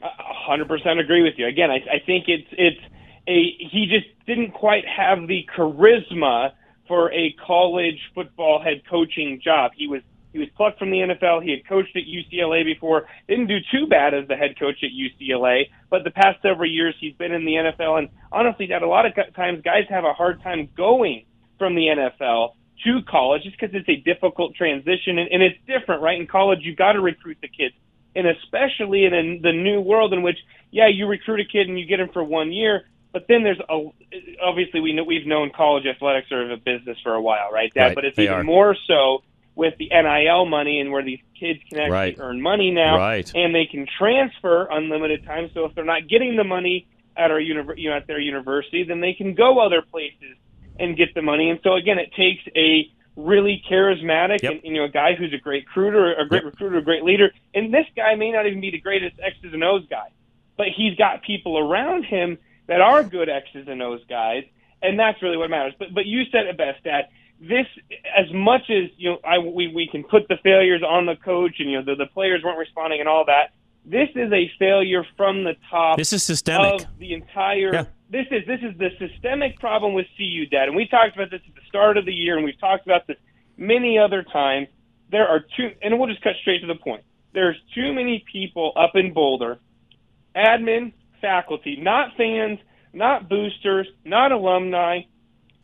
hundred 0.00 0.68
percent 0.68 1.00
agree 1.00 1.22
with 1.22 1.34
you. 1.38 1.46
Again, 1.46 1.70
I, 1.70 1.76
I 1.76 1.98
think 2.04 2.26
it's 2.28 2.48
it's 2.52 2.80
a 3.26 3.56
he 3.70 3.86
just 3.90 4.06
didn't 4.26 4.52
quite 4.52 4.84
have 4.86 5.26
the 5.26 5.46
charisma 5.56 6.52
for 6.88 7.12
a 7.12 7.32
college 7.44 7.98
football 8.14 8.62
head 8.62 8.82
coaching 8.88 9.40
job. 9.42 9.72
He 9.76 9.86
was 9.86 10.02
he 10.32 10.40
was 10.40 10.48
plucked 10.56 10.78
from 10.78 10.90
the 10.90 10.98
NFL. 10.98 11.42
He 11.42 11.50
had 11.50 11.66
coached 11.66 11.96
at 11.96 12.02
UCLA 12.02 12.64
before. 12.64 13.06
Didn't 13.28 13.46
do 13.46 13.58
too 13.72 13.86
bad 13.86 14.14
as 14.14 14.28
the 14.28 14.36
head 14.36 14.58
coach 14.58 14.82
at 14.82 14.90
UCLA, 14.90 15.70
but 15.90 16.04
the 16.04 16.10
past 16.10 16.42
several 16.42 16.70
years 16.70 16.94
he's 17.00 17.14
been 17.14 17.32
in 17.32 17.44
the 17.44 17.52
NFL. 17.52 17.98
And 18.00 18.08
honestly, 18.30 18.66
that 18.66 18.82
a 18.82 18.88
lot 18.88 19.06
of 19.06 19.14
times 19.34 19.62
guys 19.64 19.84
have 19.88 20.04
a 20.04 20.12
hard 20.12 20.42
time 20.42 20.68
going 20.76 21.24
from 21.58 21.74
the 21.74 21.86
NFL 21.86 22.52
to 22.84 23.02
college 23.08 23.42
just 23.42 23.58
because 23.58 23.74
it's 23.74 23.88
a 23.88 23.96
difficult 23.96 24.54
transition 24.54 25.18
and, 25.18 25.28
and 25.30 25.42
it's 25.42 25.58
different, 25.66 26.02
right? 26.02 26.20
In 26.20 26.26
college, 26.26 26.60
you've 26.62 26.76
got 26.76 26.92
to 26.92 27.00
recruit 27.00 27.38
the 27.40 27.48
kids 27.48 27.74
and 28.16 28.26
especially 28.26 29.04
in 29.04 29.12
a, 29.14 29.38
the 29.40 29.52
new 29.52 29.80
world 29.80 30.12
in 30.14 30.22
which, 30.22 30.38
yeah, 30.70 30.88
you 30.88 31.06
recruit 31.06 31.38
a 31.40 31.44
kid 31.44 31.68
and 31.68 31.78
you 31.78 31.86
get 31.86 32.00
him 32.00 32.08
for 32.12 32.24
one 32.24 32.50
year, 32.50 32.84
but 33.12 33.26
then 33.28 33.42
there's 33.44 33.60
a 33.68 33.88
obviously 34.42 34.80
we 34.80 34.94
know 34.94 35.04
we've 35.04 35.26
known 35.26 35.50
college 35.54 35.84
athletics 35.86 36.32
are 36.32 36.50
a 36.50 36.56
business 36.56 36.98
for 37.02 37.14
a 37.14 37.20
while, 37.20 37.50
right, 37.52 37.72
Dad? 37.74 37.88
Right, 37.88 37.94
but 37.94 38.04
it's 38.06 38.18
even 38.18 38.34
are. 38.34 38.44
more 38.44 38.74
so 38.86 39.22
with 39.54 39.74
the 39.78 39.88
NIL 39.90 40.46
money 40.46 40.80
and 40.80 40.92
where 40.92 41.02
these 41.02 41.20
kids 41.38 41.60
can 41.68 41.78
actually 41.78 41.92
Right. 41.92 42.16
earn 42.18 42.40
money 42.40 42.70
now, 42.70 42.98
Right. 42.98 43.30
and 43.34 43.54
they 43.54 43.66
can 43.66 43.86
transfer 43.98 44.66
unlimited 44.70 45.24
time. 45.24 45.50
So 45.54 45.64
if 45.66 45.74
they're 45.74 45.84
not 45.84 46.08
getting 46.08 46.36
the 46.36 46.44
money 46.44 46.86
at 47.16 47.30
our 47.30 47.40
univer- 47.40 47.78
you 47.78 47.90
know 47.90 47.96
at 47.96 48.06
their 48.06 48.18
university, 48.18 48.84
then 48.84 49.00
they 49.00 49.12
can 49.12 49.34
go 49.34 49.58
other 49.58 49.82
places 49.82 50.36
and 50.78 50.96
get 50.96 51.14
the 51.14 51.22
money. 51.22 51.50
And 51.50 51.60
so 51.62 51.74
again, 51.74 51.98
it 51.98 52.12
takes 52.14 52.42
a 52.56 52.90
really 53.16 53.62
charismatic 53.68 54.48
and 54.48 54.60
you 54.62 54.74
know 54.74 54.84
a 54.84 54.88
guy 54.88 55.14
who's 55.14 55.32
a 55.32 55.38
great 55.38 55.64
recruiter, 55.66 56.14
a 56.14 56.28
great 56.28 56.44
recruiter, 56.44 56.78
a 56.78 56.82
great 56.82 57.02
leader. 57.02 57.32
And 57.54 57.72
this 57.72 57.86
guy 57.96 58.14
may 58.14 58.30
not 58.30 58.46
even 58.46 58.60
be 58.60 58.70
the 58.70 58.80
greatest 58.80 59.16
X's 59.20 59.52
and 59.52 59.64
O's 59.64 59.86
guy, 59.88 60.08
but 60.56 60.66
he's 60.76 60.96
got 60.96 61.22
people 61.22 61.58
around 61.58 62.04
him 62.04 62.38
that 62.66 62.80
are 62.80 63.02
good 63.02 63.28
X's 63.28 63.68
and 63.68 63.82
O's 63.82 64.04
guys, 64.08 64.44
and 64.82 64.98
that's 64.98 65.22
really 65.22 65.36
what 65.36 65.50
matters. 65.50 65.74
But 65.78 65.94
but 65.94 66.06
you 66.06 66.24
said 66.30 66.46
it 66.46 66.56
best, 66.56 66.84
Dad. 66.84 67.08
This, 67.38 67.66
as 68.16 68.32
much 68.32 68.62
as 68.70 68.90
you 68.96 69.10
know, 69.10 69.18
I 69.24 69.38
we 69.38 69.68
we 69.68 69.88
can 69.90 70.04
put 70.04 70.28
the 70.28 70.36
failures 70.42 70.82
on 70.86 71.06
the 71.06 71.16
coach, 71.16 71.56
and 71.58 71.70
you 71.70 71.78
know 71.78 71.84
the 71.84 71.94
the 71.94 72.10
players 72.10 72.42
weren't 72.44 72.58
responding 72.58 73.00
and 73.00 73.08
all 73.08 73.24
that. 73.26 73.52
This 73.86 74.08
is 74.16 74.32
a 74.32 74.50
failure 74.58 75.06
from 75.16 75.44
the 75.44 75.54
top. 75.70 75.96
This 75.96 76.12
is 76.12 76.24
systemic. 76.24 76.82
Of 76.82 76.98
the 76.98 77.12
entire. 77.12 77.72
Yeah. 77.72 77.84
This 78.10 78.26
is 78.32 78.44
this 78.46 78.58
is 78.60 78.76
the 78.78 78.90
systemic 78.98 79.60
problem 79.60 79.94
with 79.94 80.06
CU, 80.16 80.46
Dad, 80.46 80.66
and 80.66 80.76
we 80.76 80.88
talked 80.88 81.14
about 81.14 81.30
this 81.30 81.40
at 81.46 81.54
the 81.54 81.60
start 81.68 81.96
of 81.96 82.04
the 82.04 82.12
year, 82.12 82.36
and 82.36 82.44
we've 82.44 82.58
talked 82.58 82.84
about 82.84 83.06
this 83.06 83.16
many 83.56 83.96
other 83.96 84.24
times. 84.24 84.66
there 85.10 85.28
are 85.28 85.40
too, 85.56 85.70
and 85.82 85.96
we'll 85.98 86.08
just 86.08 86.22
cut 86.22 86.34
straight 86.40 86.60
to 86.62 86.66
the 86.66 86.74
point. 86.74 87.04
There's 87.32 87.56
too 87.74 87.92
many 87.92 88.24
people 88.30 88.72
up 88.76 88.92
in 88.96 89.12
Boulder, 89.12 89.58
admin, 90.34 90.92
faculty, 91.20 91.76
not 91.80 92.16
fans, 92.16 92.58
not 92.92 93.28
boosters, 93.28 93.86
not 94.04 94.32
alumni, 94.32 95.02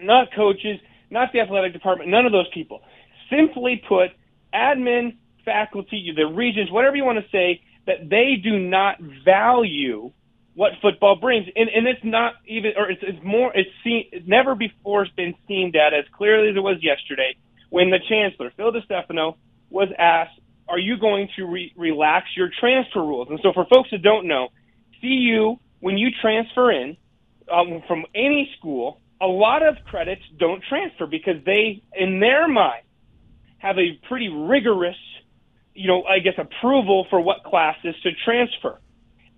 not 0.00 0.28
coaches, 0.32 0.78
not 1.10 1.32
the 1.32 1.40
athletic 1.40 1.72
department, 1.72 2.08
none 2.08 2.26
of 2.26 2.30
those 2.30 2.48
people. 2.54 2.82
Simply 3.30 3.82
put, 3.88 4.10
admin, 4.54 5.16
faculty, 5.44 6.12
the 6.14 6.26
regents, 6.26 6.70
whatever 6.70 6.94
you 6.94 7.04
want 7.04 7.18
to 7.18 7.30
say, 7.30 7.60
that 7.86 8.08
they 8.08 8.36
do 8.42 8.58
not 8.58 8.96
value 9.24 10.12
what 10.54 10.72
football 10.82 11.16
brings, 11.16 11.46
and 11.56 11.68
and 11.68 11.86
it's 11.86 12.04
not 12.04 12.34
even, 12.46 12.72
or 12.76 12.90
it's, 12.90 13.02
it's 13.02 13.24
more, 13.24 13.52
it's 13.54 13.70
seen, 13.82 14.04
it's 14.12 14.28
never 14.28 14.54
before 14.54 15.06
been 15.16 15.34
seen 15.48 15.72
that 15.72 15.94
as 15.94 16.04
clearly 16.12 16.50
as 16.50 16.56
it 16.56 16.60
was 16.60 16.76
yesterday 16.82 17.36
when 17.70 17.90
the 17.90 17.98
chancellor 18.08 18.52
Phil 18.56 18.70
DiStefano 18.72 19.36
was 19.70 19.88
asked, 19.98 20.38
"Are 20.68 20.78
you 20.78 20.98
going 20.98 21.28
to 21.36 21.46
re- 21.46 21.72
relax 21.76 22.26
your 22.36 22.50
transfer 22.60 23.00
rules?" 23.00 23.28
And 23.30 23.40
so, 23.42 23.52
for 23.54 23.64
folks 23.64 23.90
that 23.92 24.02
don't 24.02 24.26
know, 24.26 24.48
CU 25.00 25.58
when 25.82 25.98
you 25.98 26.10
transfer 26.22 26.70
in 26.70 26.96
um, 27.52 27.82
from 27.88 28.04
any 28.14 28.48
school, 28.56 29.00
a 29.20 29.26
lot 29.26 29.66
of 29.66 29.74
credits 29.84 30.22
don't 30.38 30.62
transfer 30.68 31.06
because 31.06 31.44
they, 31.44 31.82
in 31.94 32.20
their 32.20 32.48
mind, 32.48 32.84
have 33.58 33.78
a 33.78 33.98
pretty 34.08 34.28
rigorous, 34.28 34.96
you 35.74 35.88
know, 35.88 36.04
I 36.04 36.18
guess 36.18 36.34
approval 36.38 37.06
for 37.10 37.20
what 37.20 37.44
classes 37.44 37.94
to 38.02 38.10
transfer. 38.24 38.78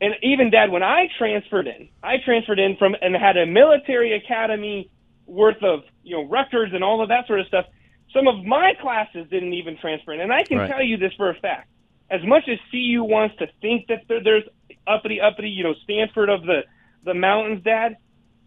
And 0.00 0.14
even 0.22 0.50
dad, 0.50 0.70
when 0.70 0.82
I 0.82 1.06
transferred 1.18 1.66
in, 1.66 1.88
I 2.02 2.16
transferred 2.24 2.58
in 2.58 2.76
from 2.76 2.94
and 3.00 3.14
had 3.14 3.36
a 3.36 3.46
military 3.46 4.12
academy 4.14 4.90
worth 5.26 5.62
of, 5.62 5.80
you 6.02 6.16
know, 6.16 6.24
records 6.24 6.74
and 6.74 6.82
all 6.82 7.02
of 7.02 7.08
that 7.08 7.26
sort 7.26 7.40
of 7.40 7.46
stuff. 7.46 7.66
Some 8.12 8.28
of 8.28 8.44
my 8.44 8.72
classes 8.80 9.26
didn't 9.30 9.54
even 9.54 9.78
transfer 9.78 10.12
in. 10.12 10.20
And 10.20 10.32
I 10.32 10.44
can 10.44 10.58
Right. 10.58 10.70
tell 10.70 10.82
you 10.82 10.96
this 10.96 11.12
for 11.14 11.30
a 11.30 11.34
fact. 11.34 11.68
As 12.10 12.22
much 12.24 12.48
as 12.48 12.58
CU 12.70 13.02
wants 13.02 13.36
to 13.36 13.46
think 13.62 13.86
that 13.86 14.02
there, 14.08 14.22
there's 14.22 14.44
uppity, 14.86 15.20
uppity, 15.20 15.48
you 15.48 15.64
know, 15.64 15.74
Stanford 15.84 16.28
of 16.28 16.42
the, 16.42 16.64
the 17.04 17.14
mountains, 17.14 17.62
dad, 17.64 17.96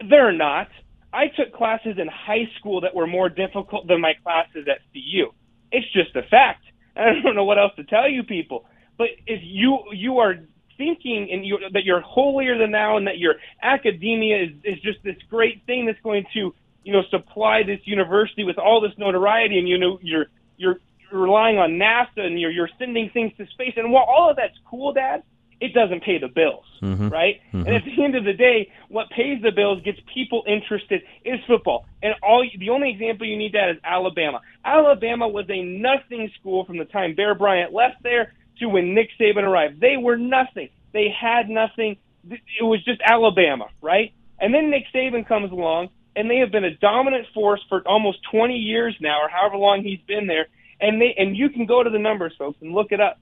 they're 0.07 0.31
not. 0.31 0.67
I 1.11 1.27
took 1.27 1.53
classes 1.53 1.97
in 1.97 2.07
high 2.07 2.47
school 2.59 2.81
that 2.81 2.93
were 2.93 3.07
more 3.07 3.29
difficult 3.29 3.87
than 3.87 4.01
my 4.01 4.13
classes 4.23 4.67
at 4.67 4.79
CU. 4.93 5.31
It's 5.71 5.91
just 5.91 6.15
a 6.15 6.23
fact. 6.23 6.63
I 6.99 7.21
don't 7.21 7.35
know 7.35 7.45
what 7.45 7.57
else 7.57 7.73
to 7.75 7.83
tell 7.83 8.09
you 8.09 8.23
people. 8.23 8.65
But 8.97 9.07
if 9.25 9.41
you 9.43 9.79
you 9.93 10.19
are 10.19 10.35
thinking 10.77 11.29
and 11.31 11.45
you 11.45 11.59
that 11.73 11.83
you're 11.83 12.01
holier 12.01 12.57
than 12.57 12.71
thou 12.71 12.97
and 12.97 13.07
that 13.07 13.17
your 13.17 13.35
academia 13.61 14.43
is, 14.43 14.49
is 14.63 14.81
just 14.81 14.99
this 15.03 15.15
great 15.29 15.65
thing 15.65 15.85
that's 15.85 16.01
going 16.01 16.25
to 16.33 16.53
you 16.83 16.93
know 16.93 17.01
supply 17.09 17.63
this 17.63 17.79
university 17.85 18.43
with 18.43 18.57
all 18.57 18.81
this 18.81 18.91
notoriety 18.97 19.59
and 19.59 19.67
you 19.67 19.77
know 19.77 19.99
you're 20.01 20.27
you're 20.57 20.79
relying 21.11 21.57
on 21.57 21.71
NASA 21.71 22.25
and 22.25 22.39
you're 22.39 22.51
you're 22.51 22.69
sending 22.79 23.09
things 23.11 23.31
to 23.37 23.45
space 23.47 23.73
and 23.75 23.91
while 23.91 24.05
all 24.05 24.29
of 24.29 24.35
that's 24.35 24.57
cool, 24.69 24.93
Dad, 24.93 25.23
it 25.59 25.73
doesn't 25.73 26.03
pay 26.03 26.17
the 26.19 26.27
bills 26.27 26.65
Mhm. 26.81 27.11
right? 27.11 27.41
Mhm. 27.53 27.65
And 27.65 27.75
at 27.75 27.83
the 27.85 28.03
end 28.03 28.15
of 28.15 28.23
the 28.23 28.33
day, 28.33 28.69
what 28.89 29.09
pays 29.09 29.41
the 29.41 29.51
bills, 29.51 29.81
gets 29.81 29.99
people 30.13 30.43
interested, 30.45 31.01
is 31.25 31.39
football. 31.45 31.85
And 32.03 32.13
all 32.21 32.45
the 32.55 32.69
only 32.69 32.91
example 32.91 33.25
you 33.25 33.37
need 33.37 33.53
that 33.53 33.69
is 33.69 33.77
Alabama. 33.83 34.41
Alabama 34.63 35.27
was 35.27 35.49
a 35.49 35.61
nothing 35.61 36.29
school 36.39 36.65
from 36.65 36.77
the 36.77 36.85
time 36.85 37.13
Bear 37.13 37.33
Bryant 37.33 37.73
left 37.73 38.03
there 38.03 38.33
to 38.59 38.69
when 38.69 38.93
Nick 38.93 39.09
Saban 39.19 39.43
arrived. 39.43 39.79
They 39.81 39.97
were 39.97 40.17
nothing. 40.17 40.69
They 40.93 41.09
had 41.09 41.49
nothing. 41.49 41.97
It 42.29 42.63
was 42.63 42.83
just 42.83 43.01
Alabama, 43.03 43.67
right? 43.81 44.11
And 44.39 44.53
then 44.53 44.69
Nick 44.69 44.85
Saban 44.93 45.25
comes 45.25 45.51
along, 45.51 45.89
and 46.15 46.29
they 46.29 46.37
have 46.37 46.51
been 46.51 46.65
a 46.65 46.71
dominant 46.71 47.27
force 47.33 47.63
for 47.69 47.81
almost 47.87 48.19
20 48.31 48.57
years 48.57 48.95
now, 48.99 49.21
or 49.21 49.29
however 49.29 49.57
long 49.57 49.83
he's 49.83 50.01
been 50.01 50.27
there. 50.27 50.47
And 50.79 51.01
they 51.01 51.15
and 51.17 51.35
you 51.35 51.49
can 51.49 51.65
go 51.65 51.81
to 51.81 51.89
the 51.89 51.97
numbers, 51.97 52.35
folks, 52.37 52.61
and 52.61 52.73
look 52.73 52.91
it 52.91 53.01
up. 53.01 53.17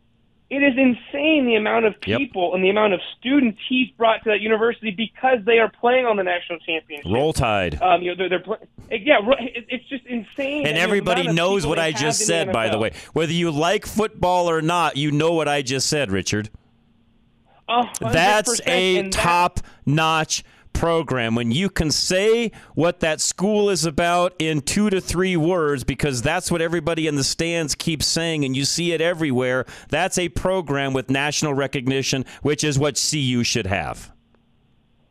It 0.48 0.58
is 0.62 0.74
insane 0.78 1.48
the 1.48 1.56
amount 1.56 1.86
of 1.86 1.96
Yep. 2.06 2.20
people 2.20 2.54
and 2.54 2.64
the 2.64 2.70
amount 2.70 2.94
of 2.94 3.00
students 3.18 3.60
he's 3.68 3.90
brought 3.98 4.24
to 4.26 4.30
that 4.30 4.42
university 4.42 4.92
because 4.92 5.40
they 5.44 5.58
are 5.58 5.70
playing 5.82 6.06
on 6.06 6.18
the 6.18 6.24
national 6.24 6.60
championship. 6.60 7.12
Roll 7.12 7.34
Tide. 7.34 7.82
Um, 7.82 8.04
you 8.04 8.12
know, 8.12 8.16
they're, 8.16 8.30
they're 8.30 8.40
play- 8.40 8.58
yeah, 8.92 9.18
it's 9.40 9.90
just 9.90 10.06
insane. 10.06 10.68
And 10.68 10.78
everybody 10.78 11.28
knows 11.28 11.66
what 11.66 11.80
I 11.80 11.92
just 11.92 12.26
said, 12.28 12.52
by 12.54 12.70
the 12.70 12.78
way. 12.78 12.92
Whether 13.14 13.34
you 13.34 13.50
like 13.50 13.88
football 13.88 14.48
or 14.48 14.62
not, 14.62 14.98
you 14.98 15.12
know 15.12 15.34
what 15.34 15.48
I 15.48 15.64
just 15.64 15.88
said, 15.88 16.12
Richard. 16.12 16.52
That's 18.00 18.62
a 18.68 19.10
top 19.10 19.60
notch 19.86 20.44
program. 20.76 21.34
When 21.34 21.52
you 21.52 21.70
can 21.70 21.90
say 21.90 22.52
what 22.76 23.00
that 23.00 23.20
school 23.20 23.70
is 23.70 23.86
about 23.86 24.36
in 24.38 24.62
two 24.62 24.92
to 24.92 25.02
three 25.02 25.36
words, 25.36 25.84
because 25.84 26.22
that's 26.22 26.52
what 26.52 26.62
everybody 26.62 27.08
in 27.08 27.16
the 27.16 27.24
stands 27.24 27.74
keeps 27.74 28.06
saying, 28.06 28.46
and 28.46 28.56
you 28.56 28.66
see 28.66 28.92
it 28.92 29.02
everywhere, 29.02 29.66
that's 29.90 30.20
a 30.20 30.30
program 30.30 30.94
with 30.94 31.10
national 31.10 31.54
recognition, 31.54 32.26
which 32.44 32.64
is 32.64 32.78
what 32.78 33.02
CU 33.10 33.44
should 33.44 33.66
have. 33.66 34.12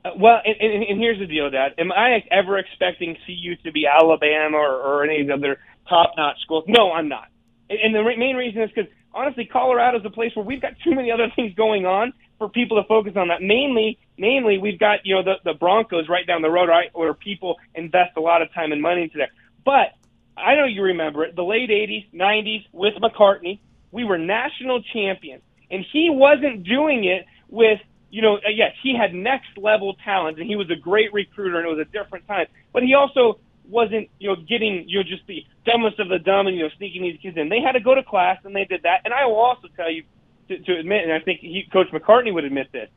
Uh, 0.05 0.11
well, 0.19 0.41
and, 0.45 0.55
and, 0.61 0.85
and 0.85 1.01
here's 1.01 1.19
the 1.19 1.27
deal, 1.27 1.51
Dad. 1.51 1.73
Am 1.79 1.91
I 1.91 2.23
ever 2.31 2.59
expecting 2.59 3.17
CU 3.27 3.57
to 3.65 3.73
be 3.73 3.87
Alabama 3.87 4.59
or, 4.59 4.77
or 4.77 5.05
any 5.05 5.23
of 5.23 5.27
the 5.27 5.35
other 5.35 5.59
top-notch 5.89 6.41
schools? 6.43 6.65
No, 6.69 6.93
I'm 6.93 7.09
not. 7.09 7.29
And, 7.71 7.79
and 7.81 7.95
the 7.95 8.03
re- 8.03 8.17
main 8.17 8.37
reason 8.37 8.63
is 8.63 8.71
because 8.71 8.91
honestly, 9.15 9.47
Colorado 9.47 9.99
is 9.99 10.05
a 10.05 10.11
place 10.11 10.33
where 10.37 10.45
we've 10.45 10.61
got 10.61 10.73
too 10.85 10.95
many 10.95 11.11
other 11.11 11.33
things 11.35 11.55
going 11.55 11.87
on 11.87 12.13
for 12.39 12.49
people 12.49 12.81
to 12.83 12.87
focus 12.89 13.13
on 13.17 13.29
that. 13.29 13.43
Mainly, 13.43 13.99
mainly 14.19 14.59
we've 14.59 14.79
got 14.79 15.01
you 15.05 15.15
know 15.15 15.23
the 15.23 15.35
the 15.45 15.55
Broncos 15.55 16.09
right 16.09 16.27
down 16.27 16.43
the 16.43 16.51
road, 16.51 16.69
right, 16.69 16.91
where 16.93 17.15
people 17.15 17.57
invest 17.75 18.17
a 18.17 18.21
lot 18.21 18.43
of 18.43 18.53
time 18.53 18.73
and 18.73 18.83
money 18.83 19.03
into 19.03 19.19
there. 19.19 19.31
But 19.65 19.95
I 20.37 20.55
know 20.55 20.65
you 20.65 20.83
remember 20.83 21.25
it, 21.25 21.37
the 21.37 21.45
late 21.45 21.71
'80s, 21.71 22.11
'90s 22.13 22.67
with 22.73 22.95
McCartney, 22.95 23.61
we 23.93 24.05
were 24.05 24.19
national 24.19 24.83
champions, 24.83 25.43
and 25.71 25.85
he 25.93 26.11
wasn't 26.11 26.65
doing 26.65 27.05
it 27.05 27.27
with 27.49 27.81
you 28.15 28.23
know, 28.23 28.37
uh, 28.37 28.49
yes, 28.55 28.71
he 28.81 28.97
had 28.97 29.13
next 29.13 29.59
level 29.59 29.97
talent 30.05 30.39
and 30.39 30.47
he 30.47 30.55
was 30.55 30.71
a 30.71 30.77
great 30.77 31.13
recruiter 31.13 31.59
and 31.59 31.67
it 31.67 31.69
was 31.69 31.85
a 31.85 31.91
different 31.91 32.25
time. 32.29 32.47
But 32.73 32.85
he 32.85 32.95
also 32.95 33.41
wasn't, 33.69 34.09
you 34.21 34.29
know, 34.29 34.37
getting, 34.37 34.85
you 34.87 35.01
know, 35.01 35.03
just 35.03 35.27
the 35.27 35.45
dumbest 35.67 35.99
of 35.99 36.09
the 36.09 36.21
dumb 36.21 36.47
and, 36.47 36.57
you 36.57 36.63
know, 36.63 36.69
sneaking 36.79 37.03
these 37.03 37.19
kids 37.21 37.37
in. 37.37 37.49
They 37.49 37.61
had 37.61 37.73
to 37.73 37.81
go 37.81 37.93
to 37.93 38.05
class 38.05 38.39
and 38.45 38.55
they 38.55 38.67
did 38.67 38.85
that. 38.85 39.01
And 39.05 39.13
I 39.13 39.27
will 39.27 39.35
also 39.35 39.67
tell 39.77 39.91
you 39.91 40.05
to, 40.49 40.59
to 40.59 40.79
admit, 40.79 41.05
and 41.05 41.13
I 41.13 41.21
think 41.21 41.41
he, 41.41 41.65
Coach 41.73 41.89
McCartney 41.93 42.33
would 42.33 42.45
admit 42.45 42.69
this. 42.73 42.89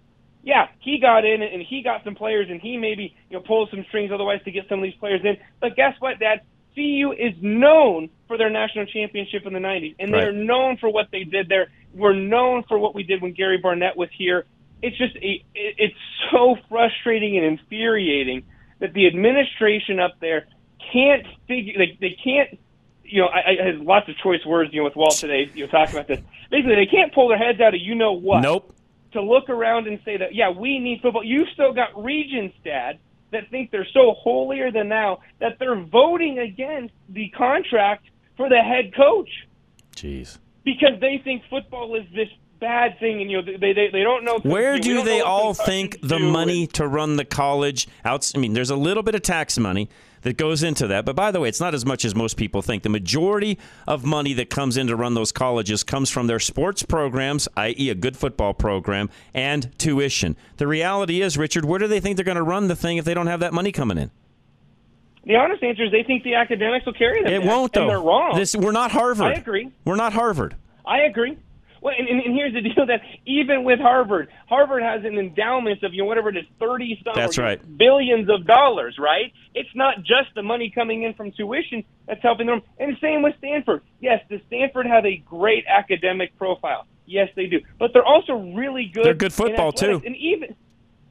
Yeah, 0.44 0.68
he 0.80 1.00
got 1.00 1.26
in 1.26 1.42
and 1.42 1.62
he 1.62 1.82
got 1.84 2.04
some 2.04 2.16
players 2.16 2.48
and 2.50 2.62
he 2.62 2.78
maybe, 2.78 3.16
you 3.30 3.38
know, 3.38 3.44
pulled 3.46 3.70
some 3.70 3.84
strings 3.90 4.12
otherwise 4.14 4.40
to 4.46 4.52
get 4.52 4.64
some 4.70 4.80
of 4.80 4.84
these 4.84 4.96
players 4.96 5.22
in. 5.24 5.38
But 5.60 5.76
guess 5.76 5.94
what, 6.00 6.20
Dad? 6.20 6.42
CU 6.74 7.12
is 7.12 7.34
known 7.42 8.10
for 8.28 8.38
their 8.38 8.50
national 8.50 8.86
championship 8.86 9.46
in 9.46 9.54
the 9.54 9.60
90s, 9.60 9.96
and 10.00 10.12
Right. 10.12 10.22
they're 10.22 10.32
known 10.32 10.78
for 10.78 10.90
what 10.90 11.08
they 11.12 11.24
did 11.24 11.50
there. 11.50 11.70
We're 11.94 12.14
known 12.14 12.64
for 12.64 12.78
what 12.78 12.94
we 12.94 13.04
did 13.04 13.22
when 13.22 13.34
Gary 13.34 13.58
Barnett 13.58 13.98
was 13.98 14.10
here. 14.16 14.46
It's 14.82 14.96
just 14.98 15.16
a, 15.16 15.44
it, 15.56 15.76
it's 15.78 15.96
so 16.32 16.56
frustrating 16.70 17.36
and 17.36 17.46
infuriating 17.46 18.44
that 18.80 18.94
the 18.94 19.08
administration 19.08 20.00
up 20.00 20.20
there 20.22 20.46
can't 20.94 21.26
figure 21.48 21.74
they 21.78 21.98
they 22.00 22.16
can't 22.24 22.60
you 23.08 23.22
know 23.22 23.28
I, 23.28 23.62
I 23.62 23.66
had 23.66 23.80
lots 23.80 24.10
of 24.10 24.16
choice 24.18 24.46
words 24.46 24.74
you 24.74 24.80
know 24.80 24.86
with 24.86 24.96
Walt 24.96 25.16
today 25.16 25.50
you 25.54 25.66
know 25.66 25.72
talking 25.72 25.96
about 25.96 26.08
this 26.08 26.20
basically 26.52 26.76
they 26.76 26.86
can't 26.86 27.14
pull 27.14 27.28
their 27.28 27.38
heads 27.38 27.60
out 27.60 27.74
of 27.74 27.82
you 27.82 27.96
know 27.96 28.14
what 28.14 28.42
Nope. 28.42 28.74
to 29.14 29.22
look 29.22 29.50
around 29.50 29.88
and 29.88 30.00
say 30.06 30.18
that 30.18 30.36
yeah 30.36 30.50
we 30.50 30.80
need 30.80 31.02
football 31.02 31.24
you've 31.24 31.50
still 31.54 31.74
got 31.74 32.02
regents 32.02 32.56
dad 32.64 33.00
that 33.32 33.50
think 33.50 33.72
they're 33.72 33.88
so 33.94 34.14
holier 34.14 34.72
than 34.72 34.90
thou 34.90 35.20
that 35.40 35.58
they're 35.60 35.80
voting 35.80 36.40
against 36.40 36.94
the 37.10 37.30
contract 37.30 38.06
for 38.36 38.50
the 38.50 38.62
head 38.62 38.96
coach 38.96 39.30
Jeez. 39.96 40.38
because 40.64 41.00
they 41.02 41.22
think 41.24 41.44
football 41.50 41.96
is 41.96 42.06
this 42.14 42.30
bad 42.60 43.00
thing 43.00 43.22
and 43.22 43.30
you 43.30 43.42
know 43.42 43.58
they 43.60 43.74
they, 43.74 43.90
they 43.92 44.04
don't 44.04 44.24
know 44.24 44.40
Where 44.40 44.80
do 44.80 45.04
they 45.04 45.22
all 45.22 45.54
think 45.54 45.98
the 46.02 46.20
money 46.20 46.68
to 46.68 46.88
run 46.88 47.16
the 47.16 47.26
college 47.26 47.88
out? 48.04 48.32
I 48.36 48.40
mean, 48.40 48.54
there's 48.54 48.72
a 48.72 48.76
little 48.76 49.04
bit 49.04 49.14
of 49.16 49.22
tax 49.22 49.58
money 49.60 49.90
that 50.22 50.38
goes 50.38 50.64
into 50.64 50.88
that, 50.88 51.06
but 51.06 51.16
by 51.16 51.32
the 51.32 51.40
way, 51.40 51.50
it's 51.50 51.60
not 51.60 51.74
as 51.74 51.86
much 51.86 52.06
as 52.06 52.16
most 52.16 52.38
people 52.38 52.62
think. 52.62 52.84
The 52.84 52.90
majority 52.90 53.58
of 53.88 54.04
money 54.04 54.34
that 54.34 54.50
comes 54.50 54.78
in 54.78 54.88
to 54.88 54.96
run 54.96 55.14
those 55.14 55.32
colleges 55.32 55.84
comes 55.84 56.10
from 56.10 56.28
their 56.28 56.40
sports 56.40 56.84
programs, 56.84 57.48
i.e., 57.58 57.90
a 57.90 57.96
good 57.96 58.18
football 58.18 58.54
program, 58.54 59.10
and 59.34 59.78
tuition. 59.78 60.36
The 60.58 60.68
reality 60.68 61.22
is, 61.22 61.38
Richard, 61.38 61.66
where 61.66 61.80
do 61.80 61.88
they 61.88 62.00
think 62.00 62.16
they're 62.18 62.26
going 62.26 62.36
to 62.38 62.44
run 62.44 62.68
the 62.68 62.76
thing 62.76 62.98
if 62.98 63.06
they 63.06 63.14
don't 63.14 63.28
have 63.28 63.40
that 63.42 63.54
money 63.54 63.72
coming 63.72 63.98
in? 63.98 64.12
The 65.26 65.36
honest 65.36 65.62
answer 65.62 65.84
is 65.84 65.92
they 65.92 66.04
think 66.04 66.24
the 66.24 66.36
academics 66.36 66.86
will 66.86 66.94
carry 66.94 67.22
them. 67.22 67.34
It 67.34 67.40
Dad, 67.40 67.48
won't, 67.48 67.74
though. 67.74 67.82
And 67.82 67.90
they're 67.90 68.00
wrong. 68.00 68.38
This, 68.38 68.56
we're 68.56 68.72
not 68.72 68.92
Harvard. 68.92 69.28
I 69.28 69.34
agree. 69.34 69.72
We're 69.84 69.98
not 69.98 70.14
Harvard. 70.14 70.56
I 70.86 71.00
agree. 71.02 71.38
Well, 71.82 71.94
and, 71.98 72.08
and, 72.08 72.22
and 72.22 72.36
here's 72.36 72.54
the 72.54 72.62
deal: 72.74 72.86
that 72.86 73.02
even 73.26 73.64
with 73.64 73.80
Harvard, 73.80 74.30
Harvard 74.48 74.84
has 74.84 75.04
an 75.06 75.18
endowment 75.18 75.84
of 75.84 75.94
you 75.94 76.04
know 76.04 76.08
whatever 76.08 76.30
it 76.30 76.38
is, 76.38 76.46
thirty 76.60 77.00
some 77.04 77.14
That's 77.16 77.38
or, 77.38 77.42
you 77.42 77.48
know, 77.48 77.50
right. 77.52 77.78
billions 77.78 78.30
of 78.30 78.46
dollars. 78.46 78.98
Right? 79.00 79.32
It's 79.54 79.70
not 79.76 79.98
just 79.98 80.34
the 80.36 80.44
money 80.44 80.72
coming 80.74 81.04
in 81.04 81.14
from 81.14 81.32
tuition 81.32 81.84
that's 82.08 82.22
helping 82.22 82.48
them. 82.48 82.62
And 82.80 82.98
same 83.02 83.22
with 83.22 83.36
Stanford. 83.38 83.82
Yes, 84.00 84.22
does 84.30 84.42
Stanford 84.48 84.86
have 84.86 85.06
a 85.06 85.18
great 85.18 85.66
academic 85.68 86.38
profile? 86.38 86.86
Yes, 87.06 87.30
they 87.36 87.46
do. 87.46 87.62
But 87.80 87.92
they're 87.94 88.06
also 88.06 88.34
really 88.34 88.92
good. 88.94 89.06
They're 89.06 89.14
good 89.14 89.34
football, 89.34 89.72
too. 89.72 90.02
And 90.06 90.16
even 90.18 90.56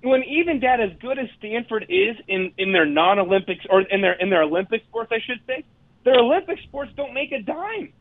when 0.03 0.23
even 0.25 0.61
that 0.61 0.81
as 0.81 0.91
good 1.01 1.19
as 1.19 1.27
Stanford 1.39 1.87
is 1.89 2.17
in 2.29 2.53
in 2.59 2.73
their 2.73 2.87
non-Olympics 2.87 3.65
or 3.69 3.81
in 3.81 4.01
their 4.01 4.13
in 4.13 4.31
their 4.31 4.43
Olympic 4.43 4.85
sports, 4.85 5.11
I 5.13 5.19
should 5.27 5.41
say, 5.47 5.65
their 6.05 6.19
Olympic 6.19 6.59
sports 6.65 6.93
don't 6.97 7.15
make 7.15 7.33
a 7.33 7.41
dime. 7.43 7.93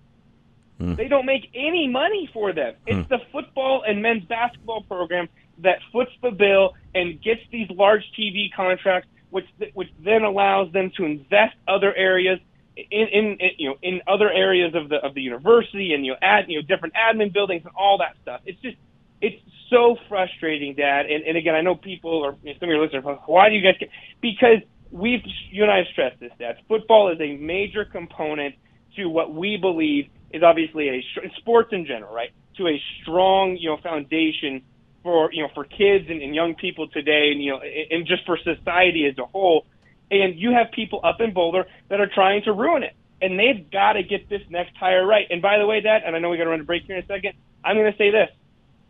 Hmm. 0.79 0.95
They 0.95 1.07
don't 1.07 1.25
make 1.25 1.49
any 1.53 1.87
money 1.87 2.29
for 2.33 2.51
them. 2.53 2.73
It's 2.85 3.07
Hmm. 3.07 3.13
the 3.13 3.19
football 3.31 3.83
and 3.87 4.01
men's 4.01 4.25
basketball 4.25 4.81
program 4.81 5.29
that 5.59 5.79
foots 5.91 6.11
the 6.21 6.31
bill 6.31 6.73
and 6.93 7.21
gets 7.21 7.41
these 7.51 7.69
large 7.69 8.03
TV 8.17 8.49
contracts, 8.51 9.07
which 9.29 9.47
which 9.73 9.89
then 10.03 10.23
allows 10.23 10.71
them 10.71 10.91
to 10.97 11.05
invest 11.05 11.55
other 11.67 11.93
areas 11.95 12.39
in, 12.75 13.07
in, 13.07 13.25
in 13.39 13.49
you 13.57 13.69
know 13.69 13.77
in 13.81 14.01
other 14.07 14.29
areas 14.29 14.75
of 14.75 14.89
the 14.89 14.97
of 14.97 15.13
the 15.13 15.21
university 15.21 15.93
and 15.93 16.05
you 16.05 16.11
know 16.11 16.17
add 16.21 16.45
you 16.49 16.59
know 16.61 16.67
different 16.67 16.93
admin 16.95 17.31
buildings 17.31 17.63
and 17.63 17.73
all 17.75 17.97
that 17.99 18.15
stuff. 18.21 18.41
It's 18.45 18.59
just 18.61 18.75
it's 19.21 19.41
so 19.69 19.97
frustrating, 20.09 20.75
Dad. 20.75 21.05
And, 21.05 21.23
and 21.23 21.37
again, 21.37 21.55
I 21.55 21.61
know 21.61 21.75
people 21.75 22.11
or 22.11 22.35
you 22.43 22.53
know, 22.53 22.59
some 22.59 22.69
of 22.69 22.73
your 22.75 22.83
listeners, 22.83 23.03
why 23.25 23.49
do 23.49 23.55
you 23.55 23.61
guys? 23.61 23.75
Get, 23.79 23.89
because 24.21 24.59
we've 24.91 25.21
you 25.51 25.63
and 25.63 25.71
I 25.71 25.77
have 25.77 25.87
stressed 25.93 26.19
this, 26.19 26.31
Dad. 26.37 26.57
Football 26.67 27.11
is 27.13 27.19
a 27.21 27.37
major 27.37 27.85
component 27.85 28.55
to 28.97 29.07
what 29.07 29.33
we 29.33 29.57
believe 29.57 30.09
is 30.31 30.43
obviously 30.43 30.89
a 30.89 31.03
sports 31.37 31.69
in 31.71 31.85
general, 31.85 32.13
right? 32.13 32.31
To 32.57 32.67
a 32.67 32.81
strong 33.01 33.57
you 33.57 33.69
know 33.69 33.77
foundation 33.77 34.61
for 35.03 35.31
you 35.31 35.43
know 35.43 35.49
for 35.53 35.63
kids 35.63 36.05
and, 36.09 36.21
and 36.21 36.33
young 36.33 36.55
people 36.55 36.87
today, 36.87 37.31
and 37.31 37.43
you 37.43 37.51
know 37.51 37.61
and, 37.61 38.05
just 38.07 38.25
for 38.25 38.37
society 38.37 39.05
as 39.05 39.17
a 39.17 39.25
whole. 39.25 39.65
And 40.11 40.37
you 40.37 40.51
have 40.51 40.71
people 40.71 40.99
up 41.03 41.19
in 41.19 41.33
Boulder 41.33 41.65
that 41.89 41.99
are 41.99 42.09
trying 42.13 42.43
to 42.43 42.53
ruin 42.53 42.83
it, 42.83 42.93
and 43.21 43.39
they've 43.39 43.69
got 43.71 43.93
to 43.93 44.03
get 44.03 44.29
this 44.29 44.41
next 44.49 44.75
hire 44.77 45.05
right. 45.05 45.25
And 45.29 45.41
by 45.41 45.57
the 45.57 45.65
way, 45.65 45.81
Dad, 45.81 46.03
and 46.05 46.15
I 46.15 46.19
know 46.19 46.29
we 46.29 46.37
got 46.37 46.43
to 46.43 46.51
run 46.51 46.61
a 46.61 46.63
break 46.63 46.83
here 46.83 46.97
in 46.97 47.03
a 47.03 47.07
second. 47.07 47.33
I'm 47.63 47.75
going 47.75 47.91
to 47.91 47.97
say 47.97 48.11
this. 48.11 48.29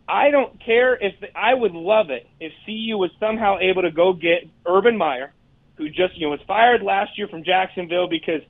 I 0.08 0.30
don't 0.30 0.62
care 0.64 0.94
if 0.94 1.14
I 1.34 1.54
would 1.54 1.72
love 1.72 2.10
it 2.10 2.28
if 2.38 2.52
CU 2.64 2.96
was 2.96 3.10
somehow 3.18 3.58
able 3.58 3.82
to 3.82 3.90
go 3.90 4.12
get 4.12 4.48
Urban 4.66 4.96
Meyer, 4.96 5.32
who 5.76 5.88
just 5.88 6.16
you 6.16 6.26
know 6.26 6.30
was 6.30 6.40
fired 6.46 6.82
last 6.82 7.18
year 7.18 7.28
from 7.28 7.44
Jacksonville 7.44 8.08
because 8.08 8.42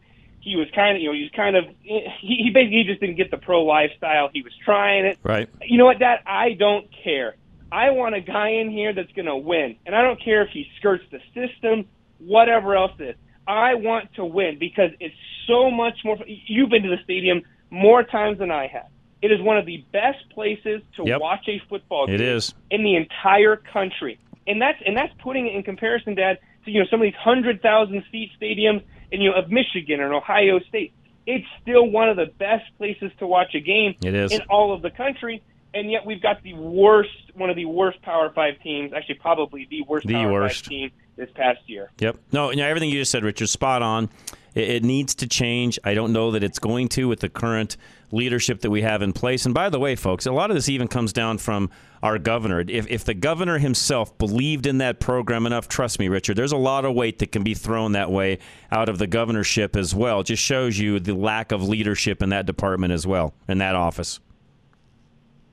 he 0.47 0.55
was 0.55 0.69
kind 0.77 0.97
of 0.97 1.03
you 1.03 1.09
know 1.09 1.15
he 1.15 1.23
was 1.23 1.33
kind 1.35 1.57
of 1.57 1.65
he, 1.83 2.37
he 2.45 2.51
basically 2.55 2.85
just 2.85 3.01
didn't 3.01 3.17
get 3.17 3.33
the 3.33 3.37
pro 3.37 3.65
lifestyle. 3.65 4.31
He 4.33 4.43
was 4.43 4.53
trying 4.65 5.05
it. 5.05 5.19
Right. 5.25 5.49
You 5.63 5.77
know 5.77 5.87
what, 5.87 5.99
Dad? 5.99 6.21
I 6.25 6.53
don't 6.53 6.87
care. 7.03 7.35
I 7.73 7.91
want 7.91 8.15
a 8.15 8.21
guy 8.21 8.51
in 8.51 8.71
here 8.71 8.93
that's 8.95 9.11
going 9.13 9.27
to 9.27 9.37
win, 9.37 9.75
and 9.85 9.95
I 9.97 10.03
don't 10.03 10.23
care 10.23 10.43
if 10.43 10.51
he 10.51 10.71
skirts 10.79 11.03
the 11.11 11.19
system, 11.35 11.87
whatever 12.19 12.77
else 12.77 12.93
it 13.01 13.03
is. 13.03 13.17
I 13.49 13.75
want 13.75 14.15
to 14.15 14.25
win 14.25 14.59
because 14.61 14.93
it's 15.01 15.17
so 15.49 15.69
much 15.69 15.99
more. 16.05 16.17
You've 16.27 16.71
been 16.71 16.85
to 16.85 16.91
the 16.91 17.03
stadium 17.03 17.43
more 17.71 18.05
times 18.05 18.39
than 18.39 18.53
I 18.53 18.69
have. 18.69 18.87
It 19.23 19.33
is 19.33 19.41
one 19.43 19.59
of 19.59 19.67
the 19.67 19.85
best 19.93 20.31
places 20.31 20.81
to 20.97 21.05
Yep. 21.07 21.21
watch 21.21 21.49
a 21.49 21.61
football 21.69 22.05
It 22.05 22.19
game 22.19 22.21
is. 22.37 22.55
in 22.71 22.85
the 22.85 22.95
entire 22.95 23.57
country, 23.57 24.21
and 24.47 24.63
that's 24.63 24.81
and 24.87 24.97
that's 24.97 25.13
putting 25.21 25.49
it 25.49 25.57
in 25.57 25.65
comparison, 25.65 26.15
Dad, 26.15 26.39
to 26.65 26.71
you 26.71 26.79
know 26.79 26.87
some 26.89 27.01
of 27.01 27.05
these 27.05 27.15
hundred 27.19 27.61
thousand 27.63 28.05
seat 28.13 28.31
stadiums 28.41 28.83
in 29.11 29.21
you 29.21 29.31
know 29.31 29.37
of 29.37 29.51
Michigan 29.51 30.01
or 30.01 30.13
Ohio 30.15 30.59
State. 30.69 30.93
It's 31.27 31.47
still 31.61 31.89
one 31.91 32.09
of 32.09 32.17
the 32.17 32.27
best 32.27 32.65
places 32.79 33.11
to 33.19 33.27
watch 33.27 33.55
a 33.55 33.61
game 33.61 33.97
It 34.03 34.15
is. 34.15 34.33
in 34.33 34.43
all 34.49 34.73
of 34.73 34.83
the 34.83 34.91
country, 34.91 35.43
and 35.75 35.91
yet 35.91 36.07
we've 36.07 36.23
got 36.23 36.43
the 36.43 36.55
worst, 36.55 37.11
one 37.35 37.51
of 37.51 37.57
the 37.57 37.65
worst 37.65 38.01
Power 38.03 38.31
Five 38.35 38.61
teams, 38.63 38.93
actually 38.93 39.17
probably 39.17 39.67
the 39.69 39.83
worst 39.83 40.07
The 40.07 40.15
Power 40.15 40.33
worst. 40.33 40.65
Five 40.65 40.71
team 40.71 40.91
this 41.17 41.29
past 41.35 41.61
year. 41.67 41.91
Yep. 41.99 42.19
No, 42.33 42.51
know, 42.53 42.65
everything 42.65 42.91
you 42.91 43.01
just 43.01 43.11
said, 43.11 43.25
Richard, 43.25 43.49
spot 43.49 43.83
on. 43.83 44.09
It, 44.57 44.69
it 44.71 44.85
needs 44.85 45.15
to 45.17 45.29
change. 45.29 45.79
I 45.85 45.95
don't 45.95 46.13
know 46.13 46.33
that 46.33 46.43
it's 46.43 46.59
going 46.59 46.89
to 46.91 47.07
with 47.07 47.21
the 47.21 47.29
current 47.29 47.77
leadership 48.11 48.61
that 48.63 48.71
we 48.71 48.83
have 48.83 49.03
in 49.03 49.13
place. 49.13 49.45
And 49.45 49.55
by 49.55 49.69
the 49.69 49.79
way, 49.79 49.95
folks, 49.95 50.27
a 50.27 50.33
lot 50.33 50.51
of 50.51 50.57
this 50.57 50.69
even 50.69 50.89
comes 50.89 51.13
down 51.13 51.39
from 51.39 51.71
our 52.03 52.19
governor. 52.19 52.65
If, 52.67 52.89
if 52.89 53.05
the 53.05 53.15
governor 53.15 53.59
himself 53.59 54.17
believed 54.19 54.67
in 54.67 54.79
that 54.79 55.01
program 55.01 55.47
enough, 55.47 55.69
trust 55.69 55.99
me, 55.99 56.09
Richard, 56.09 56.37
there's 56.37 56.53
a 56.53 56.57
lot 56.57 56.85
of 56.85 56.95
weight 56.95 57.19
that 57.19 57.33
can 57.33 57.43
be 57.43 57.55
thrown 57.55 57.93
that 57.93 58.11
way 58.11 58.39
out 58.71 58.89
of 58.89 58.99
the 58.99 59.07
governorship 59.07 59.77
as 59.77 59.95
well. 59.95 60.21
It 60.21 60.25
just 60.25 60.43
shows 60.43 60.79
you 60.79 61.01
the 61.01 61.15
lack 61.15 61.53
of 61.53 61.63
leadership 61.63 62.23
in 62.23 62.31
that 62.31 62.47
department 62.47 62.93
as 62.93 63.07
well, 63.07 63.35
in 63.49 63.59
that 63.59 63.75
office. 63.75 64.21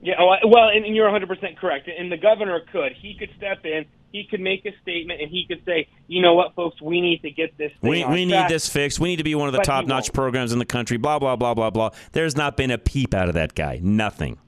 Yeah, 0.04 0.16
oh, 0.20 0.34
well, 0.46 0.68
and, 0.68 0.84
and 0.84 0.94
you're 0.94 1.08
100% 1.08 1.56
correct. 1.56 1.88
And 1.88 2.12
the 2.12 2.18
governor 2.18 2.60
could. 2.70 2.92
He 2.92 3.16
could 3.18 3.30
step 3.38 3.64
in. 3.64 3.86
He 4.12 4.26
could 4.30 4.40
make 4.40 4.64
a 4.66 4.70
statement, 4.82 5.22
and 5.22 5.30
he 5.30 5.46
could 5.48 5.64
say, 5.64 5.88
"You 6.06 6.20
know 6.20 6.34
what, 6.34 6.54
folks? 6.54 6.80
We 6.80 7.00
need 7.00 7.22
to 7.22 7.30
get 7.30 7.56
this 7.56 7.72
thing 7.80 7.90
We, 7.90 8.04
we 8.04 8.24
need 8.26 8.48
this 8.48 8.68
fixed. 8.68 9.00
We 9.00 9.08
need 9.08 9.16
to 9.16 9.24
be 9.24 9.34
one 9.34 9.48
of 9.48 9.52
the 9.52 9.58
But 9.58 9.64
top 9.64 9.86
notch 9.86 10.12
programs 10.12 10.52
in 10.52 10.60
the 10.60 10.66
country, 10.66 10.98
blah, 10.98 11.18
blah, 11.18 11.34
blah, 11.36 11.54
blah, 11.54 11.70
blah. 11.70 11.90
There's 12.12 12.36
not 12.36 12.56
been 12.56 12.70
a 12.70 12.78
peep 12.78 13.14
out 13.14 13.28
of 13.28 13.34
that 13.34 13.54
guy. 13.54 13.80
Nothing. 13.82 14.38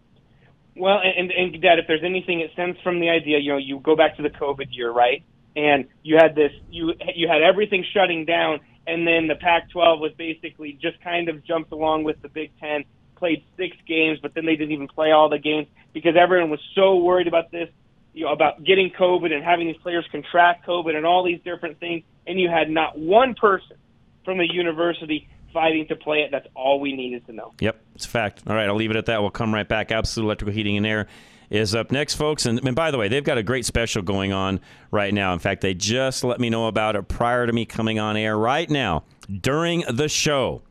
Well, 0.76 1.00
and, 1.02 1.32
and, 1.32 1.54
and 1.54 1.62
Dad, 1.62 1.78
if 1.78 1.86
there's 1.88 2.04
anything, 2.04 2.40
it 2.40 2.50
stems 2.52 2.76
from 2.84 3.00
the 3.00 3.08
idea. 3.08 3.38
You 3.38 3.52
know, 3.52 3.58
you 3.58 3.80
go 3.80 3.96
back 3.96 4.16
to 4.18 4.22
the 4.22 4.30
COVID 4.30 4.66
year, 4.70 4.92
right? 4.92 5.24
And 5.56 5.86
you 6.02 6.16
had 6.16 6.34
this, 6.34 6.52
you 6.70 6.92
you 7.14 7.28
had 7.28 7.40
everything 7.40 7.82
shutting 7.94 8.26
down, 8.26 8.60
and 8.86 9.06
then 9.06 9.26
the 9.26 9.36
Pac-12 9.36 10.00
was 10.00 10.12
basically 10.18 10.78
just 10.80 11.00
kind 11.00 11.30
of 11.30 11.42
jumped 11.44 11.72
along 11.72 12.04
with 12.04 12.20
the 12.20 12.28
Big 12.28 12.52
Ten, 12.60 12.84
played 13.16 13.42
six 13.56 13.76
games, 13.86 14.18
but 14.20 14.34
then 14.34 14.46
they 14.46 14.56
didn't 14.56 14.72
even 14.72 14.88
play 14.88 15.10
all 15.10 15.28
the 15.28 15.38
games 15.38 15.66
because 15.92 16.14
everyone 16.16 16.50
was 16.50 16.60
so 16.74 16.96
worried 16.96 17.26
about 17.26 17.50
this, 17.50 17.68
you 18.14 18.24
know, 18.24 18.32
about 18.32 18.62
getting 18.62 18.90
COVID 18.90 19.32
and 19.32 19.44
having 19.44 19.66
these 19.66 19.76
players 19.78 20.06
contract 20.12 20.66
COVID 20.66 20.94
and 20.94 21.04
all 21.04 21.24
these 21.24 21.40
different 21.44 21.80
things, 21.80 22.04
and 22.26 22.38
you 22.38 22.48
had 22.48 22.70
not 22.70 22.98
one 22.98 23.34
person 23.34 23.76
from 24.24 24.38
the 24.38 24.46
university 24.52 25.28
fighting 25.52 25.86
to 25.88 25.96
play 25.96 26.18
it. 26.18 26.30
That's 26.30 26.46
all 26.54 26.80
we 26.80 26.92
needed 26.92 27.26
to 27.26 27.32
know. 27.32 27.54
Yep, 27.60 27.80
it's 27.94 28.04
a 28.04 28.08
fact. 28.08 28.42
All 28.46 28.54
right, 28.54 28.68
I'll 28.68 28.74
leave 28.74 28.90
it 28.90 28.96
at 28.96 29.06
that. 29.06 29.22
We'll 29.22 29.30
come 29.30 29.54
right 29.54 29.66
back. 29.66 29.90
Absolute 29.90 30.26
Electrical 30.26 30.54
Heating 30.54 30.76
and 30.76 30.86
Air 30.86 31.06
is 31.48 31.74
up 31.74 31.90
next, 31.90 32.14
folks. 32.14 32.44
And, 32.46 32.64
and 32.66 32.76
by 32.76 32.90
the 32.90 32.98
way, 32.98 33.08
they've 33.08 33.24
got 33.24 33.38
a 33.38 33.42
great 33.42 33.64
special 33.64 34.02
going 34.02 34.32
on 34.32 34.60
right 34.90 35.14
now. 35.14 35.32
In 35.32 35.38
fact, 35.38 35.60
they 35.60 35.74
just 35.74 36.24
let 36.24 36.40
me 36.40 36.50
know 36.50 36.66
about 36.66 36.96
it 36.96 37.08
prior 37.08 37.46
to 37.46 37.52
me 37.52 37.64
coming 37.64 37.98
on 37.98 38.16
air 38.16 38.36
right 38.36 38.68
now 38.68 39.04
during 39.40 39.84
the 39.88 40.08
show. 40.08 40.62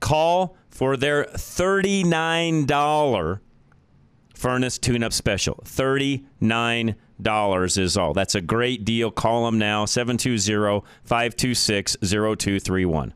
Call 0.00 0.56
for 0.74 0.96
their 0.96 1.24
$39 1.24 3.40
furnace 4.34 4.78
tune 4.78 5.04
up 5.04 5.12
special. 5.12 5.62
$39 5.64 7.78
is 7.78 7.96
all. 7.96 8.12
That's 8.12 8.34
a 8.34 8.40
great 8.40 8.84
deal. 8.84 9.12
Call 9.12 9.46
them 9.46 9.58
now 9.58 9.84
720 9.84 10.84
526 11.04 11.96
0231. 12.02 13.14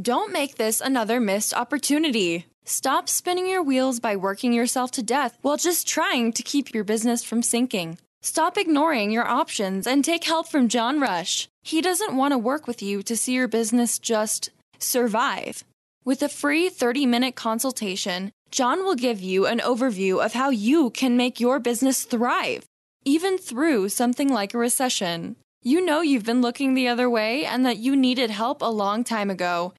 Don't 0.00 0.30
make 0.30 0.54
this 0.56 0.80
another 0.82 1.18
missed 1.20 1.54
opportunity. 1.54 2.44
Stop 2.68 3.08
spinning 3.08 3.48
your 3.48 3.62
wheels 3.62 3.98
by 3.98 4.14
working 4.14 4.52
yourself 4.52 4.90
to 4.90 5.02
death 5.02 5.38
while 5.40 5.56
just 5.56 5.88
trying 5.88 6.34
to 6.34 6.42
keep 6.42 6.74
your 6.74 6.84
business 6.84 7.24
from 7.24 7.42
sinking. 7.42 7.96
Stop 8.20 8.58
ignoring 8.58 9.10
your 9.10 9.26
options 9.26 9.86
and 9.86 10.04
take 10.04 10.24
help 10.24 10.46
from 10.46 10.68
John 10.68 11.00
Rush. 11.00 11.48
He 11.62 11.80
doesn't 11.80 12.14
want 12.14 12.32
to 12.32 12.38
work 12.38 12.66
with 12.66 12.82
you 12.82 13.02
to 13.04 13.16
see 13.16 13.32
your 13.32 13.48
business 13.48 13.98
just 13.98 14.50
survive. 14.78 15.64
With 16.04 16.20
a 16.20 16.28
free 16.28 16.68
30 16.68 17.06
minute 17.06 17.34
consultation, 17.34 18.32
John 18.50 18.84
will 18.84 18.96
give 18.96 19.22
you 19.22 19.46
an 19.46 19.60
overview 19.60 20.22
of 20.22 20.34
how 20.34 20.50
you 20.50 20.90
can 20.90 21.16
make 21.16 21.40
your 21.40 21.58
business 21.58 22.04
thrive, 22.04 22.66
even 23.02 23.38
through 23.38 23.88
something 23.88 24.28
like 24.28 24.52
a 24.52 24.58
recession. 24.58 25.36
You 25.62 25.82
know 25.82 26.02
you've 26.02 26.26
been 26.26 26.42
looking 26.42 26.74
the 26.74 26.88
other 26.88 27.08
way 27.08 27.46
and 27.46 27.64
that 27.64 27.78
you 27.78 27.96
needed 27.96 28.28
help 28.28 28.60
a 28.60 28.66
long 28.66 29.04
time 29.04 29.30
ago. 29.30 29.72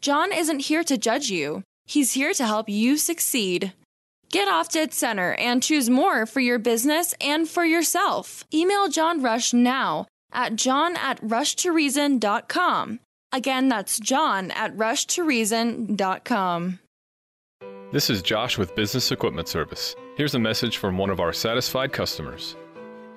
John 0.00 0.32
isn't 0.32 0.60
here 0.60 0.82
to 0.84 0.96
judge 0.96 1.28
you, 1.28 1.64
he's 1.90 2.12
here 2.12 2.32
to 2.34 2.46
help 2.46 2.68
you 2.68 2.96
succeed. 2.96 3.72
Get 4.30 4.48
off 4.48 4.70
dead 4.70 4.92
center 4.92 5.34
and 5.34 5.62
choose 5.62 5.90
more 5.90 6.24
for 6.24 6.40
your 6.40 6.58
business 6.58 7.14
and 7.20 7.48
for 7.48 7.64
yourself. 7.64 8.44
Email 8.54 8.88
John 8.88 9.22
Rush 9.22 9.52
now 9.52 10.06
at 10.32 10.54
john 10.54 10.96
at 10.96 11.20
rushtoreason.com. 11.20 13.00
Again, 13.32 13.68
that's 13.68 13.98
john 13.98 14.50
at 14.52 14.76
rushtoreason.com. 14.76 16.78
This 17.92 18.08
is 18.08 18.22
Josh 18.22 18.56
with 18.56 18.76
Business 18.76 19.10
Equipment 19.10 19.48
Service. 19.48 19.96
Here's 20.16 20.36
a 20.36 20.38
message 20.38 20.76
from 20.76 20.96
one 20.96 21.10
of 21.10 21.18
our 21.18 21.32
satisfied 21.32 21.92
customers. 21.92 22.54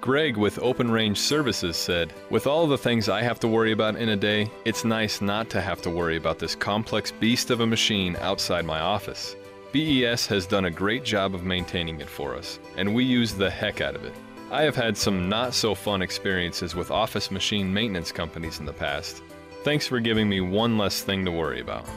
Greg 0.03 0.35
with 0.35 0.59
Open 0.61 0.91
Range 0.91 1.17
Services 1.17 1.77
said, 1.77 2.11
With 2.29 2.45
all 2.45 2.67
the 2.67 2.77
things 2.77 3.07
I 3.07 3.21
have 3.21 3.39
to 3.39 3.47
worry 3.47 3.71
about 3.71 3.95
in 3.95 4.09
a 4.09 4.17
day, 4.17 4.51
it's 4.65 4.83
nice 4.83 5.21
not 5.21 5.49
to 5.51 5.61
have 5.61 5.81
to 5.81 5.89
worry 5.89 6.17
about 6.17 6.39
this 6.39 6.55
complex 6.55 7.09
beast 7.09 7.51
of 7.51 7.61
a 7.61 7.65
machine 7.65 8.17
outside 8.17 8.65
my 8.65 8.81
office. 8.81 9.37
BES 9.71 10.27
has 10.27 10.45
done 10.45 10.65
a 10.65 10.69
great 10.69 11.05
job 11.05 11.33
of 11.33 11.45
maintaining 11.45 12.01
it 12.01 12.09
for 12.09 12.35
us, 12.35 12.59
and 12.75 12.93
we 12.93 13.05
use 13.05 13.33
the 13.33 13.49
heck 13.49 13.79
out 13.79 13.95
of 13.95 14.03
it. 14.03 14.11
I 14.51 14.63
have 14.63 14.75
had 14.75 14.97
some 14.97 15.29
not 15.29 15.53
so 15.53 15.73
fun 15.73 16.01
experiences 16.01 16.75
with 16.75 16.91
office 16.91 17.31
machine 17.31 17.73
maintenance 17.73 18.11
companies 18.11 18.59
in 18.59 18.65
the 18.65 18.73
past. 18.73 19.23
Thanks 19.63 19.87
for 19.87 20.01
giving 20.01 20.27
me 20.27 20.41
one 20.41 20.77
less 20.77 21.01
thing 21.01 21.23
to 21.23 21.31
worry 21.31 21.61
about. 21.61 21.87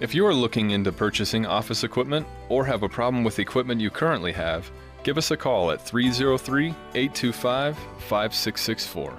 If 0.00 0.14
you 0.14 0.24
are 0.26 0.34
looking 0.34 0.70
into 0.70 0.90
purchasing 0.90 1.44
office 1.44 1.84
equipment 1.84 2.26
or 2.48 2.64
have 2.64 2.82
a 2.82 2.88
problem 2.88 3.24
with 3.24 3.38
equipment 3.38 3.82
you 3.82 3.90
currently 3.90 4.32
have, 4.32 4.70
give 5.06 5.16
us 5.16 5.30
a 5.30 5.36
call 5.36 5.70
at 5.70 5.80
303 5.80 6.74
825 6.94 7.76
5664. 7.76 9.16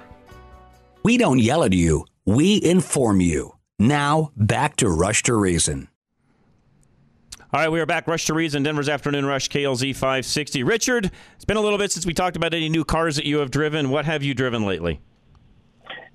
We 1.02 1.16
don't 1.16 1.38
yell 1.38 1.64
at 1.64 1.72
you, 1.72 2.04
we 2.26 2.62
inform 2.62 3.22
you. 3.22 3.52
Now, 3.78 4.30
back 4.36 4.76
to 4.76 4.90
Rush 4.90 5.22
to 5.24 5.34
Reason. 5.34 5.88
All 7.50 7.60
right, 7.60 7.72
we 7.72 7.80
are 7.80 7.86
back. 7.86 8.06
Rush 8.06 8.26
to 8.26 8.34
Reason, 8.34 8.62
Denver's 8.62 8.90
Afternoon 8.90 9.24
Rush, 9.24 9.48
KLZ 9.48 9.94
560. 9.94 10.62
Richard, 10.62 11.10
it's 11.36 11.46
been 11.46 11.56
a 11.56 11.62
little 11.62 11.78
bit 11.78 11.90
since 11.90 12.04
we 12.04 12.12
talked 12.12 12.36
about 12.36 12.52
any 12.52 12.68
new 12.68 12.84
cars 12.84 13.16
that 13.16 13.24
you 13.24 13.38
have 13.38 13.50
driven. 13.50 13.88
What 13.88 14.04
have 14.04 14.22
you 14.22 14.34
driven 14.34 14.66
lately? 14.66 15.00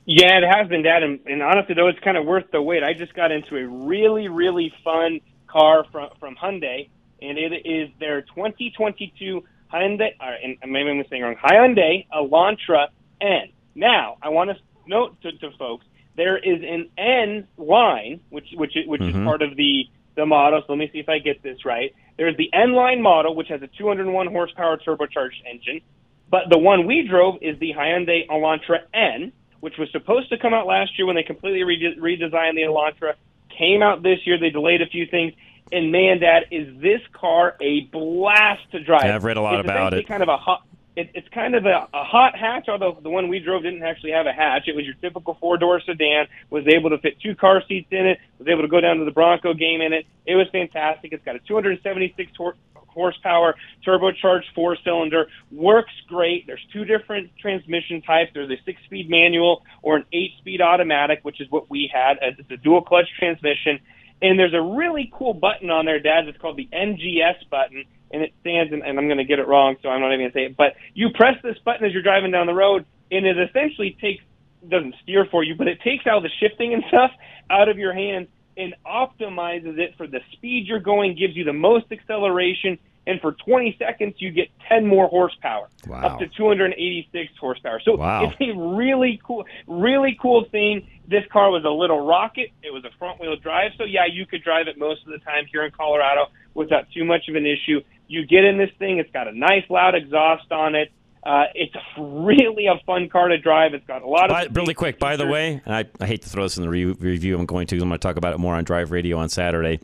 Yeah, 0.05 0.37
it 0.37 0.43
has 0.43 0.67
been, 0.67 0.83
Dad. 0.83 1.01
And, 1.01 1.19
and 1.25 1.41
honestly, 1.41 1.73
though, 1.73 1.87
it's 1.87 1.99
kind 2.01 2.17
of 2.17 2.25
worth 2.27 2.45
the 2.51 2.61
wait. 2.61 2.83
I 2.83 2.93
just 2.93 3.15
got 3.15 3.31
into 3.31 3.55
a 3.55 3.65
really, 3.65 4.27
really 4.27 4.71
fun 4.83 5.19
car 5.47 5.85
from 5.91 6.09
from 6.19 6.35
Hyundai, 6.35 6.89
and 7.23 7.39
it 7.39 7.65
is 7.65 7.89
their 7.99 8.21
2022 8.21 9.43
Hyundai. 9.73 10.09
Or, 10.19 10.33
and 10.43 10.71
maybe 10.71 10.89
I'm 10.89 11.03
saying 11.09 11.21
wrong. 11.23 11.35
Hyundai 11.43 12.05
Elantra 12.13 12.87
N. 13.21 13.49
Now, 13.75 14.17
I 14.21 14.29
want 14.29 14.51
to 14.51 14.55
note 14.87 15.19
to, 15.21 15.31
to 15.31 15.49
folks 15.57 15.85
there 16.15 16.37
is 16.37 16.61
an 16.61 16.89
N 16.97 17.47
line, 17.57 18.19
which 18.29 18.47
which 18.55 18.73
which 18.85 19.01
Mm-hmm. 19.01 19.21
is 19.21 19.25
part 19.25 19.41
of 19.41 19.55
the 19.55 19.85
the 20.15 20.25
model. 20.25 20.61
So 20.67 20.73
let 20.73 20.79
me 20.79 20.89
see 20.93 20.99
if 20.99 21.09
I 21.09 21.19
get 21.19 21.41
this 21.41 21.65
right. 21.65 21.93
There's 22.17 22.37
the 22.37 22.49
N 22.53 22.73
line 22.73 23.01
model, 23.01 23.35
which 23.35 23.47
has 23.49 23.61
a 23.63 23.67
201 23.67 24.27
horsepower 24.27 24.77
turbocharged 24.77 25.41
engine, 25.49 25.81
but 26.29 26.41
the 26.51 26.57
one 26.59 26.85
we 26.85 27.07
drove 27.07 27.35
is 27.41 27.57
the 27.59 27.73
Hyundai 27.75 28.27
Elantra 28.29 28.79
N, 28.93 29.31
which 29.61 29.73
was 29.79 29.89
supposed 29.91 30.29
to 30.29 30.37
come 30.37 30.53
out 30.53 30.67
last 30.67 30.91
year 30.99 31.07
when 31.07 31.15
they 31.15 31.23
completely 31.23 31.63
rede- 31.63 31.97
redesigned 31.99 32.53
the 32.55 32.61
Elantra. 32.61 33.13
Came 33.57 33.81
out 33.81 34.03
this 34.03 34.19
year. 34.25 34.39
They 34.39 34.49
delayed 34.51 34.81
a 34.81 34.87
few 34.87 35.05
things. 35.07 35.33
And 35.71 35.91
man, 35.91 36.19
that 36.19 36.45
is 36.51 36.79
this 36.81 37.01
car 37.13 37.55
a 37.61 37.81
blast 37.91 38.71
to 38.71 38.83
drive? 38.83 39.05
Yeah, 39.05 39.15
I've 39.15 39.23
read 39.23 39.37
a 39.37 39.41
lot 39.41 39.59
It's 39.59 39.65
about 39.65 39.93
it. 39.93 40.07
Kind 40.07 40.23
of 40.23 40.29
a 40.29 40.37
hot. 40.37 40.63
It, 40.95 41.09
it's 41.15 41.27
kind 41.29 41.55
of 41.55 41.65
a, 41.65 41.87
a 41.91 42.03
hot 42.03 42.37
hatch, 42.37 42.67
although 42.69 42.99
the 43.01 43.09
one 43.09 43.27
we 43.27 43.39
drove 43.39 43.63
didn't 43.63 43.81
actually 43.81 44.11
have 44.11 44.27
a 44.27 44.31
hatch. 44.31 44.67
It 44.67 44.75
was 44.75 44.85
your 44.85 44.93
typical 44.95 45.35
four 45.39 45.57
door 45.57 45.81
sedan. 45.81 46.27
Was 46.51 46.67
able 46.67 46.91
to 46.91 46.99
fit 46.99 47.19
two 47.19 47.35
car 47.35 47.63
seats 47.67 47.87
in 47.89 48.05
it. 48.05 48.19
Was 48.37 48.47
able 48.47 48.61
to 48.61 48.67
go 48.67 48.79
down 48.79 48.97
to 48.97 49.05
the 49.05 49.11
Bronco 49.11 49.55
game 49.55 49.81
in 49.81 49.93
it. 49.93 50.05
It 50.27 50.35
was 50.35 50.47
fantastic. 50.51 51.11
It's 51.11 51.25
got 51.25 51.35
a 51.35 51.39
276 51.39 52.31
hor- 52.37 52.55
horsepower 52.93 53.55
turbocharged 53.85 54.53
four 54.55 54.77
cylinder. 54.83 55.27
Works 55.51 55.93
great. 56.07 56.47
There's 56.47 56.65
two 56.71 56.85
different 56.85 57.31
transmission 57.39 58.01
types. 58.01 58.31
There's 58.33 58.51
a 58.51 58.61
six 58.63 58.81
speed 58.85 59.09
manual 59.09 59.63
or 59.81 59.97
an 59.97 60.05
eight 60.13 60.31
speed 60.37 60.61
automatic, 60.61 61.19
which 61.23 61.41
is 61.41 61.49
what 61.49 61.69
we 61.69 61.89
had. 61.91 62.17
It's 62.21 62.51
a 62.51 62.57
dual 62.57 62.81
clutch 62.81 63.07
transmission. 63.17 63.79
And 64.23 64.39
there's 64.39 64.53
a 64.53 64.61
really 64.61 65.11
cool 65.13 65.33
button 65.33 65.69
on 65.69 65.85
there, 65.85 65.99
Dad. 65.99 66.27
It's 66.27 66.37
called 66.39 66.57
the 66.57 66.69
NGS 66.73 67.49
button, 67.51 67.83
and 68.09 68.23
it 68.23 68.33
stands. 68.41 68.73
And, 68.73 68.81
and 68.81 68.97
I'm 68.97 69.07
going 69.07 69.17
to 69.17 69.25
get 69.25 69.37
it 69.37 69.47
wrong, 69.47 69.75
so 69.83 69.89
I'm 69.89 70.01
not 70.01 70.07
even 70.13 70.21
going 70.21 70.31
to 70.31 70.37
say 70.37 70.45
it. 70.45 70.57
But 70.57 70.73
you 70.95 71.09
press 71.13 71.35
this 71.43 71.57
button 71.65 71.85
as 71.85 71.93
you're 71.93 72.01
driving 72.01 72.31
down 72.31 72.47
the 72.47 72.53
road, 72.53 72.85
and 73.11 73.25
it 73.25 73.37
essentially 73.37 73.97
takes 74.01 74.23
doesn't 74.69 74.95
steer 75.03 75.25
for 75.29 75.43
you, 75.43 75.55
but 75.55 75.67
it 75.67 75.81
takes 75.81 76.05
all 76.07 76.21
the 76.21 76.29
shifting 76.39 76.73
and 76.73 76.83
stuff 76.87 77.11
out 77.49 77.67
of 77.69 77.77
your 77.77 77.93
hands 77.93 78.27
and 78.55 78.75
optimizes 78.85 79.77
it 79.77 79.95
for 79.97 80.07
the 80.07 80.19
speed 80.31 80.67
you're 80.67 80.79
going, 80.79 81.15
gives 81.15 81.35
you 81.35 81.43
the 81.43 81.53
most 81.53 81.85
acceleration, 81.91 82.77
and 83.05 83.19
for 83.21 83.33
20 83.33 83.75
seconds 83.79 84.15
you 84.19 84.31
get 84.31 84.47
10 84.69 84.85
more 84.87 85.07
horsepower, 85.07 85.67
Wow. 85.87 86.01
up 86.03 86.19
to 86.19 86.27
286 86.27 87.31
horsepower. 87.39 87.79
So 87.83 87.95
Wow. 87.97 88.31
it's 88.31 88.35
a 88.41 88.57
really 88.57 89.19
cool, 89.23 89.45
really 89.67 90.17
cool 90.21 90.45
thing. 90.45 90.87
This 91.07 91.23
car 91.31 91.51
was 91.51 91.63
a 91.65 91.69
little 91.69 92.05
rocket. 92.05 92.51
It 92.63 92.71
was 92.73 92.83
a 92.85 92.91
front 92.97 93.19
wheel 93.19 93.35
drive, 93.35 93.71
so 93.77 93.83
yeah, 93.83 94.05
you 94.05 94.25
could 94.25 94.43
drive 94.43 94.67
it 94.67 94.77
most 94.77 95.05
of 95.05 95.11
the 95.11 95.19
time 95.19 95.45
here 95.51 95.63
in 95.65 95.71
Colorado 95.71 96.27
without 96.53 96.85
too 96.93 97.03
much 97.03 97.27
of 97.27 97.35
an 97.35 97.45
issue. 97.45 97.81
You 98.07 98.25
get 98.25 98.43
in 98.45 98.57
this 98.57 98.69
thing, 98.79 98.99
it's 98.99 99.11
got 99.11 99.27
a 99.27 99.37
nice 99.37 99.63
loud 99.69 99.95
exhaust 99.95 100.51
on 100.51 100.75
it. 100.75 100.91
Uh, 101.25 101.45
it's 101.55 101.73
really 101.97 102.67
a 102.67 102.77
fun 102.85 103.07
car 103.09 103.29
to 103.29 103.37
drive. 103.37 103.73
It's 103.73 103.85
got 103.87 104.01
a 104.01 104.07
lot 104.07 104.25
of 104.25 104.29
By, 104.53 104.59
really 104.59 104.73
quick, 104.73 104.99
by 104.99 105.15
the 105.15 105.25
way, 105.25 105.61
and 105.65 105.73
I, 105.73 105.85
I 106.01 106.05
hate 106.05 106.21
to 106.23 106.29
throw 106.29 106.43
this 106.43 106.57
in 106.57 106.63
the 106.63 106.69
re- 106.69 106.83
review. 106.85 107.37
I'm 107.39 107.45
going 107.45 107.65
to. 107.67 107.75
'cause 107.77 107.81
I'm 107.81 107.87
going 107.89 107.97
to 107.99 108.05
talk 108.05 108.17
about 108.17 108.33
it 108.33 108.39
more 108.39 108.55
on 108.55 108.65
Drive 108.65 108.91
Radio 108.91 109.17
on 109.17 109.29
Saturday. 109.29 109.79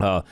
Uh, 0.00 0.22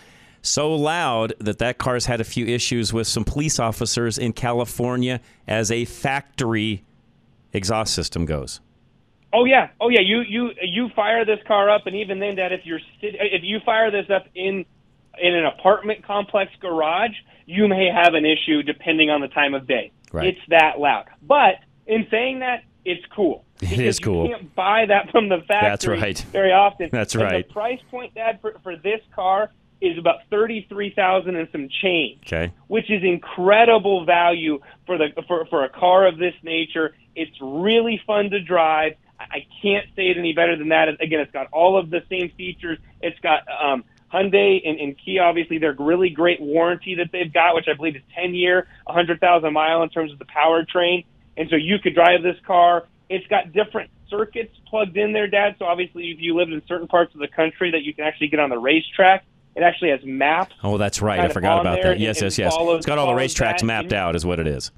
so 0.42 0.74
loud 0.74 1.34
that 1.38 1.58
that 1.58 1.78
car's 1.78 2.06
had 2.06 2.20
a 2.20 2.24
few 2.24 2.46
issues 2.46 2.92
with 2.92 3.06
some 3.06 3.24
police 3.24 3.58
officers 3.58 4.18
in 4.18 4.32
California 4.32 5.20
as 5.46 5.70
a 5.70 5.84
factory 5.84 6.84
exhaust 7.52 7.94
system 7.94 8.24
goes. 8.24 8.60
Oh 9.32 9.44
yeah, 9.44 9.68
oh 9.80 9.88
yeah. 9.88 10.00
You 10.00 10.22
you 10.22 10.50
you 10.62 10.88
fire 10.96 11.24
this 11.24 11.38
car 11.46 11.70
up, 11.70 11.86
and 11.86 11.94
even 11.94 12.18
then, 12.18 12.36
that 12.36 12.52
if 12.52 12.62
you're 12.64 12.80
if 13.00 13.42
you 13.44 13.60
fire 13.64 13.90
this 13.90 14.10
up 14.10 14.26
in 14.34 14.64
in 15.20 15.34
an 15.34 15.44
apartment 15.46 16.04
complex 16.04 16.50
garage, 16.60 17.14
you 17.46 17.68
may 17.68 17.88
have 17.92 18.14
an 18.14 18.24
issue 18.24 18.62
depending 18.62 19.10
on 19.10 19.20
the 19.20 19.28
time 19.28 19.54
of 19.54 19.66
day. 19.66 19.92
Right. 20.12 20.28
It's 20.28 20.40
that 20.48 20.80
loud. 20.80 21.06
But 21.22 21.56
in 21.86 22.06
saying 22.10 22.40
that, 22.40 22.64
it's 22.84 23.04
cool. 23.14 23.44
It 23.62 23.78
is 23.78 23.98
cool. 23.98 24.26
You 24.26 24.36
can't 24.36 24.54
buy 24.54 24.86
that 24.86 25.10
from 25.10 25.28
the 25.28 25.42
factory. 25.46 25.68
That's 25.68 25.86
right. 25.86 26.26
Very 26.32 26.50
often. 26.50 26.88
That's 26.92 27.14
And 27.14 27.22
right. 27.22 27.46
The 27.46 27.52
price 27.52 27.80
point, 27.90 28.14
Dad, 28.14 28.40
for, 28.40 28.58
for 28.62 28.74
this 28.74 29.00
car 29.14 29.50
is 29.80 29.98
about 29.98 30.16
thirty 30.30 30.66
three 30.68 30.90
thousand 30.90 31.36
and 31.36 31.48
some 31.52 31.68
change 31.82 32.20
Okay. 32.26 32.52
which 32.68 32.90
is 32.90 33.02
incredible 33.02 34.04
value 34.04 34.60
for 34.86 34.98
the 34.98 35.08
for, 35.26 35.46
for 35.46 35.64
a 35.64 35.68
car 35.68 36.06
of 36.06 36.18
this 36.18 36.34
nature. 36.42 36.94
It's 37.16 37.36
really 37.40 38.00
fun 38.06 38.30
to 38.30 38.40
drive. 38.40 38.94
I 39.18 39.24
I 39.24 39.46
can't 39.62 39.86
say 39.96 40.08
it 40.08 40.16
any 40.18 40.32
better 40.32 40.56
than 40.56 40.68
that. 40.68 40.88
Again, 41.00 41.20
it's 41.20 41.32
got 41.32 41.48
all 41.52 41.78
of 41.78 41.90
the 41.90 42.02
same 42.08 42.30
features. 42.36 42.78
It's 43.02 43.18
got 43.20 43.42
um, 43.62 43.84
Hyundai 44.12 44.60
and, 44.68 44.80
and 44.80 44.96
Kia, 44.98 45.22
obviously, 45.22 45.58
their 45.58 45.74
really 45.78 46.10
great 46.10 46.40
warranty 46.40 46.96
that 46.96 47.10
they've 47.12 47.32
got, 47.32 47.54
which 47.54 47.66
I 47.68 47.74
believe 47.74 47.96
is 47.96 48.02
10 48.16 48.34
year, 48.34 48.66
100,000 48.84 49.52
mile 49.52 49.82
in 49.82 49.88
terms 49.90 50.12
of 50.12 50.18
the 50.18 50.24
powertrain. 50.24 51.04
And 51.36 51.48
so 51.48 51.56
you 51.56 51.78
could 51.78 51.94
drive 51.94 52.22
this 52.22 52.36
car 52.46 52.86
It's 53.08 53.26
got 53.28 53.52
different 53.52 53.90
circuits 54.08 54.54
plugged 54.68 54.96
in 54.96 55.12
there, 55.12 55.26
Dad. 55.28 55.56
So 55.58 55.64
obviously, 55.64 56.10
if 56.10 56.18
you 56.20 56.34
lived 56.34 56.52
in 56.52 56.62
certain 56.66 56.88
parts 56.88 57.14
of 57.14 57.20
the 57.20 57.28
country, 57.28 57.70
that 57.72 57.82
you 57.82 57.94
can 57.94 58.04
actually 58.04 58.28
get 58.28 58.40
on 58.40 58.50
the 58.50 58.58
racetrack. 58.58 59.24
It 59.56 59.62
actually 59.62 59.90
has 59.90 60.00
maps. 60.04 60.54
Oh, 60.62 60.78
that's 60.78 61.02
right. 61.02 61.20
I 61.20 61.28
forgot 61.28 61.60
about 61.60 61.82
there 61.82 61.92
that. 61.92 62.00
Yes, 62.00 62.22
yes, 62.22 62.38
yes. 62.38 62.54
follows- 62.54 62.78
It's 62.78 62.86
got 62.86 62.98
all 62.98 63.06
the 63.14 63.20
racetracks 63.20 63.62
mapped 63.62 63.92
out, 63.92 64.14
is 64.14 64.24
what 64.24 64.38
it 64.38 64.46
is. 64.46 64.70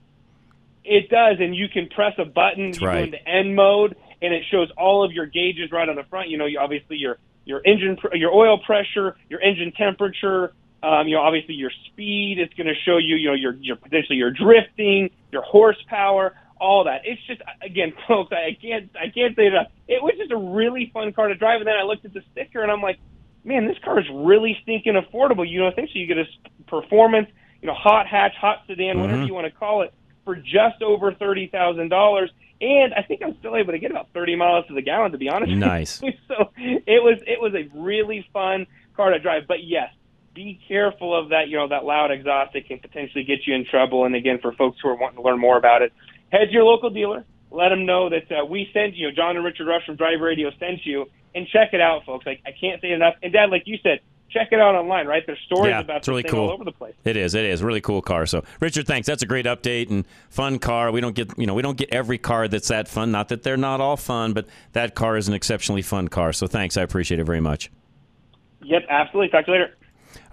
It 0.85 1.09
does, 1.11 1.37
and 1.41 1.55
you 1.55 1.69
can 1.69 1.89
press 1.89 2.15
a 2.19 2.25
button. 2.25 2.71
That's 2.71 2.81
you 2.81 2.87
right. 2.87 2.99
go 3.11 3.17
into 3.17 3.29
N 3.29 3.55
mode, 3.55 3.97
and 4.21 4.35
it 4.35 4.43
shows 4.51 4.71
all 4.77 5.05
of 5.05 5.13
your 5.13 5.27
gauges 5.27 5.71
right 5.71 5.89
on 5.89 5.95
the 5.97 6.03
front. 6.05 6.29
You 6.31 6.39
know, 6.39 6.47
you, 6.47 6.59
obviously 6.59 6.97
your 6.97 7.19
your 7.45 7.61
engine, 7.65 7.97
pr- 7.97 8.15
your 8.17 8.33
oil 8.33 8.59
pressure, 8.59 9.17
your 9.29 9.41
engine 9.41 9.73
temperature. 9.73 10.53
Um, 10.83 11.07
you 11.07 11.15
know, 11.15 11.23
obviously 11.23 11.55
your 11.55 11.71
speed. 11.87 12.39
It's 12.41 12.53
going 12.55 12.67
to 12.67 12.75
show 12.85 12.97
you, 12.97 13.15
you 13.17 13.29
know, 13.29 13.35
your 13.35 13.53
your 13.55 13.77
potentially 13.77 14.17
your 14.17 14.33
drifting, 14.33 15.11
your 15.31 15.43
horsepower, 15.43 16.35
all 16.61 16.85
that. 16.85 17.03
It's 17.05 17.23
just 17.27 17.41
again, 17.63 17.93
folks, 18.09 18.33
I 18.33 18.57
can't 18.61 18.91
I 19.01 19.09
can't 19.11 19.37
say 19.37 19.47
enough. 19.47 19.69
it 19.87 20.03
was 20.03 20.15
just 20.19 20.33
a 20.33 20.37
really 20.37 20.91
fun 20.93 21.13
car 21.13 21.29
to 21.29 21.35
drive. 21.37 21.61
And 21.61 21.69
then 21.69 21.77
I 21.77 21.85
looked 21.85 22.05
at 22.05 22.13
the 22.13 22.23
sticker, 22.33 22.63
and 22.63 22.73
I'm 22.73 22.83
like, 22.83 22.99
man, 23.45 23.67
this 23.67 23.79
car 23.85 23.99
is 23.99 24.07
really 24.13 24.57
stinking 24.63 24.95
affordable. 24.95 25.49
You 25.49 25.61
know, 25.61 25.69
I 25.69 25.73
think 25.73 25.91
so. 25.93 25.99
you 25.99 26.07
get 26.07 26.19
a 26.19 26.23
s- 26.23 26.29
performance, 26.67 27.29
you 27.61 27.67
know, 27.69 27.75
hot 27.75 28.07
hatch, 28.07 28.35
hot 28.41 28.63
sedan, 28.67 29.01
whatever 29.01 29.23
Mhm. 29.23 29.27
you 29.27 29.35
want 29.35 29.47
to 29.47 29.51
call 29.51 29.83
it, 29.83 29.93
for 30.25 30.37
just 30.37 30.83
over 30.83 31.13
thirty 31.13 31.47
thousand 31.49 31.89
dollars. 31.89 32.31
And 32.61 32.95
I 32.95 33.03
think 33.03 33.23
I'm 33.25 33.37
still 33.39 33.57
able 33.57 33.73
to 33.73 33.79
get 33.79 33.91
about 33.91 34.09
thirty 34.15 34.37
miles 34.37 34.67
to 34.69 34.75
the 34.75 34.83
gallon, 34.83 35.13
to 35.13 35.19
be 35.19 35.29
honest. 35.29 35.51
with 35.51 35.59
Nice. 35.59 36.03
you. 36.03 36.13
so 36.29 36.51
it 36.57 37.03
was 37.03 37.19
it 37.27 37.41
was 37.41 37.55
a 37.55 37.69
really 37.75 38.27
fun 38.33 38.67
car 38.97 39.11
to 39.11 39.19
drive. 39.19 39.49
But 39.49 39.65
yes, 39.65 39.93
be 40.35 40.61
careful 40.69 41.15
of 41.15 41.31
that. 41.31 41.49
You 41.49 41.57
know, 41.57 41.69
that 41.69 41.85
loud 41.85 42.11
exhaust 42.13 42.55
it 42.55 42.69
can 42.69 42.79
potentially 42.79 43.25
get 43.25 43.47
you 43.47 43.55
in 43.55 43.65
trouble. 43.65 44.05
And 44.05 44.15
again, 44.15 44.39
for 44.41 44.53
folks 44.53 44.79
who 44.81 44.89
are 44.89 44.95
wanting 44.97 45.17
to 45.17 45.23
learn 45.23 45.41
more 45.41 45.57
about 45.59 45.83
it, 45.83 45.93
head 46.31 46.47
to 46.47 46.53
your 46.53 46.65
local 46.65 46.91
dealer. 46.91 47.25
Let 47.53 47.69
them 47.69 47.85
know 47.85 48.09
that 48.09 48.33
uh, 48.33 48.45
we 48.45 48.69
sent 48.73 48.95
you. 48.95 49.13
John 49.13 49.37
and 49.37 49.45
Richard 49.45 49.67
Rush 49.67 49.85
from 49.85 49.97
Drive 49.97 50.21
Radio 50.21 50.51
sent 50.59 50.85
you, 50.85 51.07
and 51.35 51.47
check 51.49 51.73
it 51.73 51.81
out, 51.81 52.05
folks. 52.05 52.27
Like 52.27 52.41
I 52.47 52.53
can't 52.53 52.81
say 52.81 52.93
enough. 52.93 53.15
And 53.23 53.33
Dad, 53.33 53.51
like 53.51 53.65
you 53.67 53.79
said, 53.83 54.01
check 54.31 54.49
it 54.53 54.59
out 54.59 54.75
online. 54.75 55.07
Right, 55.07 55.23
there's 55.27 55.39
stories 55.47 55.71
yeah, 55.71 55.81
about 55.81 55.99
it's 55.99 56.09
really 56.09 56.23
cool. 56.23 56.49
all 56.49 56.53
over 56.53 56.65
the 56.65 56.73
place. 56.73 56.95
It 57.05 57.17
is. 57.17 57.35
It 57.35 57.45
is 57.45 57.63
really 57.63 57.81
cool 57.81 58.01
car. 58.01 58.25
So, 58.27 58.43
Richard, 58.61 58.87
thanks. 58.87 59.07
That's 59.07 59.23
a 59.23 59.27
great 59.27 59.47
update 59.47 59.91
and 59.91 60.07
fun 60.31 60.59
car. 60.59 60.91
We 60.91 61.01
don't 61.01 61.15
get 61.15 61.39
you 61.39 61.47
know 61.47 61.55
we 61.55 61.63
don't 61.63 61.77
get 61.77 61.93
every 61.93 62.19
car 62.19 62.49
that's 62.49 62.69
that 62.69 62.89
fun. 62.89 63.13
Not 63.13 63.29
that 63.29 63.43
they're 63.43 63.57
not 63.57 63.81
all 63.81 63.97
fun, 63.97 64.33
but 64.33 64.47
that 64.73 64.95
car 64.95 65.17
is 65.17 65.29
an 65.29 65.35
exceptionally 65.35 65.83
fun 65.83 66.09
car. 66.09 66.33
So, 66.33 66.47
thanks. 66.47 66.77
I 66.77 66.83
appreciate 66.83 67.21
it 67.21 67.25
very 67.25 67.41
much. 67.41 67.71
Yep, 68.63 68.87
absolutely. 68.89 69.29
Talk 69.29 69.45
to 69.47 69.53
you 69.53 69.59
later. 69.59 69.75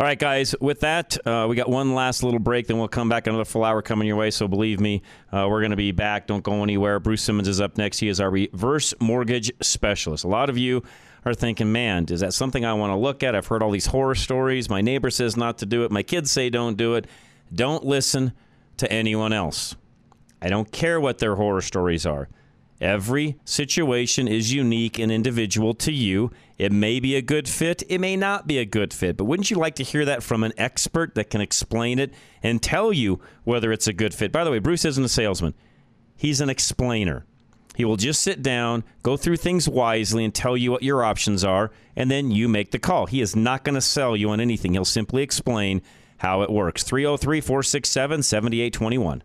All 0.01 0.05
right, 0.07 0.17
guys. 0.17 0.55
With 0.61 0.79
that, 0.79 1.17
uh, 1.27 1.45
we 1.49 1.57
got 1.57 1.67
one 1.67 1.93
last 1.93 2.23
little 2.23 2.39
break. 2.39 2.67
Then 2.67 2.77
we'll 2.77 2.87
come 2.87 3.09
back. 3.09 3.27
Another 3.27 3.43
full 3.43 3.65
hour 3.65 3.81
coming 3.81 4.07
your 4.07 4.15
way. 4.15 4.31
So 4.31 4.47
believe 4.47 4.79
me, 4.79 5.01
uh, 5.29 5.45
we're 5.49 5.59
going 5.59 5.71
to 5.71 5.75
be 5.75 5.91
back. 5.91 6.25
Don't 6.25 6.41
go 6.41 6.63
anywhere. 6.63 7.01
Bruce 7.01 7.21
Simmons 7.21 7.49
is 7.49 7.59
up 7.59 7.77
next. 7.77 7.99
He 7.99 8.07
is 8.07 8.21
our 8.21 8.31
reverse 8.31 8.93
mortgage 9.01 9.51
specialist. 9.61 10.23
A 10.23 10.29
lot 10.29 10.49
of 10.49 10.57
you 10.57 10.83
are 11.25 11.33
thinking, 11.33 11.73
man, 11.73 12.05
is 12.09 12.21
that 12.21 12.33
something 12.33 12.63
I 12.63 12.75
want 12.75 12.91
to 12.91 12.95
look 12.95 13.23
at? 13.23 13.35
I've 13.35 13.47
heard 13.47 13.61
all 13.61 13.71
these 13.71 13.87
horror 13.87 14.15
stories. 14.15 14.69
My 14.69 14.79
neighbor 14.79 15.09
says 15.09 15.35
not 15.35 15.57
to 15.57 15.65
do 15.65 15.83
it. 15.83 15.91
My 15.91 16.01
kids 16.01 16.31
say 16.31 16.49
don't 16.49 16.77
do 16.77 16.95
it. 16.95 17.05
Don't 17.53 17.83
listen 17.83 18.31
to 18.77 18.89
anyone 18.89 19.33
else. 19.33 19.75
I 20.41 20.47
don't 20.47 20.71
care 20.71 21.01
what 21.01 21.17
their 21.17 21.35
horror 21.35 21.61
stories 21.61 22.05
are. 22.05 22.29
Every 22.79 23.37
situation 23.43 24.29
is 24.29 24.53
unique 24.53 24.97
and 24.97 25.11
individual 25.11 25.73
to 25.73 25.91
you. 25.91 26.31
It 26.59 26.73
may 26.73 26.99
be 26.99 27.15
a 27.15 27.21
good 27.21 27.47
fit, 27.47 27.83
it 27.87 27.99
may 27.99 28.17
not 28.17 28.45
be 28.45 28.57
a 28.57 28.65
good 28.65 28.93
fit, 28.93 29.15
but 29.15 29.23
wouldn't 29.23 29.49
you 29.49 29.55
like 29.55 29.75
to 29.75 29.83
hear 29.83 30.03
that 30.03 30.21
from 30.21 30.43
an 30.43 30.51
expert 30.57 31.15
that 31.15 31.29
can 31.29 31.39
explain 31.39 31.99
it 31.99 32.13
and 32.43 32.61
tell 32.61 32.91
you 32.91 33.21
whether 33.45 33.71
it's 33.71 33.87
a 33.87 33.93
good 33.93 34.13
fit? 34.13 34.33
By 34.33 34.43
the 34.43 34.51
way, 34.51 34.59
Bruce 34.59 34.83
isn't 34.83 35.03
a 35.03 35.09
salesman, 35.09 35.53
he's 36.17 36.41
an 36.41 36.49
explainer. 36.49 37.25
He 37.75 37.85
will 37.85 37.95
just 37.95 38.21
sit 38.21 38.43
down, 38.43 38.83
go 39.03 39.15
through 39.15 39.37
things 39.37 39.69
wisely, 39.69 40.25
and 40.25 40.35
tell 40.35 40.57
you 40.57 40.69
what 40.69 40.83
your 40.83 41.01
options 41.01 41.45
are, 41.45 41.71
and 41.95 42.11
then 42.11 42.29
you 42.29 42.49
make 42.49 42.71
the 42.71 42.79
call. 42.79 43.05
He 43.05 43.21
is 43.21 43.37
not 43.37 43.63
going 43.63 43.75
to 43.75 43.81
sell 43.81 44.17
you 44.17 44.29
on 44.31 44.41
anything. 44.41 44.73
He'll 44.73 44.83
simply 44.83 45.23
explain 45.23 45.81
how 46.17 46.41
it 46.41 46.49
works. 46.49 46.83
303 46.83 47.39
467 47.39 48.23
7821. 48.23 49.23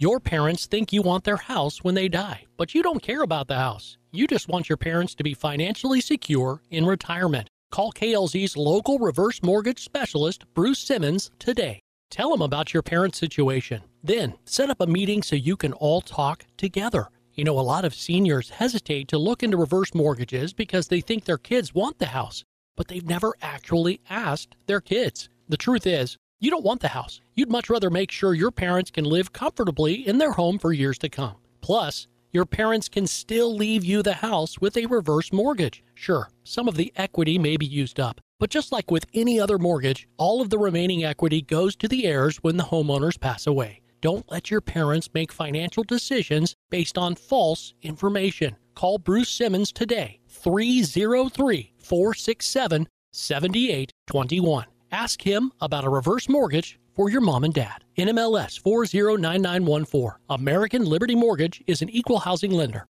Your 0.00 0.20
parents 0.20 0.66
think 0.66 0.92
you 0.92 1.02
want 1.02 1.24
their 1.24 1.36
house 1.36 1.82
when 1.82 1.96
they 1.96 2.08
die, 2.08 2.44
but 2.56 2.72
you 2.72 2.84
don't 2.84 3.02
care 3.02 3.22
about 3.22 3.48
the 3.48 3.56
house. 3.56 3.98
You 4.12 4.28
just 4.28 4.46
want 4.46 4.68
your 4.68 4.76
parents 4.76 5.12
to 5.16 5.24
be 5.24 5.34
financially 5.34 6.00
secure 6.00 6.62
in 6.70 6.86
retirement. 6.86 7.50
Call 7.72 7.90
KLZ's 7.90 8.56
local 8.56 9.00
reverse 9.00 9.42
mortgage 9.42 9.82
specialist, 9.82 10.44
Bruce 10.54 10.78
Simmons, 10.78 11.32
today. 11.40 11.80
Tell 12.12 12.32
him 12.32 12.42
about 12.42 12.72
your 12.72 12.84
parents' 12.84 13.18
situation. 13.18 13.82
Then 14.00 14.34
set 14.44 14.70
up 14.70 14.80
a 14.80 14.86
meeting 14.86 15.20
so 15.20 15.34
you 15.34 15.56
can 15.56 15.72
all 15.72 16.00
talk 16.00 16.44
together. 16.56 17.08
You 17.34 17.42
know, 17.42 17.58
a 17.58 17.60
lot 17.60 17.84
of 17.84 17.92
seniors 17.92 18.50
hesitate 18.50 19.08
to 19.08 19.18
look 19.18 19.42
into 19.42 19.56
reverse 19.56 19.92
mortgages 19.94 20.52
because 20.52 20.86
they 20.86 21.00
think 21.00 21.24
their 21.24 21.38
kids 21.38 21.74
want 21.74 21.98
the 21.98 22.06
house, 22.06 22.44
but 22.76 22.86
they've 22.86 23.04
never 23.04 23.34
actually 23.42 24.00
asked 24.08 24.54
their 24.66 24.80
kids. 24.80 25.28
The 25.48 25.56
truth 25.56 25.88
is, 25.88 26.16
you 26.40 26.50
don't 26.50 26.64
want 26.64 26.80
the 26.80 26.88
house. 26.88 27.20
You'd 27.34 27.50
much 27.50 27.68
rather 27.68 27.90
make 27.90 28.10
sure 28.10 28.34
your 28.34 28.50
parents 28.50 28.90
can 28.90 29.04
live 29.04 29.32
comfortably 29.32 30.06
in 30.06 30.18
their 30.18 30.32
home 30.32 30.58
for 30.58 30.72
years 30.72 30.98
to 30.98 31.08
come. 31.08 31.36
Plus, 31.60 32.06
your 32.30 32.44
parents 32.44 32.88
can 32.88 33.06
still 33.06 33.54
leave 33.54 33.84
you 33.84 34.02
the 34.02 34.14
house 34.14 34.60
with 34.60 34.76
a 34.76 34.86
reverse 34.86 35.32
mortgage. 35.32 35.82
Sure, 35.94 36.28
some 36.44 36.68
of 36.68 36.76
the 36.76 36.92
equity 36.96 37.38
may 37.38 37.56
be 37.56 37.66
used 37.66 37.98
up, 37.98 38.20
but 38.38 38.50
just 38.50 38.70
like 38.70 38.90
with 38.90 39.06
any 39.14 39.40
other 39.40 39.58
mortgage, 39.58 40.06
all 40.16 40.40
of 40.40 40.50
the 40.50 40.58
remaining 40.58 41.04
equity 41.04 41.42
goes 41.42 41.74
to 41.76 41.88
the 41.88 42.04
heirs 42.06 42.36
when 42.38 42.56
the 42.56 42.64
homeowners 42.64 43.18
pass 43.18 43.46
away. 43.46 43.80
Don't 44.00 44.30
let 44.30 44.50
your 44.50 44.60
parents 44.60 45.08
make 45.12 45.32
financial 45.32 45.82
decisions 45.82 46.54
based 46.70 46.96
on 46.96 47.16
false 47.16 47.74
information. 47.82 48.56
Call 48.74 48.98
Bruce 48.98 49.30
Simmons 49.30 49.72
today, 49.72 50.20
303 50.28 51.72
467 51.78 52.88
7821. 53.10 54.66
Ask 54.90 55.22
him 55.22 55.52
about 55.60 55.84
a 55.84 55.90
reverse 55.90 56.28
mortgage 56.28 56.78
for 56.94 57.10
your 57.10 57.20
mom 57.20 57.44
and 57.44 57.52
dad. 57.52 57.84
NMLS 57.96 58.58
409914. 58.60 60.18
American 60.30 60.84
Liberty 60.84 61.14
Mortgage 61.14 61.62
is 61.66 61.82
an 61.82 61.90
equal 61.90 62.20
housing 62.20 62.50
lender. 62.50 62.86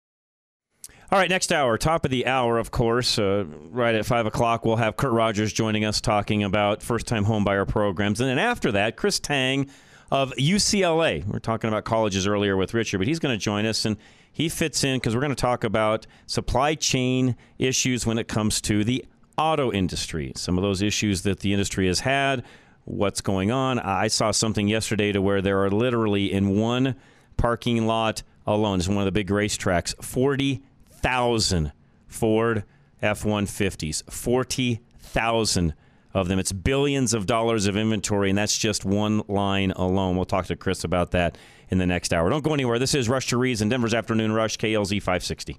All 1.12 1.18
right, 1.18 1.30
next 1.30 1.52
hour, 1.52 1.78
top 1.78 2.04
of 2.04 2.10
the 2.10 2.26
hour, 2.26 2.58
of 2.58 2.70
course. 2.70 3.18
Uh, 3.18 3.44
right 3.70 3.94
at 3.94 4.04
5 4.04 4.26
o'clock, 4.26 4.64
we'll 4.64 4.76
have 4.76 4.96
Kurt 4.96 5.12
Rogers 5.12 5.52
joining 5.52 5.84
us 5.84 6.00
talking 6.00 6.42
about 6.42 6.82
first 6.82 7.06
time 7.06 7.26
homebuyer 7.26 7.68
programs. 7.68 8.20
And 8.20 8.28
then 8.28 8.38
after 8.38 8.72
that, 8.72 8.96
Chris 8.96 9.20
Tang 9.20 9.70
of 10.10 10.32
UCLA. 10.32 11.24
We're 11.26 11.38
talking 11.38 11.68
about 11.68 11.84
colleges 11.84 12.26
earlier 12.26 12.56
with 12.56 12.74
Richard, 12.74 12.98
but 12.98 13.06
he's 13.06 13.18
going 13.18 13.34
to 13.34 13.42
join 13.42 13.66
us. 13.66 13.84
And 13.84 13.96
he 14.32 14.48
fits 14.48 14.82
in 14.82 14.96
because 14.96 15.14
we're 15.14 15.20
going 15.20 15.30
to 15.30 15.36
talk 15.36 15.62
about 15.62 16.06
supply 16.26 16.74
chain 16.74 17.36
issues 17.58 18.06
when 18.06 18.18
it 18.18 18.26
comes 18.26 18.60
to 18.62 18.82
the 18.84 19.04
auto 19.36 19.72
industry. 19.72 20.32
Some 20.36 20.58
of 20.58 20.62
those 20.62 20.82
issues 20.82 21.22
that 21.22 21.40
the 21.40 21.52
industry 21.52 21.86
has 21.86 22.00
had, 22.00 22.44
what's 22.84 23.20
going 23.20 23.50
on. 23.50 23.78
I 23.78 24.08
saw 24.08 24.30
something 24.30 24.68
yesterday 24.68 25.12
to 25.12 25.22
where 25.22 25.42
there 25.42 25.62
are 25.64 25.70
literally 25.70 26.32
in 26.32 26.58
one 26.58 26.96
parking 27.36 27.86
lot 27.86 28.22
alone, 28.46 28.78
it's 28.78 28.88
one 28.88 28.98
of 28.98 29.06
the 29.06 29.12
big 29.12 29.28
racetracks, 29.28 29.94
40,000 30.04 31.72
Ford 32.06 32.64
F 33.02 33.22
150s. 33.22 34.10
40,000 34.10 35.74
of 36.14 36.28
them. 36.28 36.38
It's 36.38 36.52
billions 36.52 37.12
of 37.12 37.26
dollars 37.26 37.66
of 37.66 37.76
inventory, 37.76 38.30
and 38.30 38.38
that's 38.38 38.56
just 38.56 38.84
one 38.84 39.22
line 39.28 39.72
alone. 39.72 40.16
We'll 40.16 40.24
talk 40.24 40.46
to 40.46 40.56
Chris 40.56 40.84
about 40.84 41.10
that 41.10 41.36
in 41.68 41.78
the 41.78 41.86
next 41.86 42.14
hour. 42.14 42.30
Don't 42.30 42.44
go 42.44 42.54
anywhere. 42.54 42.78
This 42.78 42.94
is 42.94 43.08
Rush 43.08 43.26
to 43.28 43.36
Reason, 43.36 43.68
Denver's 43.68 43.94
Afternoon 43.94 44.32
Rush, 44.32 44.56
KLZ 44.56 45.02
560. 45.02 45.58